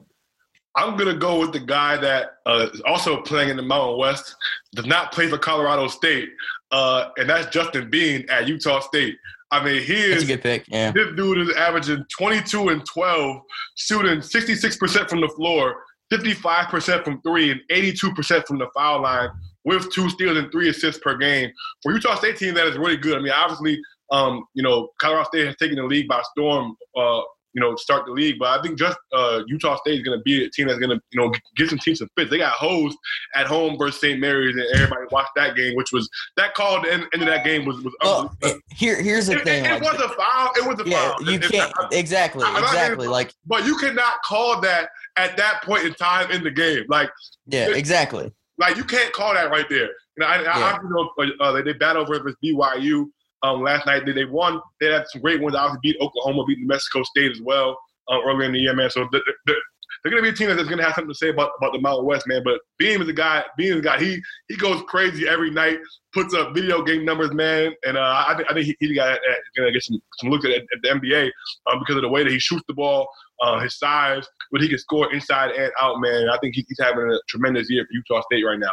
I'm 0.80 0.96
gonna 0.96 1.16
go 1.16 1.42
with 1.42 1.52
the 1.52 1.60
guy 1.60 1.98
that 1.98 2.38
uh, 2.46 2.70
is 2.74 2.82
also 2.82 3.22
playing 3.22 3.50
in 3.50 3.58
the 3.58 3.64
Mountain 3.64 4.00
West, 4.00 4.34
does 4.74 4.86
not 4.86 5.12
play 5.12 5.28
for 5.28 5.38
Colorado 5.38 5.90
State, 5.90 6.30
uh, 6.72 7.10
and 7.18 7.30
that's 7.30 7.54
Justin 7.54 7.90
Bean 7.90 8.26
at 8.30 8.48
Utah 8.48 8.80
State. 8.80 9.18
I 9.52 9.62
mean, 9.62 9.84
he 9.84 9.96
is 9.96 10.24
a 10.24 10.28
good 10.28 10.42
pick. 10.42 10.66
Yeah, 10.70 10.92
this 10.92 11.08
dude 11.18 11.40
is 11.40 11.56
averaging 11.56 12.06
22 12.18 12.70
and 12.70 12.86
12, 12.86 13.42
shooting 13.76 14.20
66% 14.20 15.10
from 15.10 15.20
the 15.20 15.28
floor, 15.30 15.84
55% 16.14 17.04
from 17.04 17.22
three, 17.24 17.52
and 17.52 17.62
82% 17.70 18.48
from 18.48 18.60
the 18.60 18.68
foul 18.74 19.02
line, 19.02 19.30
with 19.66 19.92
two 19.92 20.10
steals 20.10 20.38
and 20.38 20.50
three 20.50 20.70
assists 20.70 21.02
per 21.04 21.18
game. 21.18 21.52
For 21.84 21.92
Utah 21.92 22.16
State 22.16 22.38
team, 22.38 22.54
that 22.54 22.68
is 22.68 22.78
really 22.78 22.98
good. 22.98 23.18
I 23.18 23.22
mean, 23.22 23.34
obviously, 23.34 23.82
um, 24.12 24.46
you 24.54 24.64
know, 24.64 24.90
Colorado 25.02 25.28
State 25.28 25.48
has 25.48 25.58
taken 25.58 25.76
the 25.76 25.84
league 25.84 26.08
by 26.08 26.22
storm 26.32 26.76
uh, 26.96 27.22
you 27.60 27.66
know, 27.70 27.76
start 27.76 28.06
the 28.06 28.12
league. 28.12 28.38
But 28.40 28.58
I 28.58 28.62
think 28.62 28.78
just 28.78 28.98
uh, 29.14 29.42
Utah 29.48 29.76
State 29.78 29.96
is 30.00 30.04
going 30.04 30.18
to 30.18 30.24
be 30.24 30.46
a 30.46 30.50
team 30.50 30.68
that's 30.68 30.80
going 30.80 30.92
to, 30.92 31.02
you 31.12 31.20
know, 31.20 31.32
give 31.58 31.70
some 31.70 31.80
teams 31.80 32.00
some 32.00 32.08
fits. 32.18 32.30
They 32.32 32.38
got 32.38 32.54
hosed 32.54 32.98
at 33.36 33.48
home 33.48 33.78
versus 33.78 34.00
St. 34.00 34.20
Mary's, 34.20 34.56
and 34.56 34.66
everybody 34.74 35.02
watched 35.12 35.32
that 35.36 35.56
game, 35.56 35.76
which 35.76 35.92
was 35.92 36.10
that 36.38 36.54
call. 36.54 36.82
The 36.82 36.94
end, 36.94 37.06
end 37.14 37.22
of 37.24 37.28
that 37.28 37.44
game 37.44 37.66
was 37.66 37.82
was. 37.82 37.94
Well, 38.02 38.34
here, 38.74 39.02
here's 39.02 39.28
the 39.28 39.38
it, 39.38 39.44
thing. 39.44 39.66
It, 39.66 39.72
like, 39.72 39.82
was 39.82 40.02
a 40.02 40.10
foul. 40.10 40.52
It 40.56 40.68
was 40.68 40.80
a 40.86 40.90
yeah, 40.90 41.12
foul. 41.12 41.24
you 41.24 41.34
It- 41.34 41.52
can't 41.52 41.74
I- 41.78 41.88
exactly, 41.92 42.44
I'm 42.46 42.64
exactly. 42.64 43.08
Like, 43.08 43.34
but 43.46 43.66
you 43.66 43.76
cannot 43.78 44.22
call 44.24 44.62
that 44.62 44.90
at 45.18 45.36
that 45.38 45.62
point 45.64 45.84
in 45.86 45.94
time 45.96 46.32
in 46.32 46.44
the 46.44 46.52
game. 46.52 46.86
Like, 46.88 47.10
yeah, 47.48 47.70
exactly. 47.72 48.32
like 48.58 48.78
you 48.78 48.84
can't 48.86 49.12
call 49.12 49.34
that 49.34 49.52
right 49.52 49.66
there. 49.70 49.90
You 49.90 50.20
know, 50.20 50.28
I, 50.28 50.36
I, 50.36 50.42
Yeah. 50.42 50.52
I 50.54 50.80
you 50.82 50.90
know 50.90 51.36
uh, 51.42 51.52
they, 51.52 51.62
they 51.64 51.74
battled 51.74 52.08
versus 52.08 52.36
BYU 52.44 53.06
um, 53.44 53.64
last 53.64 53.86
night. 53.86 54.06
They, 54.06 54.14
they 54.14 54.26
won. 54.26 54.62
They 54.80 54.88
had 54.88 55.06
some 55.10 55.22
great 55.22 55.42
ones. 55.42 55.56
Obviously, 55.56 55.80
beat 55.84 56.02
Oklahoma, 56.02 56.46
beat 56.46 56.60
New 56.60 56.68
Mexico 56.68 57.04
State 57.04 57.32
as 57.32 57.42
well 57.42 57.78
uh, 58.10 58.20
earlier 58.26 58.48
in 58.48 58.54
the 58.54 58.60
year, 58.60 58.76
man. 58.76 58.90
So 58.90 59.08
they're, 59.12 59.22
they're, 59.46 59.56
they're 60.04 60.12
going 60.12 60.24
to 60.24 60.30
be 60.30 60.34
a 60.34 60.38
team 60.38 60.56
that's 60.56 60.68
going 60.68 60.80
to 60.80 60.84
have 60.84 60.96
something 60.96 61.12
to 61.12 61.18
say 61.18 61.30
about, 61.30 61.52
about 61.58 61.74
the 61.74 61.82
Mountain 61.82 62.06
West, 62.06 62.28
man. 62.28 62.42
But 62.44 62.60
Bean 62.78 63.02
is 63.02 63.10
a 63.10 63.14
guy. 63.14 63.44
Bean 63.58 63.74
is 63.74 63.80
a 63.80 63.82
guy. 63.82 64.00
He 64.00 64.22
he 64.48 64.56
goes 64.56 64.82
crazy 64.88 65.28
every 65.28 65.52
night. 65.52 65.80
Puts 66.14 66.34
up 66.34 66.54
video 66.54 66.82
game 66.84 67.06
numbers, 67.06 67.34
man. 67.34 67.74
And 67.86 67.98
uh, 67.98 68.26
I 68.28 68.36
think 68.36 68.50
I 68.50 68.54
think 68.54 68.66
he, 68.66 68.76
he's 68.80 68.92
a 68.92 68.96
guy 68.96 69.10
that's 69.10 69.50
going 69.56 69.68
to 69.68 69.74
get 69.74 69.84
some 69.84 70.00
some 70.20 70.30
looks 70.30 70.46
at, 70.46 70.52
at 70.52 70.64
the 70.84 70.90
NBA 70.90 71.30
um, 71.72 71.80
because 71.80 71.96
of 71.96 72.02
the 72.02 72.10
way 72.10 72.24
that 72.24 72.32
he 72.32 72.40
shoots 72.40 72.64
the 72.68 72.74
ball, 72.74 73.08
uh, 73.42 73.60
his 73.60 73.78
size, 73.78 74.26
but 74.52 74.62
he 74.62 74.70
can 74.70 74.78
score 74.78 75.14
inside 75.14 75.52
and 75.52 75.72
out, 75.82 76.00
man. 76.00 76.30
I 76.30 76.38
think 76.40 76.56
he, 76.56 76.66
he's 76.68 76.80
having 76.80 77.12
a 77.12 77.20
tremendous 77.28 77.70
year 77.70 77.84
for 77.84 77.90
Utah 77.92 78.24
State 78.32 78.44
right 78.44 78.60
now. 78.60 78.72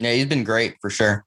Yeah, 0.00 0.12
he's 0.12 0.26
been 0.26 0.44
great 0.44 0.76
for 0.80 0.90
sure. 0.90 1.24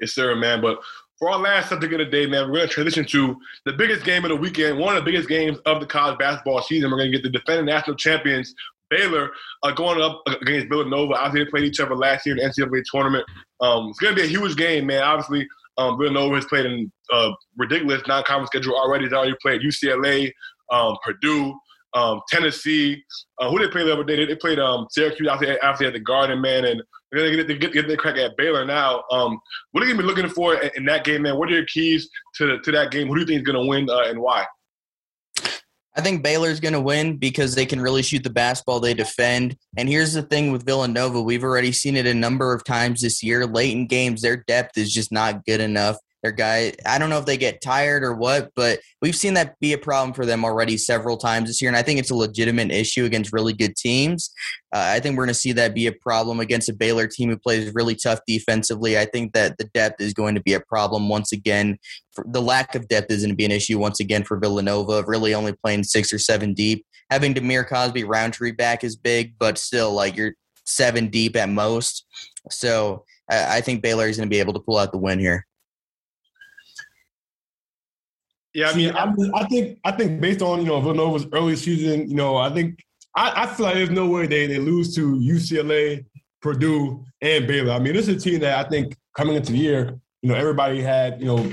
Yes, 0.00 0.14
sir, 0.14 0.34
man. 0.34 0.60
But 0.60 0.78
for 1.18 1.30
our 1.30 1.38
last 1.38 1.68
subject 1.68 1.92
of 1.92 1.98
the 1.98 2.04
day, 2.04 2.26
man, 2.26 2.48
we're 2.48 2.58
going 2.58 2.68
to 2.68 2.74
transition 2.74 3.04
to 3.06 3.36
the 3.64 3.72
biggest 3.72 4.04
game 4.04 4.24
of 4.24 4.28
the 4.30 4.36
weekend, 4.36 4.78
one 4.78 4.96
of 4.96 5.04
the 5.04 5.10
biggest 5.10 5.28
games 5.28 5.58
of 5.66 5.80
the 5.80 5.86
college 5.86 6.18
basketball 6.18 6.62
season. 6.62 6.90
We're 6.90 6.98
going 6.98 7.10
to 7.10 7.18
get 7.18 7.24
the 7.24 7.36
defending 7.36 7.66
national 7.66 7.96
champions, 7.96 8.54
Baylor, 8.88 9.30
uh, 9.64 9.72
going 9.72 10.00
up 10.00 10.22
against 10.40 10.68
Villanova. 10.68 11.14
Obviously, 11.14 11.44
they 11.44 11.50
played 11.50 11.64
each 11.64 11.80
other 11.80 11.96
last 11.96 12.24
year 12.24 12.36
in 12.36 12.42
the 12.42 12.48
NCAA 12.48 12.82
tournament. 12.90 13.24
Um, 13.60 13.88
it's 13.88 13.98
going 13.98 14.14
to 14.14 14.20
be 14.20 14.26
a 14.26 14.30
huge 14.30 14.56
game, 14.56 14.86
man. 14.86 15.02
Obviously, 15.02 15.46
um, 15.76 15.98
Villanova 15.98 16.36
has 16.36 16.44
played 16.44 16.66
in 16.66 16.90
a 17.10 17.30
ridiculous 17.56 18.02
non-conference 18.06 18.48
schedule 18.48 18.76
already. 18.76 19.08
They 19.08 19.16
already 19.16 19.36
played 19.42 19.62
UCLA, 19.62 20.30
um, 20.70 20.96
Purdue, 21.04 21.54
um, 21.94 22.20
Tennessee. 22.28 23.02
Uh, 23.40 23.50
who 23.50 23.58
they 23.58 23.68
played 23.68 23.86
the 23.86 23.92
other 23.92 24.04
day? 24.04 24.24
They, 24.24 24.36
played 24.36 24.58
um, 24.58 24.86
Syracuse 24.90 25.28
after, 25.28 25.64
after 25.64 25.86
at 25.86 25.92
the 25.94 26.00
Garden, 26.00 26.40
man, 26.40 26.64
and 26.64 26.82
they're 27.12 27.30
gonna 27.30 27.44
get, 27.44 27.60
get, 27.60 27.72
get 27.72 27.88
their 27.88 27.96
crack 27.96 28.16
at 28.16 28.36
Baylor 28.36 28.64
now. 28.64 29.04
Um, 29.10 29.40
what 29.72 29.82
are 29.82 29.86
you 29.86 29.94
gonna 29.94 30.02
be 30.02 30.08
looking 30.08 30.28
for 30.28 30.54
in, 30.54 30.70
in 30.76 30.84
that 30.86 31.04
game, 31.04 31.22
man? 31.22 31.38
What 31.38 31.48
are 31.48 31.54
your 31.54 31.66
keys 31.66 32.08
to 32.36 32.58
to 32.60 32.72
that 32.72 32.90
game? 32.90 33.08
Who 33.08 33.14
do 33.14 33.20
you 33.20 33.26
think 33.26 33.40
is 33.40 33.46
gonna 33.46 33.66
win 33.66 33.88
uh, 33.88 34.04
and 34.06 34.20
why? 34.20 34.46
I 35.98 36.00
think 36.00 36.22
Baylor's 36.22 36.60
going 36.60 36.74
to 36.74 36.80
win 36.80 37.16
because 37.16 37.56
they 37.56 37.66
can 37.66 37.80
really 37.80 38.04
shoot 38.04 38.22
the 38.22 38.30
basketball 38.30 38.78
they 38.78 38.94
defend. 38.94 39.56
And 39.76 39.88
here's 39.88 40.12
the 40.12 40.22
thing 40.22 40.52
with 40.52 40.64
Villanova, 40.64 41.20
we've 41.20 41.42
already 41.42 41.72
seen 41.72 41.96
it 41.96 42.06
a 42.06 42.14
number 42.14 42.54
of 42.54 42.62
times 42.62 43.00
this 43.00 43.20
year. 43.20 43.44
Late 43.46 43.74
in 43.74 43.88
games, 43.88 44.22
their 44.22 44.44
depth 44.46 44.78
is 44.78 44.94
just 44.94 45.10
not 45.10 45.44
good 45.44 45.60
enough. 45.60 45.96
Their 46.22 46.32
guy, 46.32 46.72
I 46.84 46.98
don't 46.98 47.10
know 47.10 47.18
if 47.18 47.26
they 47.26 47.36
get 47.36 47.60
tired 47.60 48.02
or 48.02 48.12
what, 48.12 48.50
but 48.56 48.80
we've 49.00 49.14
seen 49.14 49.34
that 49.34 49.58
be 49.60 49.72
a 49.72 49.78
problem 49.78 50.12
for 50.12 50.26
them 50.26 50.44
already 50.44 50.76
several 50.76 51.16
times 51.16 51.48
this 51.48 51.62
year. 51.62 51.68
And 51.68 51.76
I 51.76 51.82
think 51.82 52.00
it's 52.00 52.10
a 52.10 52.16
legitimate 52.16 52.72
issue 52.72 53.04
against 53.04 53.32
really 53.32 53.52
good 53.52 53.76
teams. 53.76 54.30
Uh, 54.74 54.82
I 54.94 55.00
think 55.00 55.16
we're 55.16 55.26
going 55.26 55.34
to 55.34 55.40
see 55.40 55.52
that 55.52 55.74
be 55.74 55.86
a 55.86 55.92
problem 55.92 56.40
against 56.40 56.68
a 56.68 56.74
Baylor 56.74 57.06
team 57.06 57.30
who 57.30 57.38
plays 57.38 57.72
really 57.72 57.94
tough 57.94 58.18
defensively. 58.26 58.98
I 58.98 59.04
think 59.04 59.32
that 59.34 59.58
the 59.58 59.64
depth 59.74 60.00
is 60.00 60.12
going 60.12 60.34
to 60.34 60.42
be 60.42 60.54
a 60.54 60.60
problem 60.60 61.08
once 61.08 61.30
again. 61.30 61.78
For, 62.12 62.24
the 62.28 62.42
lack 62.42 62.74
of 62.74 62.88
depth 62.88 63.12
is 63.12 63.22
going 63.22 63.30
to 63.30 63.36
be 63.36 63.44
an 63.44 63.52
issue 63.52 63.78
once 63.78 64.00
again 64.00 64.24
for 64.24 64.38
Villanova, 64.38 65.04
really 65.06 65.34
only 65.34 65.52
playing 65.52 65.84
six 65.84 66.12
or 66.12 66.18
seven 66.18 66.52
deep. 66.52 66.84
Having 67.10 67.34
Dhamir 67.34 67.66
Cosby-Roundtree 67.66 68.52
back 68.52 68.82
is 68.82 68.96
big, 68.96 69.34
but 69.38 69.56
still, 69.56 69.92
like 69.92 70.16
you're 70.16 70.34
seven 70.66 71.08
deep 71.08 71.36
at 71.36 71.48
most. 71.48 72.04
So 72.50 73.04
I 73.30 73.58
I 73.58 73.60
think 73.60 73.82
Baylor 73.82 74.08
is 74.08 74.16
going 74.16 74.28
to 74.28 74.34
be 74.34 74.40
able 74.40 74.52
to 74.54 74.60
pull 74.60 74.78
out 74.78 74.92
the 74.92 74.98
win 74.98 75.18
here. 75.18 75.46
Yeah, 78.58 78.70
I 78.70 78.74
mean, 78.74 78.90
I, 78.90 79.14
I 79.34 79.44
think 79.46 79.78
I 79.84 79.92
think 79.92 80.20
based 80.20 80.42
on 80.42 80.58
you 80.58 80.66
know 80.66 80.80
Villanova's 80.80 81.28
early 81.32 81.54
season, 81.54 82.10
you 82.10 82.16
know, 82.16 82.36
I 82.36 82.50
think 82.50 82.84
I, 83.14 83.44
I 83.44 83.46
feel 83.46 83.66
like 83.66 83.76
there's 83.76 83.90
no 83.90 84.08
way 84.08 84.26
they 84.26 84.48
they 84.48 84.58
lose 84.58 84.96
to 84.96 85.14
UCLA, 85.14 86.04
Purdue, 86.42 87.04
and 87.20 87.46
Baylor. 87.46 87.72
I 87.72 87.78
mean, 87.78 87.94
this 87.94 88.08
is 88.08 88.16
a 88.16 88.18
team 88.18 88.40
that 88.40 88.66
I 88.66 88.68
think 88.68 88.96
coming 89.16 89.36
into 89.36 89.52
the 89.52 89.58
year, 89.58 89.96
you 90.22 90.28
know, 90.28 90.34
everybody 90.34 90.82
had, 90.82 91.20
you 91.20 91.26
know, 91.26 91.52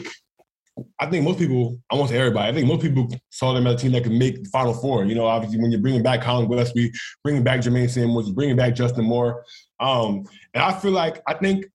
I 0.99 1.05
think 1.05 1.23
most 1.23 1.37
people, 1.37 1.79
say 2.07 2.17
everybody, 2.17 2.49
I 2.49 2.53
think 2.55 2.67
most 2.67 2.81
people 2.81 3.07
saw 3.29 3.53
them 3.53 3.67
as 3.67 3.75
a 3.75 3.77
team 3.77 3.91
that 3.91 4.01
could 4.01 4.11
make 4.11 4.43
the 4.43 4.49
Final 4.49 4.73
Four. 4.73 5.05
You 5.05 5.13
know, 5.13 5.27
obviously 5.27 5.61
when 5.61 5.69
you're 5.69 5.81
bringing 5.81 6.01
back 6.01 6.23
Collin 6.23 6.49
Gillespie, 6.49 6.91
bringing 7.23 7.43
back 7.43 7.59
Jermaine 7.59 7.87
Samuels, 7.87 8.31
bringing 8.31 8.55
back 8.55 8.73
Justin 8.73 9.05
Moore. 9.05 9.45
Um, 9.79 10.25
and 10.55 10.63
I 10.63 10.73
feel 10.73 10.91
like, 10.91 11.21
I 11.27 11.35
think 11.35 11.67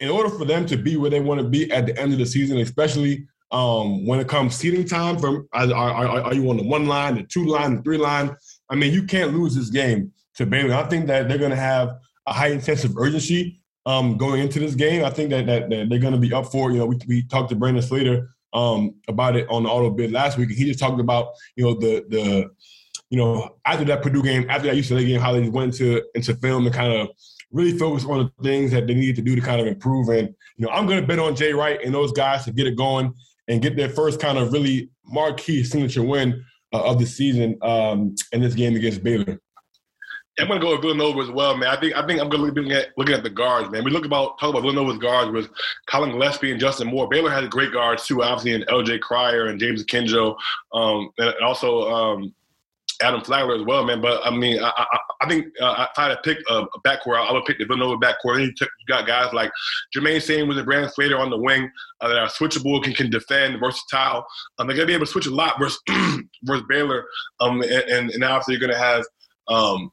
in 0.00 0.10
order 0.10 0.30
for 0.30 0.44
them 0.44 0.66
to 0.66 0.76
be 0.76 0.96
where 0.96 1.10
they 1.10 1.20
want 1.20 1.40
to 1.40 1.46
be 1.46 1.70
at 1.70 1.86
the 1.86 1.96
end 1.96 2.12
of 2.12 2.18
the 2.18 2.26
season, 2.26 2.58
especially 2.58 3.28
um, 3.54 4.04
when 4.04 4.18
it 4.18 4.26
comes 4.26 4.56
seating 4.56 4.84
time, 4.84 5.16
from 5.16 5.48
are, 5.52 5.72
are, 5.72 6.22
are, 6.22 6.34
you 6.34 6.50
on 6.50 6.56
the 6.56 6.64
one 6.64 6.86
line, 6.86 7.14
the 7.14 7.22
two 7.22 7.46
line, 7.46 7.76
the 7.76 7.82
three 7.82 7.98
line? 7.98 8.34
I 8.68 8.74
mean, 8.74 8.92
you 8.92 9.04
can't 9.04 9.32
lose 9.32 9.54
this 9.54 9.70
game 9.70 10.12
to 10.34 10.44
Baylor. 10.44 10.74
I 10.74 10.82
think 10.88 11.06
that 11.06 11.28
they're 11.28 11.38
going 11.38 11.52
to 11.52 11.56
have 11.56 11.96
a 12.26 12.32
high 12.32 12.48
intensive 12.48 12.98
urgency 12.98 13.60
um, 13.86 14.16
going 14.16 14.42
into 14.42 14.58
this 14.58 14.74
game. 14.74 15.04
I 15.04 15.10
think 15.10 15.30
that, 15.30 15.46
that, 15.46 15.70
that 15.70 15.88
they're 15.88 16.00
going 16.00 16.14
to 16.14 16.18
be 16.18 16.32
up 16.32 16.46
for. 16.46 16.72
You 16.72 16.78
know, 16.78 16.86
we, 16.86 16.98
we 17.06 17.22
talked 17.22 17.50
to 17.50 17.54
Brandon 17.54 17.80
Slater 17.80 18.28
um, 18.54 18.96
about 19.06 19.36
it 19.36 19.48
on 19.48 19.62
the 19.62 19.68
auto 19.68 19.90
bid 19.90 20.10
last 20.10 20.36
week. 20.36 20.48
and 20.48 20.58
He 20.58 20.64
just 20.64 20.80
talked 20.80 21.00
about 21.00 21.28
you 21.54 21.64
know 21.64 21.74
the 21.74 22.04
the 22.08 22.50
you 23.08 23.18
know 23.18 23.56
after 23.64 23.84
that 23.84 24.02
Purdue 24.02 24.24
game, 24.24 24.46
after 24.50 24.66
that 24.66 24.76
UCLA 24.76 25.06
game, 25.06 25.20
how 25.20 25.30
they 25.30 25.48
went 25.48 25.74
into 25.74 26.02
into 26.16 26.34
film 26.34 26.66
and 26.66 26.74
kind 26.74 26.92
of 26.92 27.08
really 27.52 27.78
focus 27.78 28.04
on 28.04 28.32
the 28.36 28.42
things 28.42 28.72
that 28.72 28.88
they 28.88 28.94
needed 28.94 29.14
to 29.14 29.22
do 29.22 29.36
to 29.36 29.40
kind 29.40 29.60
of 29.60 29.68
improve. 29.68 30.08
And 30.08 30.34
you 30.56 30.66
know, 30.66 30.72
I'm 30.72 30.86
going 30.86 31.00
to 31.00 31.06
bet 31.06 31.20
on 31.20 31.36
Jay 31.36 31.52
Wright 31.52 31.78
and 31.84 31.94
those 31.94 32.10
guys 32.10 32.44
to 32.46 32.52
get 32.52 32.66
it 32.66 32.76
going 32.76 33.14
and 33.48 33.62
get 33.62 33.76
their 33.76 33.88
first 33.88 34.20
kind 34.20 34.38
of 34.38 34.52
really 34.52 34.90
marquee 35.04 35.64
signature 35.64 36.02
win 36.02 36.44
uh, 36.72 36.82
of 36.82 36.98
the 36.98 37.06
season 37.06 37.56
um, 37.62 38.14
in 38.32 38.40
this 38.40 38.54
game 38.54 38.74
against 38.74 39.02
Baylor. 39.02 39.40
I'm 40.38 40.48
gonna 40.48 40.60
go 40.60 40.72
with 40.72 40.82
Villanova 40.82 41.20
as 41.20 41.30
well, 41.30 41.56
man. 41.56 41.68
I 41.68 41.78
think 41.78 41.94
I 41.94 42.04
think 42.04 42.20
I'm 42.20 42.28
gonna 42.28 42.42
look 42.42 42.70
at 42.70 42.88
looking 42.96 43.14
at 43.14 43.22
the 43.22 43.30
guards, 43.30 43.70
man. 43.70 43.84
We 43.84 43.92
look 43.92 44.04
about 44.04 44.36
talk 44.40 44.50
about 44.50 44.62
Villanova's 44.62 44.98
guards 44.98 45.30
with 45.30 45.48
Collin 45.86 46.10
Gillespie 46.10 46.50
and 46.50 46.58
Justin 46.58 46.88
Moore. 46.88 47.08
Baylor 47.08 47.30
has 47.30 47.48
great 47.48 47.72
guards 47.72 48.04
too, 48.04 48.22
obviously, 48.22 48.52
in 48.52 48.68
L.J. 48.68 48.98
Cryer 48.98 49.46
and 49.46 49.60
James 49.60 49.84
Akinjo, 49.84 50.36
um, 50.72 51.10
and 51.18 51.34
also 51.44 51.88
um, 51.88 52.34
Adam 53.02 53.22
Flagler 53.22 53.56
as 53.56 53.62
well, 53.62 53.84
man. 53.84 54.00
But 54.00 54.24
I 54.24 54.30
mean, 54.30 54.62
I, 54.62 54.70
I, 54.76 54.98
I 55.22 55.28
think 55.28 55.46
uh, 55.60 55.86
if 55.90 55.98
I 55.98 56.08
had 56.08 56.14
to 56.14 56.20
pick 56.22 56.38
a, 56.48 56.62
a 56.62 56.80
backcourt, 56.82 57.18
I 57.18 57.32
would 57.32 57.44
pick 57.44 57.58
the 57.58 57.64
Villanova 57.64 57.96
backcourt. 57.96 58.36
And 58.36 58.42
you, 58.46 58.54
took, 58.54 58.68
you 58.78 58.94
got 58.94 59.06
guys 59.06 59.32
like 59.32 59.50
Jermaine 59.96 60.22
Samuels 60.22 60.56
and 60.56 60.66
Brandon 60.66 60.90
Slater 60.90 61.18
on 61.18 61.30
the 61.30 61.38
wing 61.38 61.70
uh, 62.00 62.08
that 62.08 62.18
are 62.18 62.28
switchable, 62.28 62.82
can, 62.82 62.92
can 62.92 63.10
defend, 63.10 63.58
versatile. 63.60 64.24
Um, 64.58 64.66
they're 64.66 64.76
gonna 64.76 64.86
be 64.86 64.94
able 64.94 65.06
to 65.06 65.12
switch 65.12 65.26
a 65.26 65.34
lot 65.34 65.58
versus 65.58 65.80
versus 66.44 66.64
Baylor. 66.68 67.04
Um, 67.40 67.62
and, 67.62 67.72
and, 67.72 68.10
and 68.10 68.24
obviously 68.24 68.54
you're 68.54 68.66
gonna 68.66 68.78
have 68.78 69.04
um, 69.48 69.90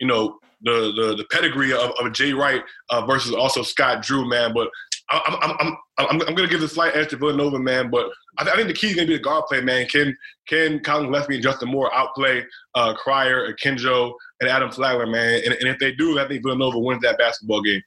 you 0.00 0.06
know, 0.06 0.38
the 0.62 0.92
the, 0.96 1.16
the 1.16 1.26
pedigree 1.30 1.72
of, 1.72 1.92
of 1.98 2.12
Jay 2.12 2.32
Wright 2.32 2.62
uh, 2.90 3.06
versus 3.06 3.34
also 3.34 3.62
Scott 3.62 4.02
Drew, 4.02 4.28
man. 4.28 4.52
But 4.54 4.68
I'm 5.26 5.36
I'm 5.42 5.56
I'm 5.60 5.76
I'm, 5.98 6.18
going 6.18 6.36
to 6.36 6.48
give 6.48 6.60
the 6.60 6.68
slight 6.68 6.96
edge 6.96 7.10
to 7.10 7.16
Villanova, 7.16 7.58
man. 7.58 7.90
But 7.90 8.10
I, 8.38 8.48
I 8.48 8.56
think 8.56 8.68
the 8.68 8.74
key 8.74 8.88
is 8.88 8.94
going 8.96 9.06
to 9.06 9.12
be 9.12 9.16
the 9.16 9.22
guard 9.22 9.44
play, 9.46 9.60
man. 9.60 9.86
Can 9.86 10.16
can 10.48 10.80
Collin 10.80 11.06
Gillespie 11.06 11.34
and 11.34 11.42
Justin 11.42 11.68
Moore 11.70 11.94
outplay 11.94 12.44
uh, 12.74 12.94
Cryer, 12.94 13.52
Akinjo, 13.52 14.12
and 14.40 14.50
Adam 14.50 14.70
Flagler, 14.70 15.06
man? 15.06 15.42
And, 15.44 15.54
and 15.54 15.68
if 15.68 15.78
they 15.78 15.92
do, 15.92 16.18
I 16.18 16.26
think 16.26 16.42
Villanova 16.42 16.78
wins 16.78 17.02
that 17.02 17.18
basketball 17.18 17.62
game. 17.62 17.82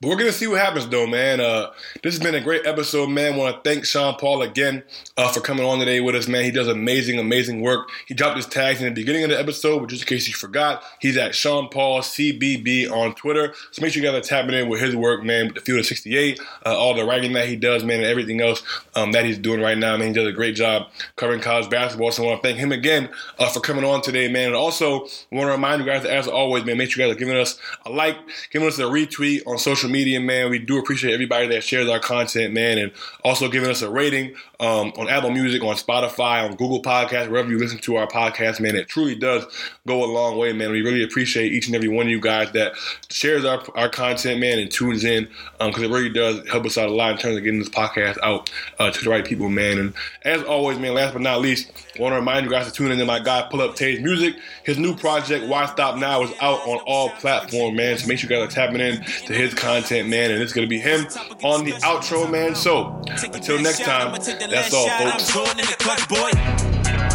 But 0.00 0.08
we're 0.08 0.16
gonna 0.16 0.32
see 0.32 0.46
what 0.46 0.60
happens, 0.60 0.88
though, 0.88 1.06
man. 1.06 1.40
Uh, 1.40 1.70
this 2.02 2.14
has 2.14 2.22
been 2.22 2.34
a 2.34 2.40
great 2.40 2.66
episode, 2.66 3.08
man. 3.08 3.36
Want 3.36 3.62
to 3.62 3.70
thank 3.70 3.84
Sean 3.84 4.16
Paul 4.16 4.42
again 4.42 4.82
uh, 5.16 5.30
for 5.30 5.40
coming 5.40 5.64
on 5.64 5.78
today 5.78 6.00
with 6.00 6.14
us, 6.16 6.26
man. 6.26 6.44
He 6.44 6.50
does 6.50 6.66
amazing, 6.66 7.18
amazing 7.18 7.60
work. 7.60 7.88
He 8.06 8.14
dropped 8.14 8.36
his 8.36 8.46
tags 8.46 8.80
in 8.80 8.86
the 8.86 8.92
beginning 8.92 9.22
of 9.22 9.30
the 9.30 9.38
episode, 9.38 9.78
but 9.78 9.88
just 9.88 10.02
in 10.02 10.08
case 10.08 10.26
you 10.26 10.34
forgot, 10.34 10.82
he's 10.98 11.16
at 11.16 11.34
Sean 11.34 11.68
Paul 11.68 12.00
CBB 12.00 12.90
on 12.90 13.14
Twitter. 13.14 13.54
So 13.70 13.80
make 13.82 13.92
sure 13.92 14.02
you 14.02 14.10
guys 14.10 14.18
are 14.18 14.28
tapping 14.28 14.54
in 14.54 14.68
with 14.68 14.80
his 14.80 14.96
work, 14.96 15.22
man. 15.22 15.46
With 15.46 15.54
the 15.54 15.60
Field 15.60 15.78
of 15.78 15.86
68, 15.86 16.40
uh, 16.66 16.76
all 16.76 16.94
the 16.94 17.04
writing 17.04 17.32
that 17.34 17.48
he 17.48 17.54
does, 17.54 17.84
man, 17.84 17.98
and 17.98 18.06
everything 18.06 18.40
else 18.40 18.62
um, 18.96 19.12
that 19.12 19.24
he's 19.24 19.38
doing 19.38 19.60
right 19.60 19.78
now, 19.78 19.96
man. 19.96 20.08
He 20.08 20.14
does 20.14 20.26
a 20.26 20.32
great 20.32 20.56
job 20.56 20.88
covering 21.14 21.40
college 21.40 21.70
basketball. 21.70 22.10
So 22.10 22.24
I 22.24 22.26
want 22.26 22.42
to 22.42 22.48
thank 22.48 22.58
him 22.58 22.72
again 22.72 23.08
uh, 23.38 23.48
for 23.48 23.60
coming 23.60 23.84
on 23.84 24.02
today, 24.02 24.28
man. 24.28 24.48
And 24.48 24.56
also 24.56 25.06
want 25.30 25.46
to 25.46 25.52
remind 25.52 25.80
you 25.80 25.86
guys, 25.86 26.04
as 26.04 26.26
always, 26.26 26.64
man, 26.64 26.76
make 26.76 26.90
sure 26.90 27.04
you 27.04 27.08
guys 27.08 27.16
are 27.16 27.20
giving 27.20 27.36
us 27.36 27.58
a 27.86 27.90
like, 27.90 28.16
giving 28.50 28.66
us 28.66 28.78
a 28.78 28.82
retweet 28.82 29.46
on 29.46 29.59
social 29.60 29.90
media, 29.90 30.20
man. 30.20 30.50
We 30.50 30.58
do 30.58 30.78
appreciate 30.78 31.12
everybody 31.12 31.46
that 31.48 31.62
shares 31.62 31.88
our 31.88 32.00
content, 32.00 32.52
man, 32.52 32.78
and 32.78 32.92
also 33.24 33.48
giving 33.48 33.70
us 33.70 33.82
a 33.82 33.90
rating 33.90 34.34
um, 34.60 34.92
on 34.98 35.08
Apple 35.08 35.30
Music, 35.30 35.62
on 35.62 35.74
Spotify, 35.74 36.44
on 36.44 36.54
Google 36.54 36.82
Podcasts, 36.82 37.28
wherever 37.30 37.50
you 37.50 37.58
listen 37.58 37.78
to 37.78 37.96
our 37.96 38.06
podcast, 38.06 38.60
man. 38.60 38.76
It 38.76 38.88
truly 38.88 39.14
does 39.14 39.44
go 39.86 40.04
a 40.04 40.10
long 40.10 40.36
way, 40.36 40.52
man. 40.52 40.70
We 40.70 40.82
really 40.82 41.02
appreciate 41.02 41.52
each 41.52 41.66
and 41.66 41.74
every 41.74 41.88
one 41.88 42.06
of 42.06 42.10
you 42.10 42.20
guys 42.20 42.52
that 42.52 42.74
shares 43.08 43.44
our, 43.44 43.62
our 43.74 43.88
content, 43.88 44.38
man, 44.38 44.58
and 44.58 44.70
tunes 44.70 45.02
in 45.02 45.28
because 45.58 45.78
um, 45.78 45.84
it 45.84 45.90
really 45.90 46.10
does 46.10 46.46
help 46.48 46.66
us 46.66 46.76
out 46.76 46.90
a 46.90 46.92
lot 46.92 47.12
in 47.12 47.18
terms 47.18 47.38
of 47.38 47.42
getting 47.42 47.58
this 47.58 47.70
podcast 47.70 48.18
out 48.22 48.50
uh, 48.78 48.90
to 48.90 49.02
the 49.02 49.10
right 49.10 49.24
people, 49.24 49.48
man. 49.48 49.78
And 49.78 49.94
as 50.22 50.42
always, 50.42 50.78
man, 50.78 50.94
last 50.94 51.14
but 51.14 51.22
not 51.22 51.40
least, 51.40 51.72
I 51.98 52.02
want 52.02 52.12
to 52.12 52.16
remind 52.16 52.44
you 52.44 52.50
guys 52.50 52.66
to 52.66 52.72
tune 52.72 52.92
in 52.92 52.98
to 52.98 53.06
my 53.06 53.18
guy, 53.18 53.46
Pull 53.50 53.62
Up 53.62 53.76
Taze 53.76 54.02
Music. 54.02 54.36
His 54.64 54.78
new 54.78 54.94
project, 54.94 55.46
Why 55.46 55.66
Stop 55.66 55.96
Now, 55.96 56.22
is 56.22 56.30
out 56.40 56.60
on 56.66 56.80
all 56.86 57.10
platforms, 57.10 57.76
man. 57.76 57.96
So 57.98 58.06
make 58.06 58.18
sure 58.18 58.30
you 58.30 58.36
guys 58.36 58.48
are 58.48 58.54
tapping 58.54 58.80
in 58.80 59.02
to 59.02 59.32
his 59.32 59.54
content, 59.54 60.08
man. 60.08 60.30
And 60.30 60.42
it's 60.42 60.52
going 60.52 60.66
to 60.66 60.68
be 60.68 60.78
him 60.78 61.06
on 61.42 61.64
the 61.64 61.72
outro, 61.82 62.30
man. 62.30 62.54
So 62.54 63.02
until 63.32 63.60
next 63.60 63.80
time, 63.80 64.14
that's 64.50 64.74
all, 64.74 64.88
folks. 64.88 65.30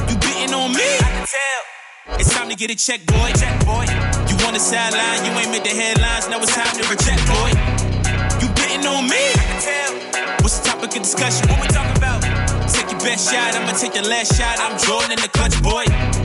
You 0.10 0.16
beating 0.20 0.54
on 0.54 0.72
me? 0.72 0.88
I 1.00 1.10
can 1.12 1.28
tell. 1.28 2.20
It's 2.20 2.34
time 2.34 2.50
to 2.50 2.56
get 2.56 2.72
a 2.72 2.76
check, 2.76 3.06
boy. 3.06 3.32
Check, 3.36 3.66
boy. 3.66 3.86
You 4.30 4.36
want 4.44 4.56
a 4.56 4.60
sideline, 4.60 5.26
you 5.26 5.32
ain't 5.40 5.52
made 5.52 5.64
the 5.64 5.76
headlines. 5.76 6.30
Now 6.30 6.40
it's 6.40 6.56
time 6.56 6.72
to 6.78 6.84
reject, 6.88 7.22
boy. 7.28 7.50
You 8.42 8.48
betting 8.56 8.86
on 8.88 9.04
me? 9.10 9.24
I 9.36 9.44
can 9.44 9.62
Tell 9.62 9.92
what's 10.42 10.60
the 10.60 10.70
topic 10.70 10.96
of 10.96 11.04
discussion? 11.04 11.50
What 11.50 11.62
we 11.62 11.68
talking 11.68 11.98
about? 11.98 12.22
Take 12.72 12.92
your 12.92 13.00
best 13.02 13.32
shot, 13.32 13.56
I'ma 13.56 13.74
take 13.78 13.94
the 13.94 14.08
last 14.08 14.36
shot. 14.38 14.60
I'm 14.60 14.78
Jordan 14.80 15.12
in 15.14 15.20
the 15.20 15.30
clutch, 15.30 15.58
boy. 15.62 16.25